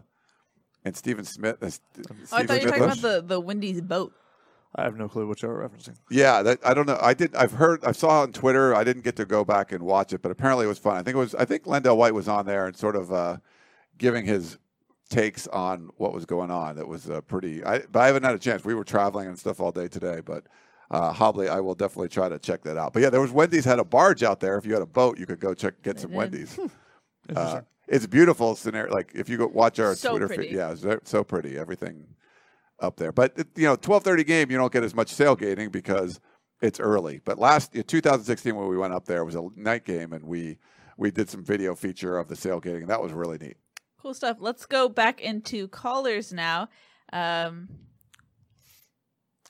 [0.84, 1.62] and Stephen Smith?
[1.62, 1.82] Uh, St-
[2.32, 4.14] Oh, I thought you were talking about the, the Wendy's boat.
[4.78, 5.96] I have no clue what you're referencing.
[6.10, 7.00] Yeah, that, I don't know.
[7.02, 7.34] I did.
[7.36, 7.84] I've heard.
[7.86, 8.76] I saw on Twitter.
[8.76, 10.98] I didn't get to go back and watch it, but apparently it was fun.
[10.98, 11.34] I think it was.
[11.36, 13.38] I think LenDale White was on there and sort of uh,
[13.98, 14.58] giving his
[15.10, 16.76] takes on what was going on.
[16.76, 17.64] That was uh, pretty.
[17.64, 18.66] I, but I haven't had a chance.
[18.66, 20.44] We were traveling and stuff all day today, but.
[20.92, 22.94] Uh, Hobley, I will definitely try to check that out.
[22.94, 24.56] But yeah, there was Wendy's had a barge out there.
[24.56, 26.18] If you had a boat, you could go check get some did.
[26.18, 26.60] Wendy's.
[27.36, 28.94] uh, it's a beautiful scenario.
[28.94, 30.50] Like if you go watch our So Twitter pretty.
[30.50, 31.58] feed, yeah, it's so pretty.
[31.58, 32.06] Everything
[32.86, 33.12] up there.
[33.12, 36.20] But you know, twelve thirty game, you don't get as much sailgating because
[36.62, 37.20] it's early.
[37.26, 40.58] But last 2016, when we went up there, it was a night game, and we
[40.98, 43.58] we did some video feature of the sailgating, and that was really neat.
[44.02, 44.38] Cool stuff.
[44.40, 46.70] Let's go back into callers now.
[47.12, 47.68] Um,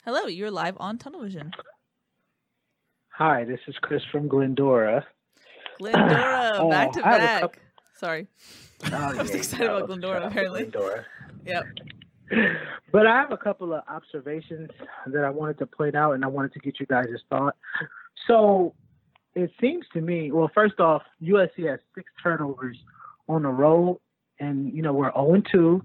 [0.04, 1.28] hello, you're live on Tunnel
[3.10, 5.06] Hi, this is Chris from Glendora.
[5.78, 7.40] Glendora, Oh, back to I back.
[7.42, 7.62] couple-
[7.98, 8.26] Sorry.
[8.84, 10.64] Oh, I was yeah, excited about Glendora, shout out to apparently.
[10.64, 11.04] Glendora.
[11.46, 11.64] Yep.
[12.92, 14.70] But I have a couple of observations
[15.08, 17.56] that I wanted to point out, and I wanted to get you guys' thought.
[18.26, 18.74] So
[19.34, 22.76] it seems to me, well, first off, USC has six turnovers
[23.28, 23.98] on the road,
[24.38, 25.82] and you know we're 0 2.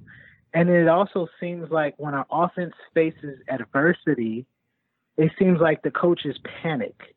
[0.53, 4.45] And it also seems like when our offense faces adversity,
[5.17, 7.15] it seems like the coaches panic.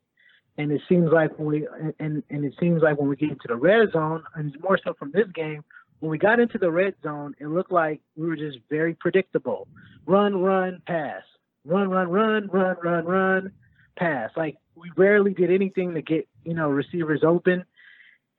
[0.56, 1.68] And it seems like when we
[1.98, 4.78] and, and it seems like when we get into the red zone, and it's more
[4.82, 5.64] so from this game,
[6.04, 9.66] when we got into the red zone, it looked like we were just very predictable.
[10.04, 11.22] Run, run, pass.
[11.64, 13.52] Run, run, run, run, run, run,
[13.96, 14.28] pass.
[14.36, 17.64] Like we rarely did anything to get, you know, receivers open.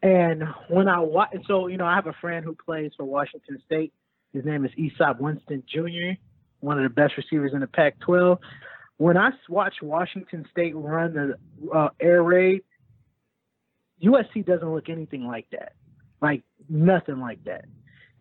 [0.04, 3.58] And when I watch, so, you know, I have a friend who plays for Washington
[3.66, 3.92] State.
[4.32, 6.20] His name is Easop Winston Jr.,
[6.60, 8.38] one of the best receivers in the Pac 12.
[8.98, 12.62] When I watch Washington State run the uh, air raid,
[14.04, 15.74] USC doesn't look anything like that.
[16.22, 17.66] Like nothing like that.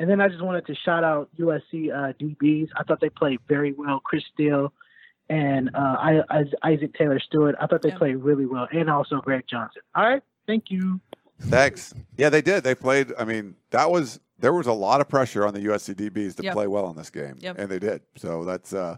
[0.01, 2.69] And then I just wanted to shout out USC uh, DBs.
[2.77, 4.01] I thought they played very well.
[4.01, 4.73] Chris Steele
[5.29, 7.55] and uh, I, I, Isaac Taylor Stewart.
[7.61, 9.83] I thought they played really well, and also Greg Johnson.
[9.95, 11.01] All right, thank you.
[11.41, 11.95] Thanks.
[12.17, 12.65] Yeah, they did.
[12.65, 13.13] They played.
[13.19, 16.43] I mean, that was there was a lot of pressure on the USC DBs to
[16.45, 16.53] Yep.
[16.53, 17.59] play well in this game, Yep.
[17.59, 18.03] and they did.
[18.17, 18.97] So that's uh,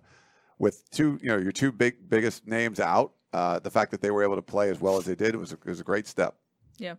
[0.58, 3.12] with two, you know, your two big biggest names out.
[3.32, 5.38] Uh, the fact that they were able to play as well as they did it
[5.38, 6.36] was a, it was a great step.
[6.78, 6.94] Yeah.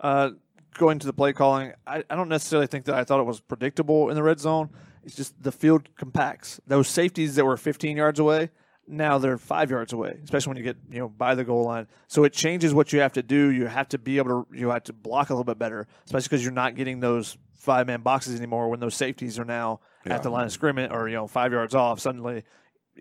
[0.00, 0.30] Uh,
[0.76, 3.40] going to the play calling, I, I don't necessarily think that I thought it was
[3.40, 4.70] predictable in the red zone.
[5.04, 6.60] It's just the field compacts.
[6.66, 8.50] Those safeties that were 15 yards away,
[8.88, 11.86] now they're five yards away, especially when you get you know by the goal line.
[12.08, 13.50] So it changes what you have to do.
[13.50, 16.26] You have to be able to you have to block a little bit better, especially
[16.28, 20.14] because you're not getting those five man boxes anymore when those safeties are now Yeah.
[20.14, 21.98] at the line of scrimmage or you know five yards off.
[22.00, 22.44] Suddenly,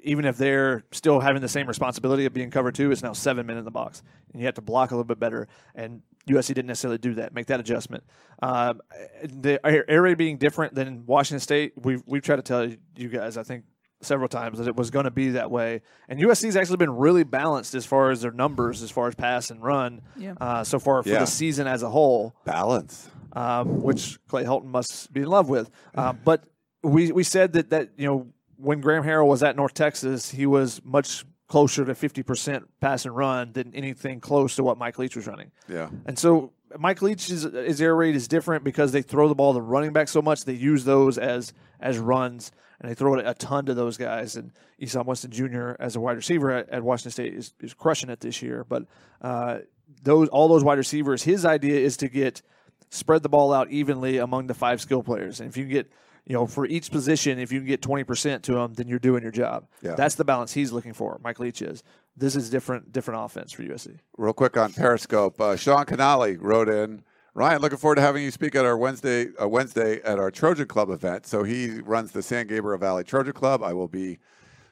[0.03, 3.45] even if they're still having the same responsibility of being cover two, it's now seven
[3.45, 4.03] men in the box,
[4.33, 5.47] and you have to block a little bit better.
[5.73, 8.03] And USC didn't necessarily do that, make that adjustment.
[8.41, 8.81] Um,
[9.23, 12.67] the air raid being different than Washington State, we've we've tried to tell
[12.97, 13.63] you guys, I think
[14.01, 15.81] several times that it was going to be that way.
[16.09, 19.49] And USC's actually been really balanced as far as their numbers, as far as pass
[19.49, 20.33] and run, Yeah.
[20.39, 21.19] uh, so far for Yeah.
[21.19, 22.35] the season as a whole.
[22.45, 23.09] Balance.
[23.33, 25.69] um, which Clay Helton must be in love with.
[25.93, 26.45] Uh, but
[26.83, 28.27] we we said that that you know
[28.57, 33.05] when Graham Harrell was at North Texas, he was much closer to fifty percent pass
[33.05, 35.51] and run than anything close to what Mike Leach was running.
[35.67, 35.89] Yeah.
[36.05, 39.61] And so Mike Leach's his air raid is different because they throw the ball to
[39.61, 40.45] running back so much.
[40.45, 44.35] They use those as as runs, and they throw it a ton to those guys.
[44.35, 44.51] And
[44.81, 45.73] Easop Winston Jr.
[45.79, 48.63] as a wide receiver at, at Washington State is, is crushing it this year.
[48.63, 48.85] But
[49.21, 49.59] uh,
[50.01, 52.41] those all those wide receivers, his idea is to get
[52.89, 55.39] spread the ball out evenly among the five skill players.
[55.39, 55.91] And if you get
[56.25, 59.21] you know, for each position, if you can get 20% to them, then you're doing
[59.21, 59.67] your job.
[59.81, 59.93] Yeah.
[59.95, 61.19] That's the balance he's looking for.
[61.23, 61.83] Mike Leach is.
[62.17, 63.99] This is different, different offense for USC.
[64.17, 67.03] Real quick on Periscope, uh, Sean Canali wrote in.
[67.35, 70.67] Ryan, looking forward to having you speak at our Wednesday uh, Wednesday at our Trojan
[70.67, 71.27] Club event.
[71.27, 73.61] So he runs the San Gabriel Valley Trojan Club.
[73.61, 74.19] I will be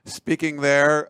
[0.05, 1.09] speaking there.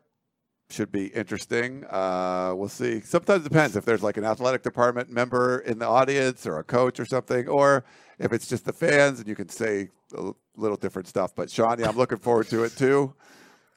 [0.71, 1.85] Should be interesting.
[1.85, 3.01] Uh, we'll see.
[3.01, 6.63] Sometimes it depends if there's like an athletic department member in the audience or a
[6.63, 7.85] coach or something, or
[8.19, 11.33] if it's just the fans and you can say a little different stuff.
[11.35, 13.13] But Sean, yeah, I'm looking forward to it too.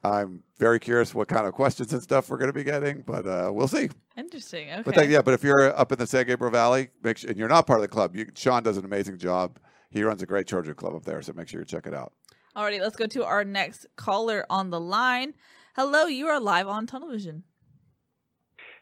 [0.05, 3.27] I'm very curious what kind of questions and stuff we're going to be getting, but
[3.27, 3.89] uh, we'll see.
[4.17, 4.71] Interesting.
[4.71, 4.83] Okay.
[4.85, 7.39] But then, yeah, but if you're up in the San Gabriel Valley, make sure, and
[7.39, 9.59] you're not part of the club, you, Sean does an amazing job.
[9.91, 12.13] He runs a great Trojan club up there, so make sure you check it out.
[12.57, 15.35] Alrighty, let's go to our next caller on the line.
[15.75, 17.43] Hello, you are live on television.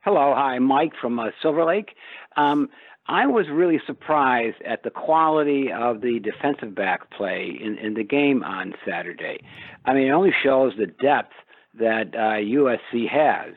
[0.05, 1.95] Hello, hi, Mike from uh, Silver Lake.
[2.37, 2.69] Um,
[3.07, 8.05] I was really surprised at the quality of the defensive back play in, in the
[8.05, 9.39] game on Saturday.
[9.87, 11.33] I mean, it only shows the depth
[11.79, 13.55] that uh, USC has,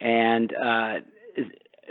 [0.00, 0.94] and uh,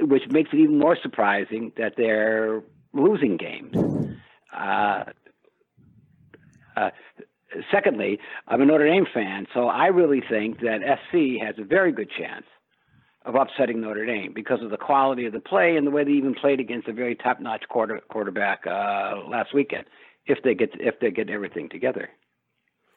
[0.02, 2.62] which makes it even more surprising that they're
[2.92, 3.74] losing games.
[4.54, 5.06] Uh,
[6.76, 6.90] uh,
[7.72, 8.20] secondly,
[8.50, 12.12] I'm a Notre Dame fan, so I really think that SC has a very good
[12.12, 12.44] chance
[13.26, 16.12] of upsetting Notre Dame because of the quality of the play and the way they
[16.12, 19.86] even played against a very top-notch quarter, quarterback uh, last weekend.
[20.26, 22.10] If they get if they get everything together.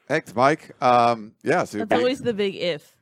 [0.07, 0.71] Thanks, Mike.
[0.81, 2.97] Um, yeah, so That's always the big if.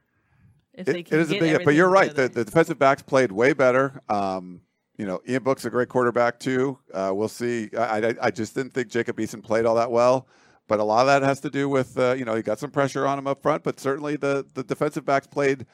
[0.72, 2.14] If they it, can it is a get big, but you're right.
[2.14, 4.00] The, the defensive backs played way better.
[4.08, 4.62] Um,
[4.96, 6.78] you know, Ian Book's a great quarterback too.
[6.92, 7.68] Uh, we'll see.
[7.76, 10.26] I, I, I just didn't think Jacob Eason played all that well,
[10.66, 12.70] but a lot of that has to do with uh, you know he got some
[12.70, 13.62] pressure on him up front.
[13.62, 15.66] But certainly the the defensive backs played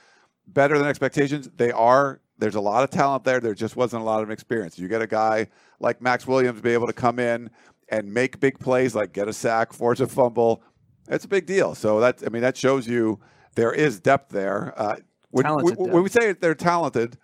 [0.52, 1.48] better than expectations.
[1.56, 2.20] They are.
[2.38, 3.40] There's a lot of talent there.
[3.40, 4.78] There just wasn't a lot of experience.
[4.78, 5.48] You get a guy
[5.78, 7.50] like Max Williams be able to come in
[7.88, 10.62] and make big plays, like get a sack, force a fumble.
[11.08, 11.74] It's a big deal.
[11.74, 13.20] So that I mean that shows you
[13.56, 14.72] there is depth there.
[14.76, 14.96] Uh,
[15.30, 17.18] when, Talented when- when we say they're talented,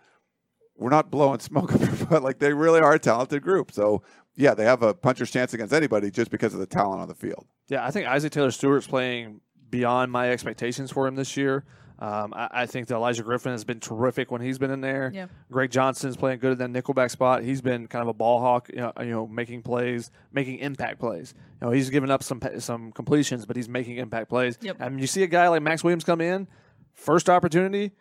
[0.77, 2.23] we're not blowing smoke up their butt.
[2.23, 3.73] Like they really are a talented group.
[3.73, 4.03] So
[4.35, 7.15] yeah, they have a puncher's chance against anybody just because of the talent on the
[7.15, 7.47] field.
[7.69, 9.41] Yeah, I think Isaac Taylor Stewart's playing
[9.71, 11.65] beyond my expectations for him this year.
[11.99, 15.11] Um, I, I think that Olaijah Griffin has been terrific when he's been in there.
[15.15, 15.27] Yeah.
[15.51, 17.43] Greg Johnson's playing good at that nickelback spot.
[17.43, 20.99] He's been kind of a ball hawk, you know, you know, making plays, making impact
[21.01, 21.33] plays.
[21.61, 24.59] You know, he's given up some some completions, but he's making impact plays.
[24.61, 24.77] Yep.
[24.81, 26.49] I mean, you see a guy like Max Williams come in,
[26.93, 27.93] first opportunity,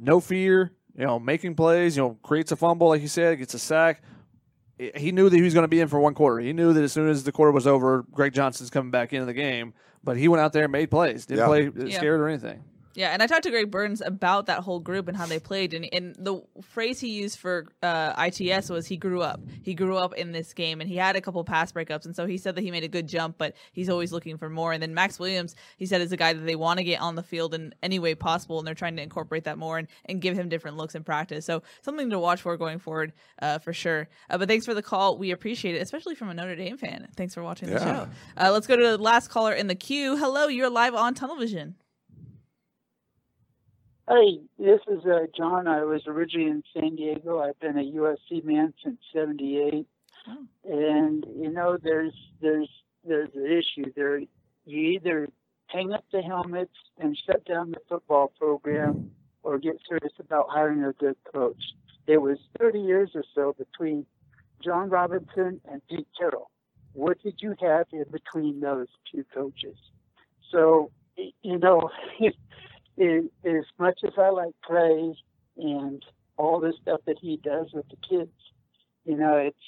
[0.00, 1.94] no fear, you know, making plays.
[1.96, 4.02] You know, creates a fumble, like you said, gets a sack.
[4.94, 6.38] He knew that he was going to be in for one quarter.
[6.38, 9.24] He knew that as soon as the quarter was over, Greg Johnson's coming back into
[9.26, 9.72] the game.
[10.04, 11.24] But he went out there and made plays.
[11.26, 11.46] Didn't Yeah.
[11.46, 11.96] play Yeah.
[11.96, 12.62] scared or anything.
[12.96, 15.74] Yeah, and I talked to Greg Burns about that whole group and how they played,
[15.74, 19.40] and, and the phrase he used for uh, ITS was he grew up.
[19.62, 22.26] He grew up in this game, and he had a couple pass breakups, and so
[22.26, 24.72] he said that he made a good jump, but he's always looking for more.
[24.72, 27.16] And then Max Williams, he said, is a guy that they want to get on
[27.16, 30.22] the field in any way possible, and they're trying to incorporate that more and, and
[30.22, 31.44] give him different looks in practice.
[31.44, 33.12] So something to watch for going forward,
[33.42, 34.08] uh, for sure.
[34.30, 35.18] Uh, but thanks for the call.
[35.18, 37.08] We appreciate it, especially from a Notre Dame fan.
[37.14, 38.08] Thanks for watching the show.
[38.38, 40.16] Uh, let's go to the last caller in the queue.
[40.16, 41.74] Hello, you're live on television.
[44.08, 45.66] Hey, this is uh, John.
[45.66, 47.40] I was originally in San Diego.
[47.40, 49.84] I've been a USC man since '78,
[50.64, 52.68] and you know, there's there's
[53.04, 54.18] there's an issue there.
[54.18, 54.28] You
[54.68, 55.28] either
[55.66, 59.10] hang up the helmets and shut down the football program,
[59.42, 61.62] or get serious about hiring a good coach.
[62.06, 64.06] It was 30 years or so between
[64.62, 66.52] John Robinson and Pete Carroll.
[66.92, 69.76] What did you have in between those two coaches?
[70.52, 71.90] So, you know,
[72.98, 75.14] as much as I like Clay
[75.56, 76.04] and
[76.38, 78.32] all the stuff that he does with the kids,
[79.04, 79.58] you know, it's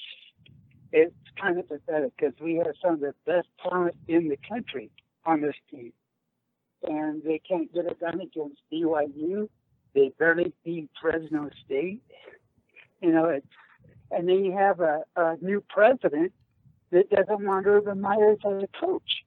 [0.91, 4.91] it's kind of pathetic because we have some of the best talent in the country
[5.25, 5.93] on this team.
[6.87, 9.49] and they can't get it done against BYU.
[9.93, 12.01] They barely beat Fresno State.
[13.01, 13.47] You know, it's
[14.11, 16.33] and then you have a, a new president
[16.91, 19.23] that doesn't want Urban Meyer as a coach.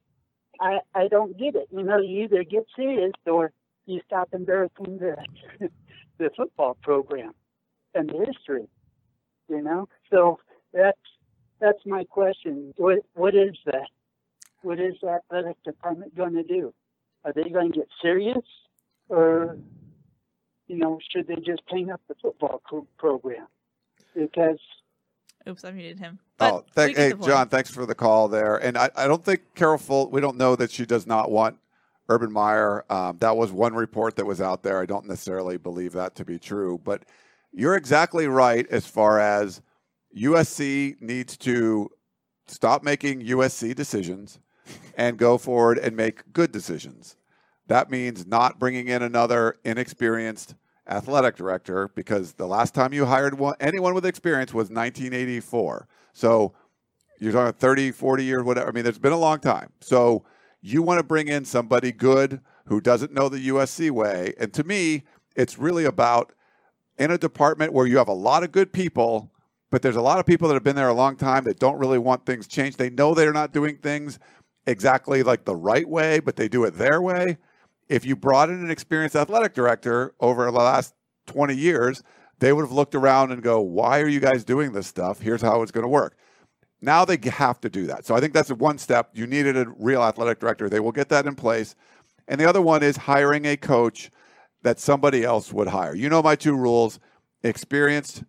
[0.59, 1.67] I I don't get it.
[1.71, 3.51] You know, you either get serious or
[3.85, 5.15] you stop embarrassing the
[6.17, 7.33] the football program
[7.93, 8.67] and the history.
[9.49, 10.39] You know, so
[10.73, 10.97] that's
[11.59, 12.73] that's my question.
[12.77, 13.89] What what is that?
[14.61, 16.73] What is the athletic department going to do?
[17.25, 18.45] Are they going to get serious,
[19.09, 19.57] or
[20.67, 23.47] you know, should they just clean up the football co- program?
[24.15, 24.59] Because
[25.47, 26.19] Oops, I muted him.
[26.39, 27.13] Oh, thank, hey.
[27.21, 28.57] John, thanks for the call there.
[28.57, 31.57] And I, I don't think Carol Folt, we don't know that she does not want
[32.13, 32.85] Urban Meyer.
[32.89, 34.79] Um, that was one report that was out there.
[34.79, 37.03] I don't necessarily believe that to be true, but
[37.51, 39.61] you're exactly right as far as
[40.15, 41.89] USC needs to
[42.47, 44.39] stop making USC decisions
[44.95, 47.15] and go forward and make good decisions.
[47.67, 50.55] That means not bringing in another inexperienced
[50.87, 55.87] athletic director because the last time you hired one, anyone with experience was 1984.
[56.13, 56.53] So
[57.19, 58.67] you're talking 30, 40 years, whatever.
[58.67, 59.71] I mean, there's been a long time.
[59.79, 60.25] So
[60.63, 64.33] you want to bring in somebody good who doesn't know the USC way.
[64.39, 65.03] And to me,
[65.35, 66.31] it's really about
[66.97, 69.29] in a department where you have a lot of good people,
[69.69, 71.77] but there's a lot of people that have been there a long time that don't
[71.77, 72.77] really want things changed.
[72.77, 74.19] They know they're not doing things
[74.65, 77.37] exactly like the right way, but they do it their way.
[77.89, 80.93] If you brought in an experienced athletic director over the last
[81.27, 82.03] 20 years,
[82.39, 85.19] they would have looked around and go, "Why are you guys doing this stuff?
[85.19, 86.15] Here's how it's going to work."
[86.83, 88.05] Now they have to do that.
[88.05, 89.09] So I think that's one step.
[89.13, 90.67] You needed a real athletic director.
[90.67, 91.75] They will get that in place.
[92.27, 94.11] And the other one is hiring a coach
[94.63, 95.95] that somebody else would hire.
[95.95, 96.99] You know my two rules
[97.41, 98.23] experienced,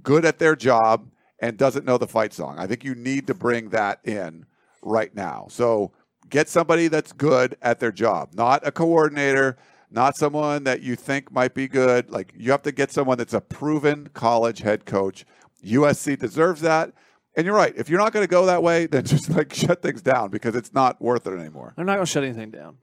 [0.00, 1.08] good at their job,
[1.40, 2.56] and doesn't know the fight song.
[2.56, 4.46] I think you need to bring that in
[4.82, 5.46] right now.
[5.50, 5.90] So
[6.30, 9.56] get somebody that's good at their job, not a coordinator,
[9.90, 12.10] not someone that you think might be good.
[12.10, 15.24] Like you have to get someone that's a proven college head coach.
[15.64, 16.92] USC deserves that.
[17.34, 17.72] And you're right.
[17.76, 20.54] If you're not going to go that way, then just like shut things down because
[20.54, 21.72] it's not worth it anymore.
[21.76, 22.76] They're not going to shut anything down.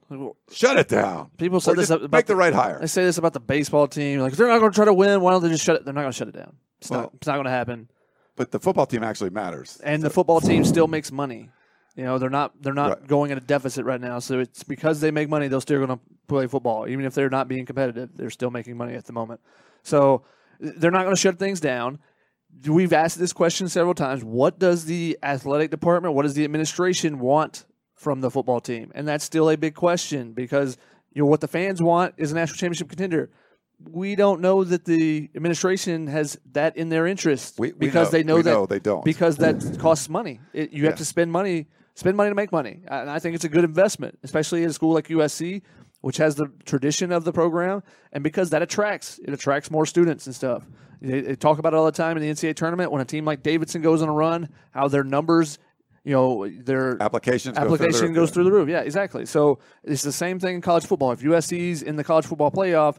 [0.50, 1.30] Shut it down.
[1.38, 2.80] People say Or this just about make the right hire.
[2.80, 4.20] They say this about the baseball team.
[4.20, 5.20] Like, if they're not going to try to win.
[5.20, 5.84] Why don't they just shut it?
[5.84, 6.56] They're not going to shut it down.
[6.80, 7.12] It's Well- not.
[7.14, 7.88] It's not going to happen.
[8.36, 9.78] But the football team actually matters.
[9.84, 11.50] And the football team still makes money.
[11.94, 12.60] You know, they're not.
[12.62, 14.18] They're not going at a deficit right now.
[14.20, 15.48] So it's because they make money.
[15.48, 18.10] They're still going to play football, even if they're not being competitive.
[18.14, 19.40] They're still making money at the moment.
[19.82, 20.22] So
[20.58, 21.98] they're not going to shut things down.
[22.66, 24.22] We've asked this question several times.
[24.22, 27.64] What does the athletic department, what does the administration want
[27.94, 28.92] from the football team?
[28.94, 30.76] And that's still a big question because
[31.12, 33.30] you know what the fans want is a national championship contender.
[33.90, 38.22] We don't know that the administration has that in their interest we because know- they
[38.24, 39.04] know we that know they don't.
[39.04, 40.40] because that costs money.
[40.52, 43.44] It, you have to spend money, spend money to make money, and I think it's
[43.44, 45.62] a good investment, especially at a school like USC,
[46.02, 47.82] which has the tradition of the program,
[48.12, 50.66] and because that attracts it attracts more students and stuff.
[51.00, 53.24] They, they talk about it all the time in the NCAA tournament when a team
[53.24, 55.58] like Davidson goes on a run, how their numbers.
[56.02, 58.70] You know their Applications go application roof, goes through the roof.
[58.70, 59.26] Yeah, exactly.
[59.26, 61.12] So it's the same thing in college football.
[61.12, 62.98] If USC's in the college football playoff,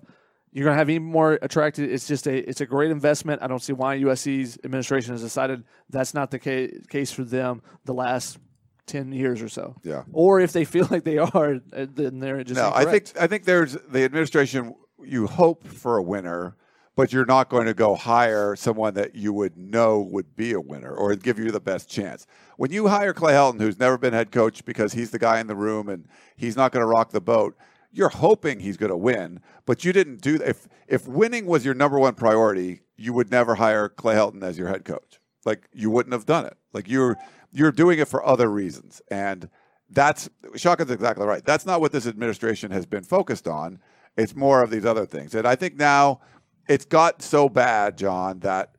[0.51, 1.91] you're going to have even more attracted.
[1.91, 3.41] It's just a it's a great investment.
[3.41, 7.63] I don't see why USC's administration has decided that's not the ca- case for them
[7.85, 8.37] the last
[8.85, 9.75] ten years or so.
[9.83, 10.03] Yeah.
[10.11, 13.45] Or if they feel like they are, then they're just no, I think I think
[13.45, 14.75] there's the administration.
[15.03, 16.55] You hope for a winner,
[16.95, 20.59] but you're not going to go hire someone that you would know would be a
[20.59, 22.27] winner or give you the best chance.
[22.57, 25.47] When you hire Clay Helton, who's never been head coach because he's the guy in
[25.47, 27.55] the room and he's not going to rock the boat,
[27.91, 29.39] you're hoping he's going to win.
[29.65, 30.49] But you didn't do that.
[30.49, 34.57] If if winning was your number one priority, you would never hire Clay Helton as
[34.57, 35.19] your head coach.
[35.45, 36.57] Like you wouldn't have done it.
[36.73, 37.17] Like you're
[37.53, 39.49] you're doing it for other reasons and
[39.91, 41.43] that's Shotgun's exactly right.
[41.45, 43.79] That's not what this administration has been focused on.
[44.17, 45.35] It's more of these other things.
[45.35, 46.21] And I think now
[46.67, 48.75] it's got so bad, John, that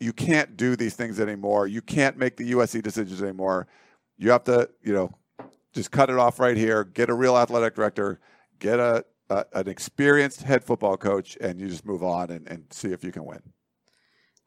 [0.00, 1.66] you can't do these things anymore.
[1.66, 3.66] You can't make the USC decisions anymore.
[4.18, 5.12] You have to, you know,
[5.72, 6.84] just cut it off right here.
[6.84, 8.20] Get a real athletic director.
[8.58, 12.64] Get a, a an experienced head football coach, and you just move on and, and
[12.70, 13.42] see if you can win.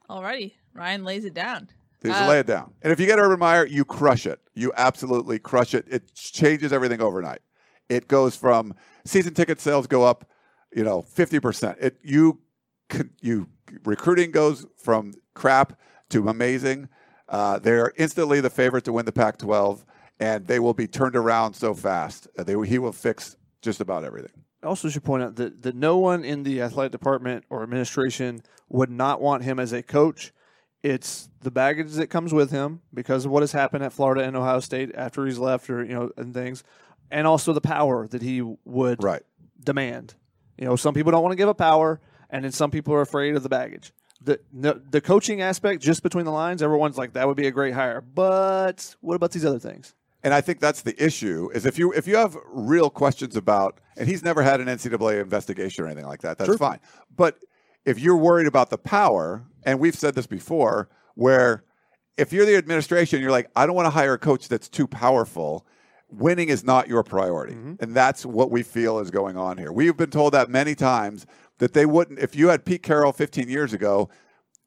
[0.10, 1.70] Alrighty, Ryan lays it down.
[2.04, 2.74] Just Uh, lay it down.
[2.82, 4.40] And if you get Urban Meyer, you crush it.
[4.56, 5.86] You absolutely crush it.
[5.90, 7.42] It changes everything overnight.
[7.90, 8.74] It goes from
[9.06, 10.26] season ticket sales go up,
[10.76, 11.78] you know, fifty percent.
[11.80, 12.40] It you
[13.22, 13.48] you
[13.86, 15.80] recruiting goes from crap
[16.10, 16.90] to amazing.
[17.28, 19.86] Uh, they're instantly the favorite to win the Pac-12,
[20.20, 22.28] and they will be turned around so fast.
[22.38, 24.32] Uh, They, he will fix just about everything.
[24.64, 28.42] I also should point out that, that no one in the athletic department or administration
[28.68, 30.34] would not want him as a coach.
[30.82, 34.36] It's the baggage that comes with him because of what has happened at Florida and
[34.36, 36.64] Ohio State after he's left, or you know, and things.
[37.12, 39.24] and also the power that he would right.
[39.64, 40.16] demand.
[40.58, 43.02] You know, some people don't want to give up power, and then some people are
[43.02, 43.92] afraid of the baggage.
[44.22, 47.52] The, the the coaching aspect, just between the lines, everyone's like that would be a
[47.52, 48.02] great hire.
[48.02, 49.94] But what about these other things?
[50.24, 53.80] And I think that's the issue is if you if you have real questions about
[53.96, 56.58] and he's never had an NCAA investigation or anything like that, that's Sure.
[56.58, 56.80] fine.
[57.16, 57.38] But
[57.86, 61.64] if you're worried about the power, and we've said this before, where
[62.18, 64.86] if you're the administration, you're like, I don't want to hire a coach that's too
[64.88, 65.66] powerful.
[66.12, 67.54] Winning is not your priority.
[67.54, 67.76] Mm-hmm.
[67.80, 69.72] And that's what we feel is going on here.
[69.72, 71.26] We've been told that many times
[71.60, 74.10] that they wouldn't if you had Pete Carroll 15 years ago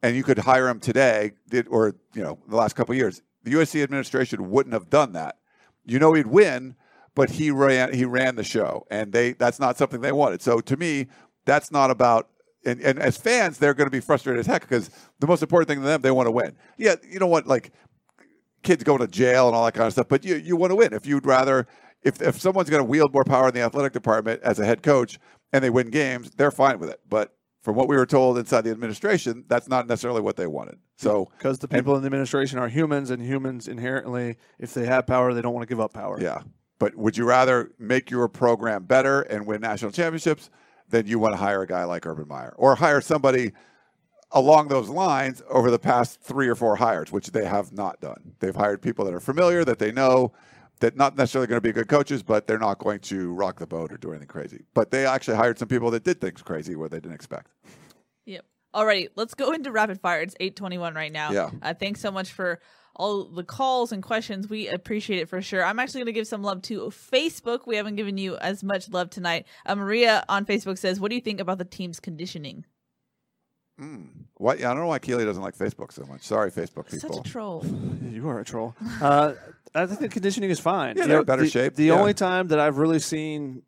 [0.02, 1.32] and you could hire him today
[1.68, 5.38] or you know the last couple years the USC administration wouldn't have done that.
[5.84, 6.76] You know he'd win
[7.14, 10.40] but he ran he ran the show and they that's not something they wanted.
[10.40, 11.08] So to me
[11.44, 12.28] that's not about
[12.64, 15.68] and, and as fans they're going to be frustrated as heck because the most important
[15.68, 16.56] thing to them they want to win.
[16.76, 17.72] Yeah you know what like
[18.62, 20.76] kids going to jail and all that kind of stuff but you you want to
[20.76, 20.92] win.
[20.92, 21.66] If you'd rather
[22.02, 24.82] if, if someone's going to wield more power in the athletic department as a head
[24.82, 25.18] coach
[25.52, 28.62] and they win games they're fine with it but from what we were told inside
[28.62, 32.58] the administration that's not necessarily what they wanted so because the people in the administration
[32.58, 35.92] are humans, and humans inherently, if they have power, they don't want to give up
[35.92, 36.20] power.
[36.20, 36.42] Yeah.
[36.78, 40.48] But would you rather make your program better and win national championships
[40.88, 43.52] than you want to hire a guy like Urban Meyer or hire somebody
[44.30, 48.34] along those lines over the past three or four hires, which they have not done?
[48.38, 50.32] They've hired people that are familiar, that they know,
[50.82, 53.66] that not necessarily going to be good coaches, but they're not going to rock the
[53.66, 54.64] boat or do anything crazy.
[54.74, 57.50] But they actually hired some people that did things crazy where they didn't expect.
[58.26, 58.44] Yep.
[58.74, 60.20] Alrighty, let's go into rapid fire.
[60.20, 61.30] It's eight twenty one right now.
[61.30, 61.50] Yeah.
[61.62, 62.60] Uh, thanks so much for
[62.96, 64.48] all the calls and questions.
[64.48, 65.64] We appreciate it for sure.
[65.64, 67.66] I'm actually going to give some love to Facebook.
[67.66, 69.46] We haven't given you as much love tonight.
[69.66, 72.64] Uh, Maria on Facebook says, "What do you think about the team's conditioning?"
[74.34, 74.60] What?
[74.60, 76.22] Yeah, I don't know why Keely doesn't like Facebook so much.
[76.22, 77.14] Sorry, Facebook people.
[77.14, 77.64] Such a troll.
[78.12, 78.76] You are a troll.
[79.00, 79.32] Uh,
[79.74, 80.96] I think the conditioning is fine.
[80.96, 81.74] Yeah, they're in better the, shape.
[81.74, 81.94] The Yeah.
[82.00, 83.62] only time that I've really seen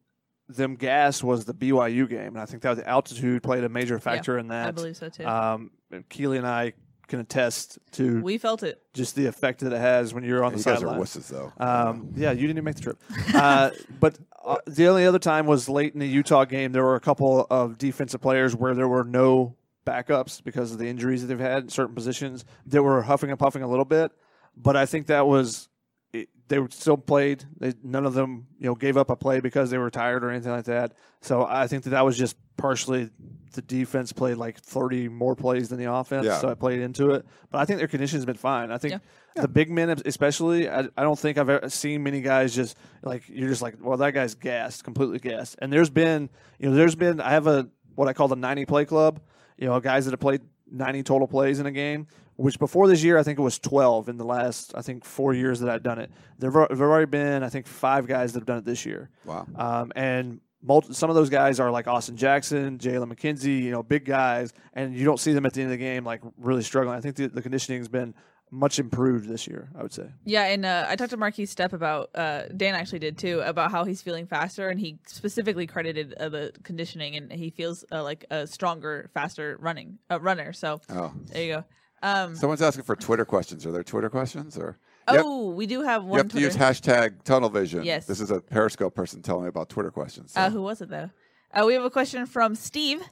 [0.49, 3.99] them gas was the BYU game, and I think that the altitude played a major
[3.99, 4.69] factor in that.
[4.69, 5.27] I believe so, too.
[5.27, 5.71] Um,
[6.11, 6.75] Keely and I
[7.07, 8.83] can attest to We felt it.
[8.95, 11.01] just the effect that it has when you're on the You guys are sideline.
[11.01, 11.53] wusses, though.
[11.59, 12.99] Um, yeah, you didn't even make the trip.
[13.35, 13.71] Uh,
[14.01, 16.73] but uh, the only other time was late in the Utah game.
[16.73, 19.55] There were a couple of defensive players where there were no
[19.87, 23.39] backups because of the injuries that they've had in certain positions that were huffing and
[23.39, 24.11] puffing a little bit.
[24.57, 25.69] But I think that was
[26.15, 27.45] it, they were still played.
[27.59, 30.31] They, none of them, you know, gave up a play because they were tired or
[30.31, 30.93] anything like that.
[31.21, 33.11] So I think that that was just partially
[33.55, 36.27] the defense played like 30 more plays than the offense.
[36.27, 36.39] Yeah.
[36.39, 37.25] So I played into it.
[37.51, 38.71] But I think their condition has been fine.
[38.71, 39.01] I think
[39.35, 43.29] the big men, especially, I, I don't think I've ever seen many guys just like,
[43.29, 45.57] you're just like, well, that guy's gassed, completely gassed.
[45.61, 46.29] And there's been,
[46.59, 49.21] you know, there's been, I have a, what I call the 90 play club,
[49.57, 53.03] you know, guys that have played 90 total plays in a game, which before this
[53.03, 55.83] year, I think it was 12 in the last, I think, four years that I've
[55.83, 56.11] done it.
[56.39, 58.85] There have there have already been, I think, five guys that have done it this
[58.85, 59.11] year.
[59.25, 59.47] Wow.
[59.57, 63.83] Um, and multi- some of those guys are like Austin Jackson, Jalen McKenzie, you know,
[63.83, 66.63] big guys, and you don't see them at the end of the game like really
[66.63, 66.97] struggling.
[66.97, 68.15] I think the, the conditioning has been
[68.51, 70.07] much improved this year, I would say.
[70.25, 73.73] Yeah, and uh, I talked to Markese Stepp about uh, Dan actually did too about
[73.73, 78.03] how he's feeling faster, and he specifically credited uh, the conditioning, and he feels uh,
[78.03, 80.53] like a stronger, faster running uh, runner.
[80.53, 81.13] So Oh.
[81.33, 81.65] there you go.
[82.05, 83.65] Um, Someone's asking for Twitter questions.
[83.67, 84.77] Are there Twitter questions or?
[85.11, 85.23] Yep.
[85.25, 86.19] oh, we do have You one.
[86.19, 87.83] have to use hashtag tunnel vision.
[87.83, 88.07] Yes.
[88.07, 90.33] This is a Periscope person telling me about Twitter questions.
[90.37, 91.11] Uh, who was it though?
[91.53, 93.03] Uh, we have a question from Steve,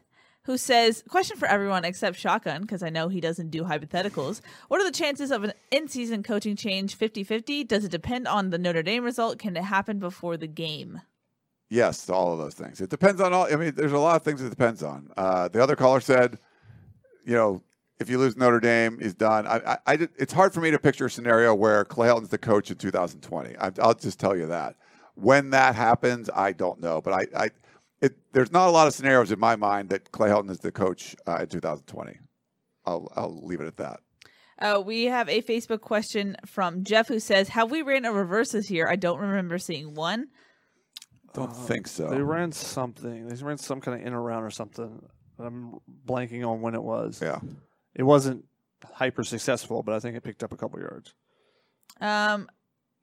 [0.45, 4.41] who says, "Question for everyone except Shotgun, because I know he doesn't do hypotheticals.
[4.69, 7.67] What are the chances of an in-season coaching change 50-50?
[7.69, 9.39] Does it depend on the Notre Dame result?
[9.39, 11.01] Can it happen before the game?"
[11.69, 12.81] Yes, all of those things.
[12.83, 13.47] It depends on all.
[13.51, 15.11] I mean, there's a lot of things it depends on.
[15.17, 16.39] Uh, the other caller said,
[17.25, 17.63] you know,
[18.03, 19.47] if you lose Notre Dame, he's done.
[19.47, 22.39] I, I, I it's hard for me to picture a scenario where Clay Helton's the
[22.39, 23.57] coach in 2020.
[23.57, 24.77] I, I'll just tell you that.
[25.15, 27.01] When that happens, I don't know.
[27.01, 27.51] But I, I
[28.03, 30.73] it, there's not a lot of scenarios in my mind that Clay Helton is the
[30.73, 32.19] coach uh, in 2020.
[32.85, 34.01] I'll, I'll leave it at that.
[34.59, 38.53] Uh, we have a Facebook question from Jeff who says, "Have we ran a reverse
[38.53, 38.89] this year?
[38.89, 40.29] I don't remember seeing one."
[41.35, 42.11] Don't think so.
[42.11, 43.27] They ran something.
[43.27, 45.03] They ran some kind of in around or something.
[45.39, 47.21] I'm blanking on when it was.
[47.23, 47.39] Yeah.
[47.95, 48.45] It wasn't
[48.95, 51.15] hyper successful, but I think it picked up a couple yards.
[52.01, 52.49] Um,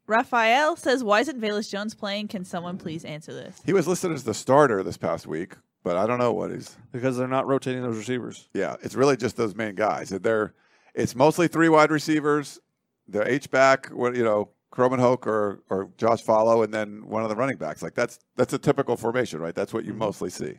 [0.07, 2.29] Raphael says, "Why isn't Velus Jones playing?
[2.29, 5.97] Can someone please answer this?" He was listed as the starter this past week, but
[5.97, 8.49] I don't know what he's because they're not rotating those receivers.
[8.53, 10.09] Yeah, it's really just those main guys.
[10.09, 10.53] They're
[10.95, 12.59] it's mostly three wide receivers,
[13.07, 17.29] the H back, what you know, Krommenhoek or or Josh Falo, and then one of
[17.29, 17.83] the running backs.
[17.83, 19.55] Like that's that's a typical formation, right?
[19.55, 20.57] That's what you mostly see.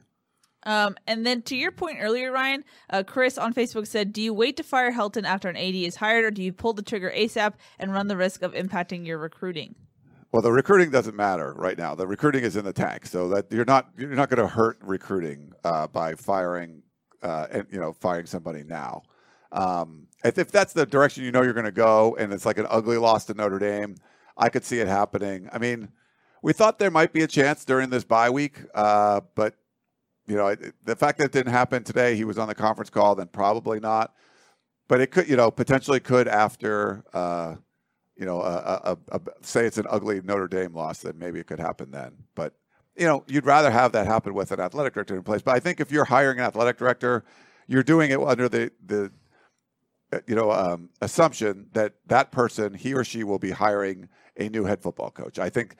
[0.65, 4.35] Um, and then to your point earlier, Ryan, uh, Chris on Facebook said, "Do you
[4.35, 7.11] wait to fire Helton after an AD is hired, or do you pull the trigger
[7.15, 9.75] ASAP and run the risk of impacting your recruiting?"
[10.33, 11.95] Well, the recruiting doesn't matter right now.
[11.95, 14.79] The recruiting is in the tank, so that you're not you're not going to hurt
[14.83, 16.83] recruiting uh, by firing
[17.23, 19.03] uh, and you know firing somebody now.
[19.53, 22.59] Um, if, if that's the direction you know you're going to go, and it's like
[22.59, 23.97] an ugly loss to Notre Dame,
[24.37, 25.49] I could see it happening.
[25.53, 25.89] I mean,
[26.43, 29.55] we thought there might be a chance during this bye week, uh, but
[30.31, 30.55] you know
[30.85, 33.81] the fact that it didn't happen today, he was on the conference call, then probably
[33.81, 34.15] not.
[34.89, 37.05] But it could, you know, potentially could after.
[37.13, 37.57] Uh,
[38.17, 41.47] you know, a, a, a, say it's an ugly Notre Dame loss, then maybe it
[41.47, 42.13] could happen then.
[42.35, 42.53] But
[42.95, 45.41] you know, you'd rather have that happen with an athletic director in place.
[45.41, 47.25] But I think if you're hiring an athletic director,
[47.67, 49.11] you're doing it under the the
[50.27, 54.65] you know um, assumption that that person, he or she, will be hiring a new
[54.65, 55.39] head football coach.
[55.39, 55.77] I think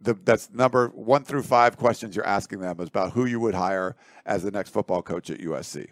[0.00, 3.54] the, that's number one through five questions you're asking them is about who you would
[3.54, 5.88] hire as the next football coach at USC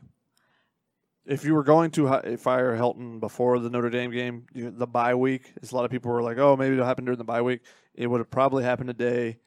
[1.26, 4.86] if you were going to hi- fire Helton before the Notre Dame game, you, the
[4.86, 7.24] bye week, as a lot of people were like, "Oh, maybe it'll happen during the
[7.24, 7.60] bye week."
[7.94, 9.38] It would have probably happened today.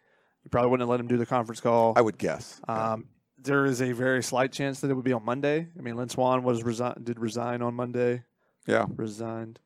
[0.43, 1.93] You probably wouldn't have let him do the conference call.
[1.95, 2.61] I would guess.
[2.67, 3.07] Um,
[3.37, 5.67] there is a very slight chance that it would be on Monday.
[5.77, 8.23] I mean, Lynn Swann was resi- did resign on Monday.
[8.67, 9.59] Yeah, resigned.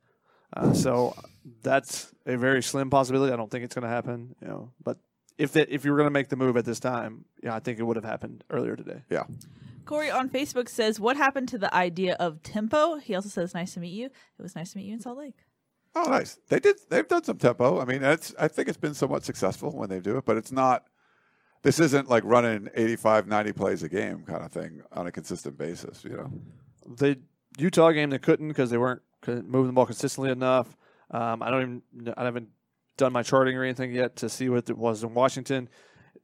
[0.55, 1.15] Uh, so
[1.61, 3.33] that's a very slim possibility.
[3.33, 4.35] I don't think it's going to happen.
[4.41, 4.97] You know, but
[5.37, 7.59] if that if you were going to make the move at this time, yeah, I
[7.59, 9.01] think it would have happened earlier today.
[9.09, 9.23] Yeah.
[9.85, 13.73] Corey on Facebook says, "What happened to the idea of tempo?" He also says, "Nice
[13.73, 14.05] to meet you.
[14.05, 15.35] It was nice to meet you in Salt Lake."
[15.95, 16.39] Oh, nice.
[16.49, 16.77] They did.
[16.89, 17.79] They've done some tempo.
[17.79, 18.33] I mean, it's.
[18.39, 20.85] I think it's been somewhat successful when they do it, but it's not.
[21.61, 25.57] This isn't like running 85, 90 plays a game kind of thing on a consistent
[25.57, 26.03] basis.
[26.03, 26.31] You know,
[26.97, 27.19] the
[27.57, 30.75] Utah game they couldn't because they weren't moving the ball consistently enough.
[31.11, 31.61] Um, I don't
[31.95, 32.13] even.
[32.17, 32.49] I haven't
[32.97, 35.69] done my charting or anything yet to see what it was in Washington.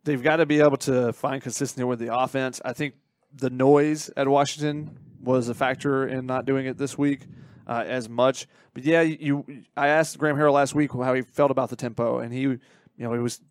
[0.03, 2.61] They've got to be able to find consistency with the offense.
[2.63, 2.95] I think
[3.33, 7.21] the noise at Washington was a factor in not doing it this week
[7.67, 8.47] uh, as much.
[8.73, 9.45] But yeah, you.
[9.75, 12.59] I asked Graham Harrell last week how he felt about the tempo, and he, you
[12.97, 13.41] know, he was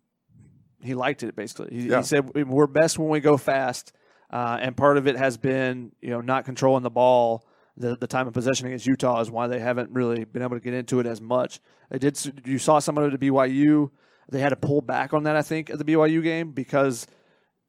[0.81, 1.75] he liked it basically.
[1.75, 1.97] He, yeah.
[1.97, 3.93] he said we're best when we go fast,
[4.29, 7.45] uh, and part of it has been you know not controlling the ball.
[7.79, 10.63] The, the time of possession against Utah is why they haven't really been able to
[10.63, 11.59] get into it as much.
[11.89, 12.19] They did.
[12.45, 13.89] You saw some of it at BYU.
[14.29, 17.07] They had to pull back on that, I think, at the BYU game because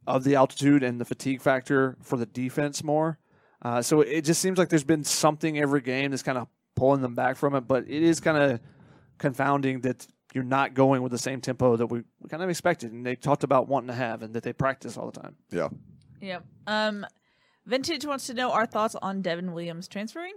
[0.07, 3.19] of the altitude and the fatigue factor for the defense more.
[3.63, 7.03] Uh, so it just seems like there's been something every game that's kind of pulling
[7.03, 8.61] them back from it, but it is kind of
[9.19, 12.93] confounding that you're not going with the same tempo that we, we kind of expected
[12.93, 15.37] and they talked about wanting to have and that they practice all the time.
[15.51, 15.69] Yeah.
[16.21, 16.45] Yep.
[16.67, 17.07] Um,
[17.71, 20.35] Vintage wants to know our thoughts on Devin Williams transferring.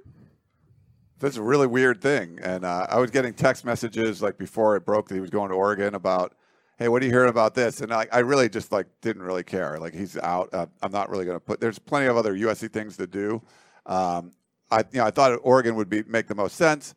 [1.17, 2.37] That's a really weird thing.
[2.43, 5.49] And uh, I was getting text messages like before it broke that he was going
[5.49, 6.35] to Oregon about
[6.77, 7.81] hey, what are you hearing about this?
[7.81, 9.79] And I, I really just like didn't really care.
[9.79, 10.49] Like he's out.
[10.53, 11.59] Uh, I'm not really going to put.
[11.59, 13.41] There's plenty of other USC things to do.
[13.87, 14.31] Um,
[14.69, 16.93] I you know I thought Oregon would be make the most sense.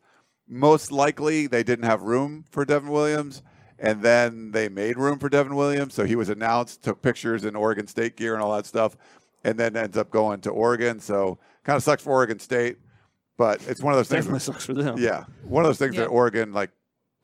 [0.47, 3.41] Most likely they didn't have room for Devin Williams,
[3.79, 5.95] and then they made room for Devin Williams.
[5.95, 8.95] So he was announced, took pictures in Oregon State gear and all that stuff,
[9.43, 10.99] and then ends up going to Oregon.
[10.99, 12.77] So kind of sucks for Oregon State,
[13.37, 14.25] but it's one of those things.
[14.25, 14.43] Definitely things.
[14.45, 14.97] sucks for them.
[14.97, 16.01] Yeah, one of those things Yeah.
[16.01, 16.71] that Oregon like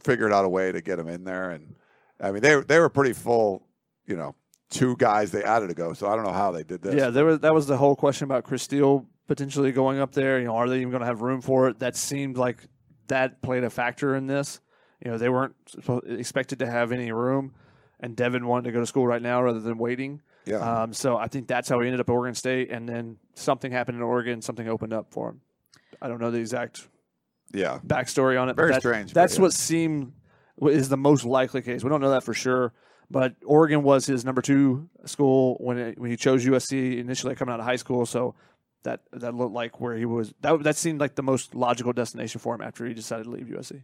[0.03, 1.76] figured out a way to get him in there and
[2.22, 3.68] I mean, they they were pretty full.
[4.06, 4.35] You know,
[4.69, 5.94] two guys they added to go.
[5.94, 6.95] So I don't know how they did this.
[6.95, 10.40] Yeah, there was that was the whole question about Chris Steele potentially going up there.
[10.40, 11.80] You know, are they even going to have room for it?
[11.80, 12.64] That seemed like
[13.07, 14.60] that played a factor in this.
[15.03, 15.56] You know, they weren't
[16.07, 17.53] expected to have any room,
[17.99, 20.22] and Devin wanted to go to school right now rather than waiting.
[20.45, 20.57] Yeah.
[20.84, 23.72] Um, so I think that's how he ended up at Oregon State, and then something
[23.72, 24.41] happened in Oregon.
[24.41, 25.41] Something opened up for him.
[26.02, 26.88] I don't know the exact
[27.53, 28.56] yeah backstory on it.
[28.56, 29.41] but Very that- strange, but That's yeah.
[29.44, 30.14] what seemed
[30.61, 31.84] is the most likely case.
[31.84, 32.74] We don't know that for sure,
[33.10, 37.53] but Oregon was his number two school when it, when he chose USC initially coming
[37.53, 38.06] out of high school.
[38.06, 38.36] So
[38.84, 40.34] that that looked like where he was.
[40.41, 43.45] That that seemed like the most logical destination for him after he decided to leave
[43.48, 43.84] USC.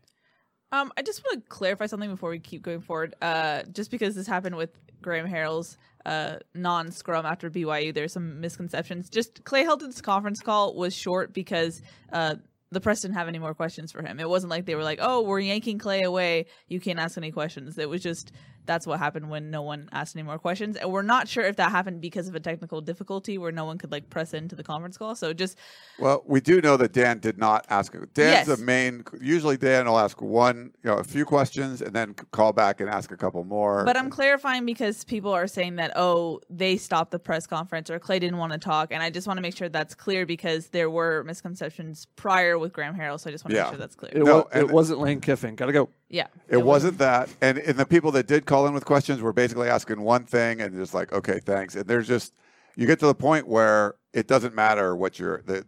[0.72, 3.16] Um, I just want to clarify something before we keep going forward.
[3.22, 4.70] Uh, just because this happened with
[5.02, 9.10] Graham Harrell's uh, non-scrum after BYU, there's some misconceptions.
[9.10, 11.82] Just Clay Helton's conference call was short because
[12.12, 12.36] uh,
[12.72, 14.20] the press didn't have any more questions for him.
[14.20, 16.46] It wasn't like they were like, "Oh, we're yanking Clay away.
[16.68, 18.32] You can't ask any questions." It was just
[18.66, 21.56] that's what happened when no one asked any more questions, and we're not sure if
[21.56, 24.64] that happened because of a technical difficulty where no one could like press into the
[24.64, 25.16] conference call.
[25.16, 25.58] So just
[25.98, 27.94] Well, we do know that Dan did not ask.
[27.94, 28.48] Dan's Yes.
[28.48, 29.04] the main.
[29.20, 32.90] Usually, Dan will ask one, you know, a few questions, and then call back and
[32.90, 33.84] ask a couple more.
[33.86, 37.98] But I'm clarifying because people are saying that oh they stopped the press conference or
[38.00, 40.68] Clay didn't want to talk, and I just want to make sure that's clear because
[40.68, 43.64] there were misconceptions prior with Graham Harrell, so I just want to Yeah.
[43.64, 44.12] make sure that's clear.
[44.14, 45.56] It, No, wa- it wasn't Lane Kiffin.
[45.56, 45.90] Got to go.
[46.10, 49.34] Yeah, It, wasn't that, and and the people that did call in with questions were
[49.34, 51.76] basically asking one thing and just like, okay, thanks.
[51.76, 52.34] And there's just
[52.76, 55.66] you get to the point where it doesn't matter what you're that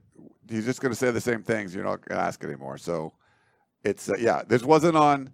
[0.49, 1.75] he's just going to say the same things.
[1.75, 2.77] You're not going to ask anymore.
[2.77, 3.13] So
[3.83, 5.29] it's uh, yeah, this wasn't on.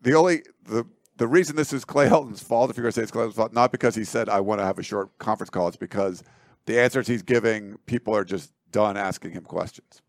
[0.00, 0.86] The only the
[1.16, 3.36] the reason this is Clay Helton's fault, if you're going to say it's Clay Helton's
[3.36, 6.22] fault, not because he said I want to have a short conference call, it's because
[6.66, 10.02] the answers he's giving, people are just done asking him questions.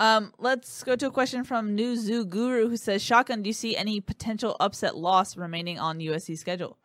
[0.00, 0.06] Yep.
[0.06, 3.54] Um, let's go to a question from New Zoo Guru who says, "Shotgun, do you
[3.54, 6.78] see any potential upset loss remaining on USC schedule?"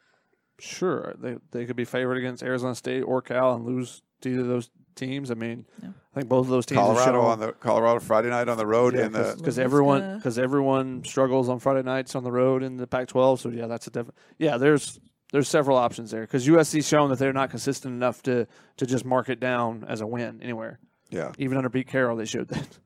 [0.60, 4.42] Sure, they they could be favored against Arizona State or Cal and lose to either
[4.42, 5.32] of those teams.
[5.32, 6.80] I mean, I think both of those teams.
[6.80, 11.04] Colorado on the Colorado Friday night on the road in the because everyone because everyone
[11.04, 13.40] struggles on Friday nights on the road in the Pac-12.
[13.40, 14.16] So yeah, that's a different.
[14.40, 15.00] Yeah, there's
[15.32, 18.48] there's several options there because USC's shown that they're not consistent enough to
[18.78, 20.80] to just mark it down as a win anywhere.
[21.10, 22.80] Yeah, even under Pete Carroll, they showed that.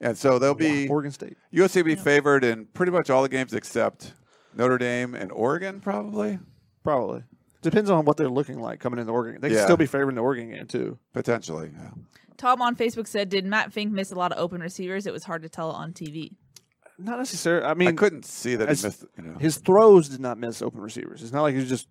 [0.00, 1.36] And so they'll be Oregon State.
[1.52, 4.14] USC will be favored in pretty much all the games except
[4.54, 6.38] Notre Dame and Oregon, probably.
[6.84, 7.24] Probably
[7.60, 9.40] depends on what they're looking like coming into Oregon.
[9.40, 9.56] They Yeah.
[9.56, 10.98] can still be favored in the Oregon game too.
[11.12, 11.90] Potentially, yeah.
[12.36, 15.06] Tom on Facebook said, "Did Matt Fink miss a lot of open receivers?
[15.06, 16.36] It was hard to tell on TV."
[16.96, 17.64] Not necessarily.
[17.66, 19.04] I mean, I couldn't see that as- he missed.
[19.16, 21.22] You know, His throws did not miss open receivers.
[21.22, 21.88] It's not like he was just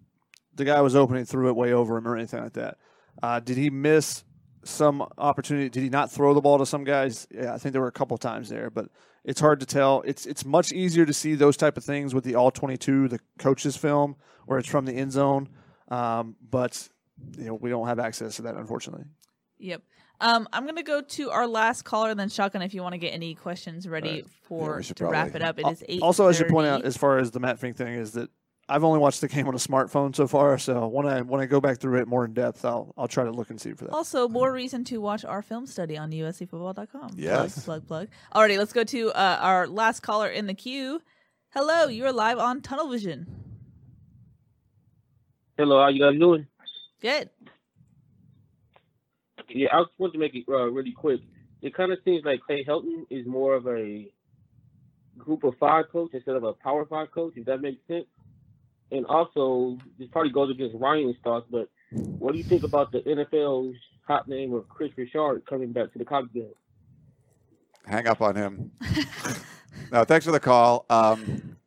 [0.56, 2.78] the guy was open and threw it way over him or anything like that.
[3.22, 4.24] Uh, did he miss
[4.68, 5.70] some opportunity?
[5.70, 7.28] Did he not throw the ball to some guys?
[7.32, 8.90] Yeah, I think there were a couple times there, but
[9.24, 10.04] it's hard to tell.
[10.06, 13.08] It's it's much easier to see those type of things with the all twenty two,
[13.08, 14.16] the coaches film,
[14.46, 15.50] where it's from the end zone.
[15.90, 16.88] Um, but
[17.38, 19.06] you know we don't have access to that, unfortunately.
[19.60, 19.82] Yep.
[20.20, 22.62] Um, I'm gonna go to our last caller, and then Shotgun.
[22.62, 25.84] If you want to get any questions ready for to wrap it up, it is
[25.88, 26.02] eight.
[26.02, 28.30] Also, I should point out, as far as the Matt Fink thing, is that
[28.70, 30.58] I've only watched the game on a smartphone so far.
[30.58, 33.24] So when I when I go back through it more in depth, I'll I'll try
[33.24, 33.94] to look and see for that.
[33.94, 37.12] Also, more reason to watch our film study on USCFootball.com.
[37.16, 37.64] Yes.
[37.64, 38.08] Plug, plug, plug.
[38.36, 41.02] Alrighty, let's go to uh, our last caller in the queue.
[41.52, 43.26] Hello, you're live on Tunnel Vision.
[45.58, 46.46] Hello, how you guys doing?
[47.02, 47.30] Good.
[49.50, 51.22] Yeah, I just want to make it uh, really quick.
[51.62, 54.12] It kind of seems like Clay Helton is more of a
[55.18, 58.06] group of five coach instead of a power five coach, if that makes sense.
[58.92, 63.00] And also, this probably goes against Ryan's thoughts, but what do you think about the
[63.00, 63.76] NFL's
[64.08, 66.54] hot name of Kris Richard coming back to the game?
[67.88, 68.72] hang up on him.
[69.92, 70.86] no, thanks for the call.
[70.90, 71.58] Um,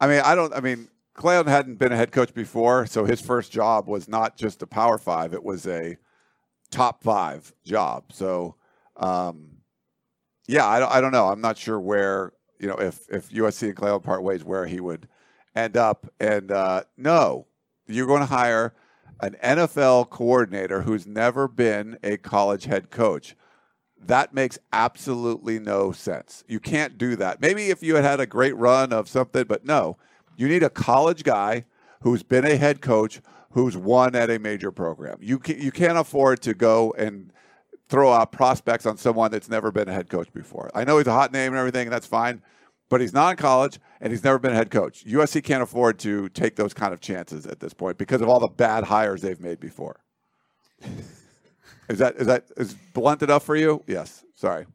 [0.00, 0.52] I mean, I don't.
[0.52, 4.36] I mean, Clayton hadn't been a head coach before, so his first job was not
[4.36, 5.96] just a Power Five; it was a
[6.70, 8.12] top five job.
[8.12, 8.56] So,
[8.96, 9.58] um,
[10.48, 11.28] yeah, I don't, I don't know.
[11.28, 14.80] I'm not sure where you know if if USC and Clayton part ways, where he
[14.80, 15.08] would
[15.54, 16.06] end up.
[16.20, 17.46] And uh, no,
[17.86, 18.74] you're going to hire
[19.20, 23.36] an NFL coordinator who's never been a college head coach.
[23.98, 26.44] That makes absolutely no sense.
[26.46, 27.40] You can't do that.
[27.40, 29.96] Maybe if you had had a great run of something, but no,
[30.36, 31.64] you need a college guy
[32.02, 33.20] who's been a head coach
[33.52, 35.16] who's won at a major program.
[35.20, 37.32] You can, you can't afford to go and
[37.88, 40.70] throw out prospects on someone that's never been a head coach before.
[40.74, 42.42] I know he's a hot name and everything, and that's fine,
[42.88, 45.04] but he's not in college and he's never been a head coach.
[45.04, 48.40] USC can't afford to take those kind of chances at this point because of all
[48.40, 50.00] the bad hires they've made before.
[51.88, 53.82] Is that is that is blunt enough for you?
[53.86, 54.24] Yes.
[54.34, 54.66] Sorry.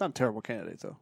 [0.00, 0.96] Not a terrible candidate though.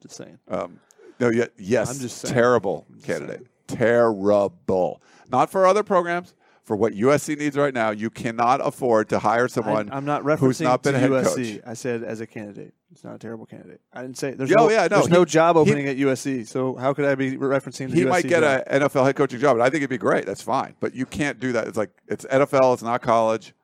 [0.00, 0.38] Just saying.
[0.48, 0.80] Um,
[1.18, 1.30] no.
[1.30, 1.90] Yet yes.
[1.90, 2.32] I'm just saying.
[2.32, 3.46] terrible candidate.
[3.66, 5.02] Terrible.
[5.30, 6.34] Not for other programs.
[6.62, 9.90] For what USC needs right now, you cannot afford to hire someone.
[9.90, 11.54] I, am not referencing who's not been to a head USC.
[11.54, 11.62] coach.
[11.66, 12.74] I said as a candidate.
[12.92, 13.80] It's not a terrible candidate.
[13.92, 15.86] I didn't say there's Yeah, no, oh, yeah, no, there's no he- job he- opening
[15.86, 16.46] at USC.
[16.46, 19.38] So how could I be referencing the He USC might get an NFL head coaching
[19.38, 20.26] job, and I think it'd be great.
[20.26, 21.68] That's fine, but you can't do that.
[21.68, 22.74] It's like it's NFL.
[22.74, 23.54] It's not college,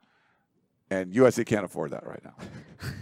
[0.90, 2.34] and USC can't afford that right now.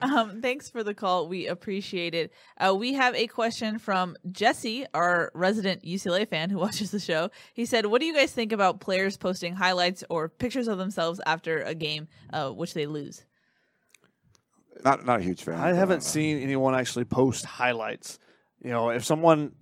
[0.00, 1.26] Um, thanks for the call.
[1.26, 2.32] We appreciate it.
[2.56, 7.30] Uh, we have a question from Jesse, our resident UCLA fan who watches the show.
[7.52, 11.20] He said, "What do you guys think about players posting highlights or pictures of themselves
[11.26, 13.24] after a game, uh, which they lose?"
[14.84, 15.54] Not not a huge fan.
[15.54, 18.18] I haven't seen anyone actually post highlights.
[18.62, 19.52] You know, if someone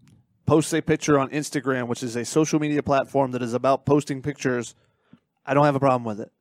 [0.47, 4.22] posts a picture on Instagram, which is a social media platform that is about posting
[4.22, 4.74] pictures,
[5.44, 6.32] I don't have a problem with it.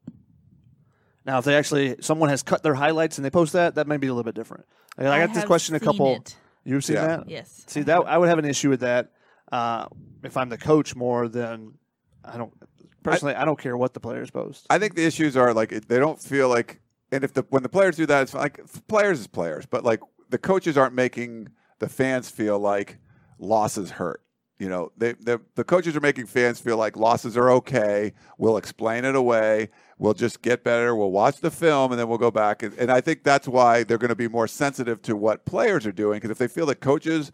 [1.26, 3.98] Now, if they actually someone has cut their highlights and they post that, that may
[3.98, 4.66] be a little bit different.
[4.98, 6.16] Like, I I got this question a couple.
[6.16, 6.36] it.
[6.64, 7.08] You've seen Yeah.
[7.08, 7.30] that?
[7.30, 7.64] Yes.
[7.68, 9.12] See that I would have an issue with that
[9.52, 9.88] uh,
[10.24, 11.78] if I'm the coach more than
[12.24, 12.54] I don't
[13.04, 13.36] personally.
[13.36, 14.66] I, don't care what the players post.
[14.70, 16.82] I think the issues are like they don't feel like,
[17.16, 20.02] and if the when the players do that, it's like players is players, but like
[20.30, 22.98] the coaches aren't making the fans feel like
[23.40, 24.22] losses hurt.
[24.60, 28.14] You know, they, the coaches are making fans feel like losses are okay.
[28.38, 29.70] We'll explain it away.
[29.98, 30.96] We'll just get better.
[30.96, 32.64] We'll watch the film and then we'll go back.
[32.64, 35.86] And, and I think that's why they're going to be more sensitive to what players
[35.86, 37.34] are doing because if they feel that coaches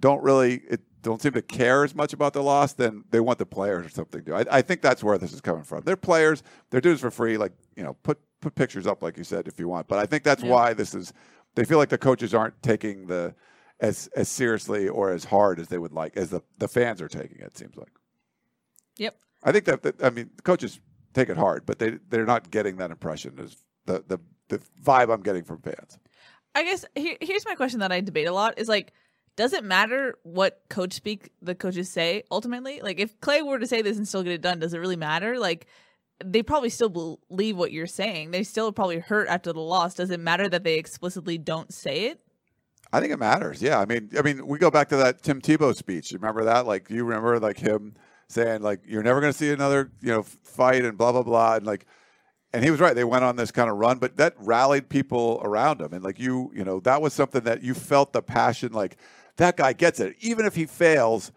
[0.00, 3.38] don't really it, don't seem to care as much about the loss, then they want
[3.38, 4.34] the players or something to.
[4.34, 5.82] I, I think that's where this is coming from.
[5.84, 6.42] They're players.
[6.70, 7.36] They're doing this for free.
[7.36, 9.88] Like you know, put put pictures up like you said if you want.
[9.88, 10.50] But I think that's Yeah.
[10.50, 11.12] why this is.
[11.54, 13.34] They feel like the coaches aren't taking the
[13.80, 17.08] as as seriously or as hard as they would like as the the fans are
[17.08, 17.56] taking it.
[17.56, 17.92] Seems like.
[18.98, 19.16] Yep.
[19.42, 20.80] I think that, that I mean the coaches
[21.14, 23.56] take it hard, but they they're not getting that impression as
[23.86, 24.18] the the
[24.48, 25.98] the vibe I'm getting from fans.
[26.54, 28.92] I guess here, here's my question that I debate a lot is like,
[29.36, 32.80] does it matter what coach speak the coaches say ultimately?
[32.80, 34.96] Like, if Clay were to say this and still get it done, does it really
[34.96, 35.38] matter?
[35.38, 35.66] Like,
[36.24, 38.30] they probably still believe what you're saying.
[38.30, 39.94] They still probably hurt after the loss.
[39.94, 42.20] Does it matter that they explicitly don't say it?
[42.92, 43.62] I think it matters.
[43.62, 46.10] Yeah, I mean, I mean, we go back to that Tim Tebow speech.
[46.10, 46.66] You remember that?
[46.66, 47.94] Like, you remember like him
[48.28, 51.56] saying like, "You're never going to see another, you know, fight," and blah blah blah,
[51.56, 51.86] and like,
[52.52, 52.94] and he was right.
[52.94, 56.18] They went on this kind of run, but that rallied people around him, and like
[56.18, 58.72] you, you know, that was something that you felt the passion.
[58.72, 58.96] Like,
[59.36, 60.16] that guy gets it.
[60.20, 61.30] Even if he fails,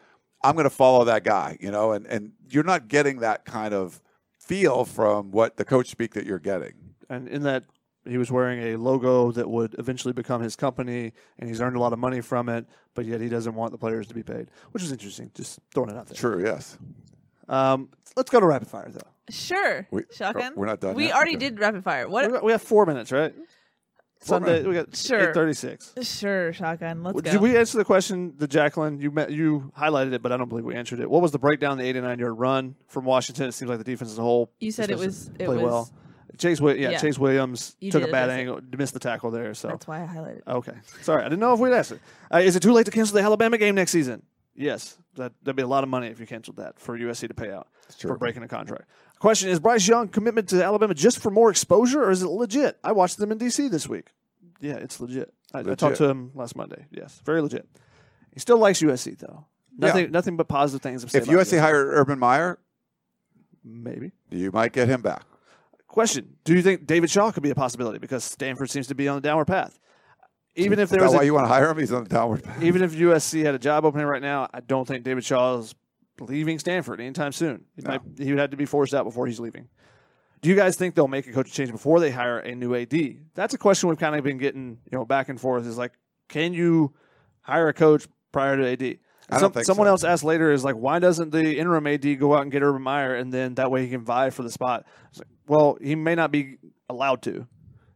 [0.43, 1.57] I'm going to follow that guy.
[1.61, 4.01] You know, and and you're not getting that kind of
[4.47, 6.73] feel from what the coach speak that you're getting.
[7.09, 7.63] And in that,
[8.05, 11.79] he was wearing a logo that would eventually become his company, and he's earned a
[11.79, 12.65] lot of money from it.
[12.95, 15.31] But yet, he doesn't want the players to be paid, which is interesting.
[15.33, 16.15] Just throwing it out there.
[16.15, 16.43] True.
[16.43, 16.77] Yes.
[17.47, 18.99] Um, let's go to rapid fire though.
[19.29, 19.87] Sure.
[19.91, 20.53] We- Shotgun.
[20.55, 21.15] we're not done We yet?
[21.15, 21.49] already Okay.
[21.49, 22.09] did rapid fire.
[22.09, 22.43] What?
[22.43, 23.33] We have four minutes, right?
[24.23, 25.29] Sunday, we got Sure.
[25.29, 25.93] eight thirty-six.
[26.01, 27.03] Sure, shotgun.
[27.03, 27.31] Let's go.
[27.31, 28.99] Did we answer the question, the Jacqueline?
[28.99, 31.09] You met, you highlighted it, but I don't believe we answered it.
[31.09, 31.77] What was the breakdown?
[31.77, 33.47] The eighty-nine yard run from Washington.
[33.47, 34.51] It seems like the defense as a whole.
[34.59, 35.89] You said it especially was- it played was- well.
[36.37, 36.97] Chase, Wi- yeah, Yeah.
[36.99, 38.39] Chase Williams You took did a bad address it.
[38.39, 39.53] angle, missed the tackle there.
[39.53, 40.37] So That's why I highlighted.
[40.37, 40.43] it.
[40.47, 41.99] Okay, sorry, I didn't know if we'd asked it.
[42.33, 44.23] Uh, is it too late to cancel the Alabama game next season?
[44.55, 47.33] Yes, that, that'd be a lot of money if you canceled that for USC to
[47.35, 47.67] pay out
[47.99, 48.85] for breaking a contract.
[49.23, 52.77] Question: Is Bryce Young commitment to Alabama just for more exposure, or is it legit?
[52.83, 54.07] I watched them in DC this week.
[54.59, 55.33] Yeah, it's legit.
[55.53, 56.87] I, I talked to him last Monday.
[56.91, 57.65] Yes, very legit.
[58.33, 59.45] He still likes USC though.
[59.77, 61.05] Nothing, nothing but positive things.
[61.05, 62.59] If about USC hired Urban Meyer,
[63.63, 65.23] maybe you might get him back.
[65.87, 69.07] Question: Do you think David Shaw could be a possibility because Stanford seems to be
[69.07, 69.79] on the downward path?
[70.57, 71.77] Even if Is there that was why a, you want to hire him?
[71.77, 72.61] He's on the downward path.
[72.61, 75.73] even if USC had a job opening right now, I don't think David Shaw is
[76.19, 77.65] leaving Stanford anytime soon.
[77.75, 79.67] He, might, he would have to be forced out before he's leaving.
[80.41, 82.93] Do you guys think they'll make a coaching change before they hire a new AD?
[83.33, 85.65] That's a question we've kind of been getting, you know, back and forth.
[85.65, 85.93] Is like,
[86.27, 86.93] can you
[87.41, 88.97] hire a coach prior to AD?
[89.39, 89.91] Some- someone so.
[89.91, 92.81] else asked later is like, why doesn't the interim AD go out and get Urban
[92.81, 94.85] Meyer and then that way he can vie for the spot?
[95.17, 96.57] Like, well, he may not be
[96.89, 97.47] allowed to,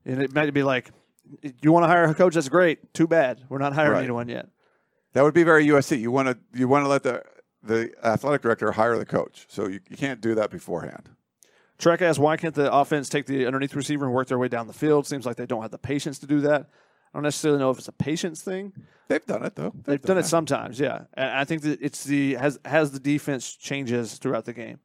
[0.06, 0.89] and it might be like,
[1.61, 2.35] you want to hire a coach?
[2.35, 2.94] That's great.
[2.94, 4.03] Too bad we're not hiring Right.
[4.03, 4.48] anyone yet.
[5.11, 5.99] That would be very USC.
[5.99, 7.23] You want to you want to let the
[7.63, 11.09] the athletic director hire the coach, so you, you can't do that beforehand.
[11.77, 14.65] Trek asks, why can't the offense take the underneath receiver and work their way down
[14.67, 15.05] the field?
[15.05, 16.61] Seems like they don't have the patience to do that.
[17.13, 18.73] I don't necessarily know if it's a patience thing.
[19.07, 19.73] They've done it though.
[19.85, 21.03] They've, done, it sometimes, yeah.
[21.13, 24.79] And I think that it's the has has the defense changes throughout the game.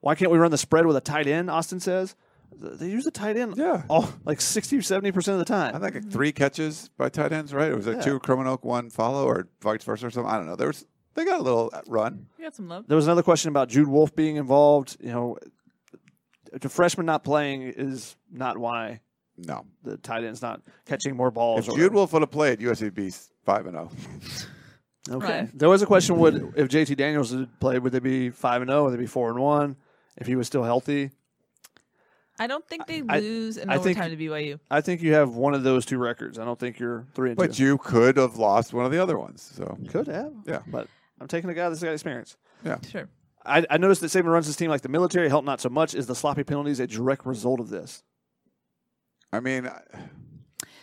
[0.00, 1.48] Why can't we run the spread with a tight end?
[1.48, 2.14] Austin says
[2.54, 5.74] they use the tight end, yeah, all like 60 or 70 percent of the time.
[5.74, 7.70] I think like three catches by tight ends, right?
[7.70, 8.02] It was like Yeah.
[8.02, 10.30] two Krommenhoek, one Falo, or vice versa, or something.
[10.30, 10.56] I don't know.
[10.56, 10.84] There was
[11.14, 12.26] they got a little uh, run.
[12.38, 12.86] You got some love.
[12.88, 14.96] There was another question about Jude Wolfe being involved.
[15.00, 15.38] You know,
[16.52, 19.00] the freshman not playing is not why.
[19.36, 21.66] No, the tight end's not catching more balls.
[21.66, 23.10] If or Jude Wolfe would have played, USC would be
[23.44, 23.90] five and oh.
[24.24, 24.50] zero.
[25.10, 25.40] Okay.
[25.40, 25.58] Right.
[25.58, 28.70] There was a question: Would if JT Daniels had played, would they be five and
[28.70, 28.84] zero?
[28.84, 29.76] Would they be four and one?
[30.16, 31.10] If he was still healthy,
[32.38, 34.60] I don't think they I- lose in I think- overtime to BYU.
[34.70, 36.38] I think you have one of those two records.
[36.38, 37.64] I don't think you're three and But two.
[37.64, 39.52] you could have lost one of the other ones.
[39.54, 40.32] So could have.
[40.46, 40.60] Yeah.
[40.66, 40.88] But
[41.20, 42.36] I'm taking a guy that's got experience.
[42.64, 42.78] Yeah.
[42.88, 43.08] Sure.
[43.44, 45.28] I, I noticed that Saban runs his team like the military.
[45.28, 45.94] Help not so much.
[45.94, 48.02] Is the sloppy penalties a direct result of this?
[49.32, 49.68] I mean,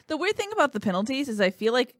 [0.08, 1.96] The weird thing about the penalties is I feel like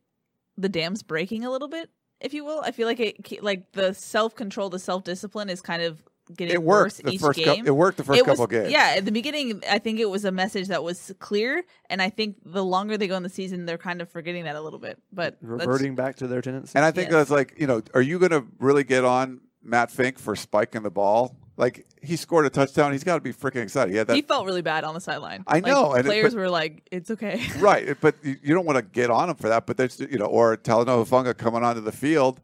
[0.58, 1.90] the dam's breaking a little bit,
[2.20, 2.62] if you will.
[2.62, 6.04] I feel like it, like the self control, the self discipline is kind of
[6.36, 7.66] getting It worked worse the each first cou- game.
[7.68, 8.72] it worked the first It was- couple games.
[8.72, 12.10] Yeah, at the beginning, I think it was a message that was clear, and I
[12.10, 14.80] think the longer they go in the season, they're kind of forgetting that a little
[14.80, 15.00] bit.
[15.12, 16.74] But Reverting back to their tendency.
[16.76, 19.92] and I think that's like you know, are you going to really get on Matt
[19.92, 21.36] Fink for spiking the ball?
[21.58, 23.94] Like he scored a touchdown, he's got to be freaking excited.
[24.10, 25.44] He he felt really bad on the sideline.
[25.46, 28.54] I Like, know, and it- players but- were like, "It's okay." right, but you you
[28.54, 29.66] don't want to get on him for that.
[29.66, 32.40] But there's you know, or Talanoa Hufanga coming onto the field.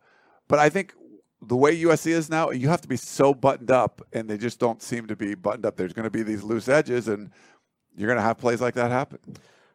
[0.50, 0.94] But I think
[1.48, 4.60] the way USC is now, you have to be so buttoned up, and they just
[4.60, 5.76] don't seem to be buttoned up.
[5.76, 7.32] There's going to be these loose edges, and
[7.96, 9.20] you're going to have plays like that happen.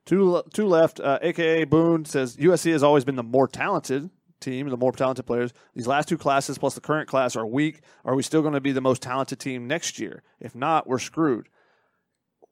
[0.07, 1.01] Two two left.
[1.01, 4.11] Uh, AKA Boone says USC has always been the more talented
[4.41, 5.53] team, the more talented players.
[5.75, 7.81] These last two classes plus the current class are weak.
[8.05, 10.23] Are we still going to be the most talented team next year?
[10.41, 11.49] If not, we're screwed.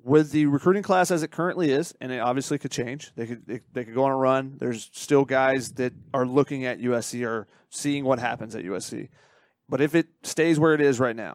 [0.09, 3.13] With the recruiting class as it currently is, and it obviously could change.
[3.15, 4.57] They could they, they could go on a run.
[4.59, 9.11] There's still guys that are looking at USC or seeing what happens at USC.
[9.69, 11.35] But if it stays where it is right now,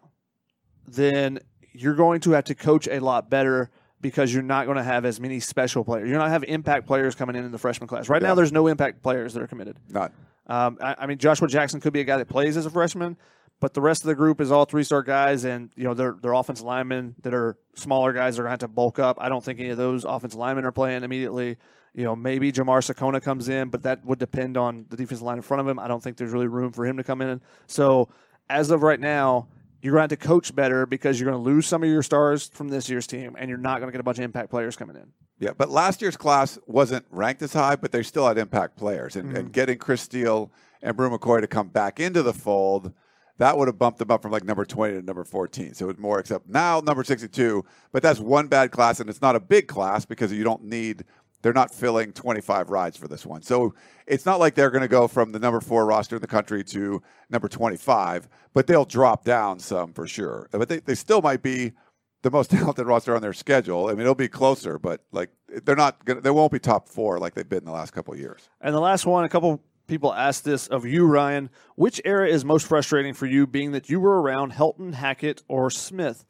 [0.88, 1.40] then
[1.72, 3.70] you're going to have to coach a lot better
[4.02, 6.10] because you're not going to have as many special players.
[6.10, 8.10] You're not have impact players coming in in the freshman class.
[8.10, 8.30] Right Yeah.
[8.30, 9.78] now, there's no impact players that are committed.
[9.90, 10.12] Not.
[10.48, 13.18] Um, I, I mean, Joshua Jackson could be a guy that plays as a freshman,
[13.60, 16.16] but the rest of the group is all three star guys, and you know they're
[16.22, 18.36] they're offensive linemen that are smaller guys.
[18.36, 19.18] They're going to have to bulk up.
[19.20, 21.58] I don't think any of those offensive linemen are playing immediately.
[21.94, 25.38] You know, maybe Jamar Sekona comes in, but that would depend on the defensive line
[25.38, 25.78] in front of him.
[25.78, 27.40] I don't think there's really room for him to come in.
[27.68, 28.10] So
[28.50, 29.48] as of right now,
[29.84, 32.02] you're going to have to coach better because you're going to lose some of your
[32.02, 34.50] stars from this year's team, and you're not going to get a bunch of impact
[34.50, 35.12] players coming in.
[35.40, 39.18] Yeah, but last year's class wasn't ranked as high, but they still had impact players.
[39.18, 39.52] And, and mm-hmm.
[39.52, 40.52] getting Chris Steele
[40.82, 42.94] and Bru McCoy to come back into the fold,
[43.38, 45.74] that would have bumped them up from like number 20 to number 14.
[45.74, 47.66] So it was more, except now number 62.
[47.92, 51.04] But that's one bad class, and it's not a big class because you don't need,
[51.42, 53.42] they're not filling 25 rides for this one.
[53.42, 53.74] So
[54.06, 56.64] it's not like they're going to go from the number four roster in the country
[56.66, 60.48] to number 25, but they'll drop down some for sure.
[60.52, 61.74] But they, they still might be
[62.22, 63.88] the most talented roster on their schedule.
[63.88, 65.32] I mean, it'll be closer, but like
[65.66, 68.16] they're not gonna, they won't be top four like they've been in the last couple
[68.16, 68.48] years.
[68.62, 71.50] And the last one, a couple people ask this of you, Ryan.
[71.76, 75.70] Which era is most frustrating for you, being that you were around Helton, Hackett, or
[75.70, 76.26] Smith?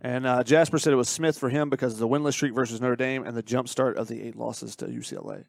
[0.00, 2.80] And uh, Jasper said it was Smith for him because of the winless streak versus
[2.80, 5.44] Notre Dame and the jump start of the eight losses to UCLA.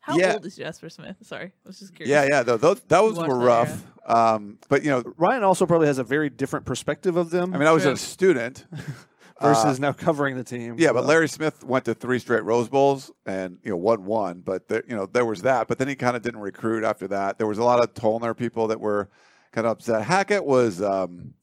[0.00, 0.32] How Yeah.
[0.34, 1.16] old is Jasper Smith?
[1.22, 2.10] Sorry, I was just curious.
[2.10, 3.84] Yeah, yeah, those, those those watched were rough.
[4.06, 7.54] Um, but you know, Ryan also probably has a very different perspective of them.
[7.54, 7.92] I mean, I was True.
[7.92, 8.64] a student
[9.40, 10.76] versus uh, now covering the team.
[10.78, 14.40] Yeah, but Larry Smith went to three straight Rose Bowls and you know won one.
[14.40, 15.68] But there, you know there was that.
[15.68, 17.38] But then he kind of didn't recruit after that.
[17.38, 19.08] There was a lot of Tollner people that were
[19.52, 20.04] kind of upset.
[20.04, 21.34] Hackett was um,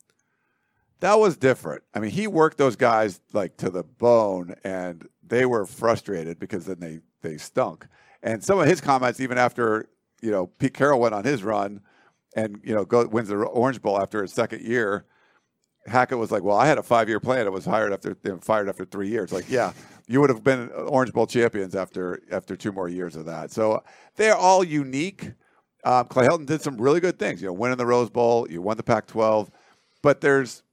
[0.99, 1.83] that was different.
[1.93, 6.65] I mean, he worked those guys like to the bone, and they were frustrated because
[6.65, 7.87] then they they stunk.
[8.23, 9.89] And some of his comments, even after
[10.21, 11.81] you know Pete Carroll went on his run,
[12.35, 15.05] and you know go, wins the Orange Bowl after his second year.
[15.87, 17.45] Hackett was like, "Well, I had a five-year plan.
[17.45, 19.73] I was hired after fired after three years." Like, yeah,
[20.07, 23.51] you would have been Orange Bowl champions after after two more years of that.
[23.51, 23.83] So
[24.15, 25.31] they're all unique.
[25.83, 27.41] Um, Clay Helton did some really good things.
[27.41, 29.49] You know, winning the Rose Bowl, you won the Pac-12,
[30.01, 30.63] but there's,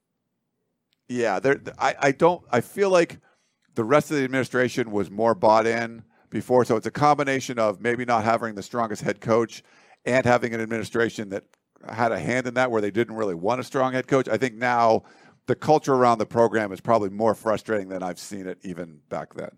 [1.07, 1.61] yeah, there.
[1.79, 2.43] I, I don't.
[2.51, 3.19] I feel like
[3.75, 6.65] the rest of the administration was more bought in before.
[6.65, 9.63] So it's a combination of maybe not having the strongest head coach
[10.05, 11.43] and having an administration that
[11.93, 14.27] had a hand in that where they didn't really want a strong head coach.
[14.27, 15.03] I think now
[15.47, 19.33] the culture around the program is probably more frustrating than I've seen it even back
[19.33, 19.51] then,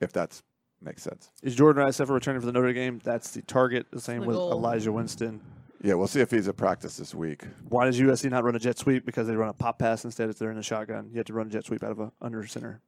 [0.00, 0.40] if that
[0.80, 1.30] makes sense.
[1.42, 3.00] Is Jordan Rice ever returning for the Notre Game?
[3.04, 3.86] That's the target.
[3.90, 4.36] The same with.
[4.36, 5.40] Elijah Winston.
[5.82, 7.44] Yeah, we'll see if he's at practice this week.
[7.68, 9.06] Why does USC not run a jet sweep?
[9.06, 10.28] Because they run a pop pass instead.
[10.28, 12.12] If they're in a shotgun, you have to run a jet sweep out of a
[12.20, 12.82] under center.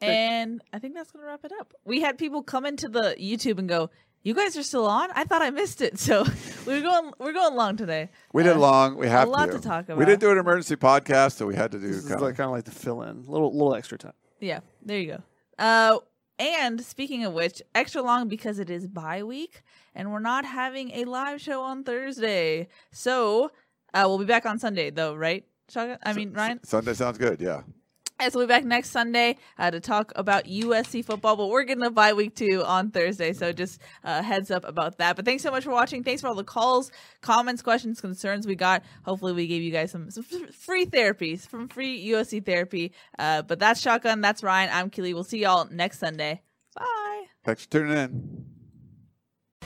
[0.00, 1.74] And I think that's going to wrap it up.
[1.84, 3.90] We had people come into the YouTube and go,
[4.22, 5.10] "You guys are still on?
[5.14, 6.24] I thought I missed it." So
[6.66, 8.10] we're going we're going long today.
[8.32, 8.96] We did Uh, long.
[8.96, 9.52] We have a lot to.
[9.52, 9.96] to talk about.
[9.98, 10.10] We about.
[10.12, 12.36] did do an emergency podcast, so we had to do This is kind like of.
[12.36, 14.12] kind of like the fill in, a little little extra time.
[14.40, 15.22] Yeah, there you go.
[15.58, 15.98] Uh,
[16.38, 19.62] and speaking of which, extra long because it is bye week,
[19.94, 22.68] and we're not having a live show on Thursday.
[22.92, 23.50] So
[23.92, 25.44] uh, we'll be back on Sunday, though, right?
[25.76, 26.60] I mean, Ryan.
[26.64, 27.40] Sunday sounds good.
[27.40, 27.60] Yeah.
[28.28, 31.84] So we'll be back next Sunday uh, to talk about USC football, but we're getting
[31.84, 35.16] a bye week too on Thursday, so just uh, heads up about that.
[35.16, 36.04] But thanks so much for watching.
[36.04, 36.92] Thanks for all the calls,
[37.22, 38.82] comments, questions, concerns we got.
[39.04, 42.92] Hopefully, we gave you guys some, some free therapies from free USC therapy.
[43.18, 44.20] Uh, but that's Shotgun.
[44.20, 44.68] That's Ryan.
[44.70, 45.14] I'm Keely.
[45.14, 46.42] We'll see y'all next Sunday.
[46.76, 47.24] Bye.
[47.42, 48.59] Thanks for tuning in.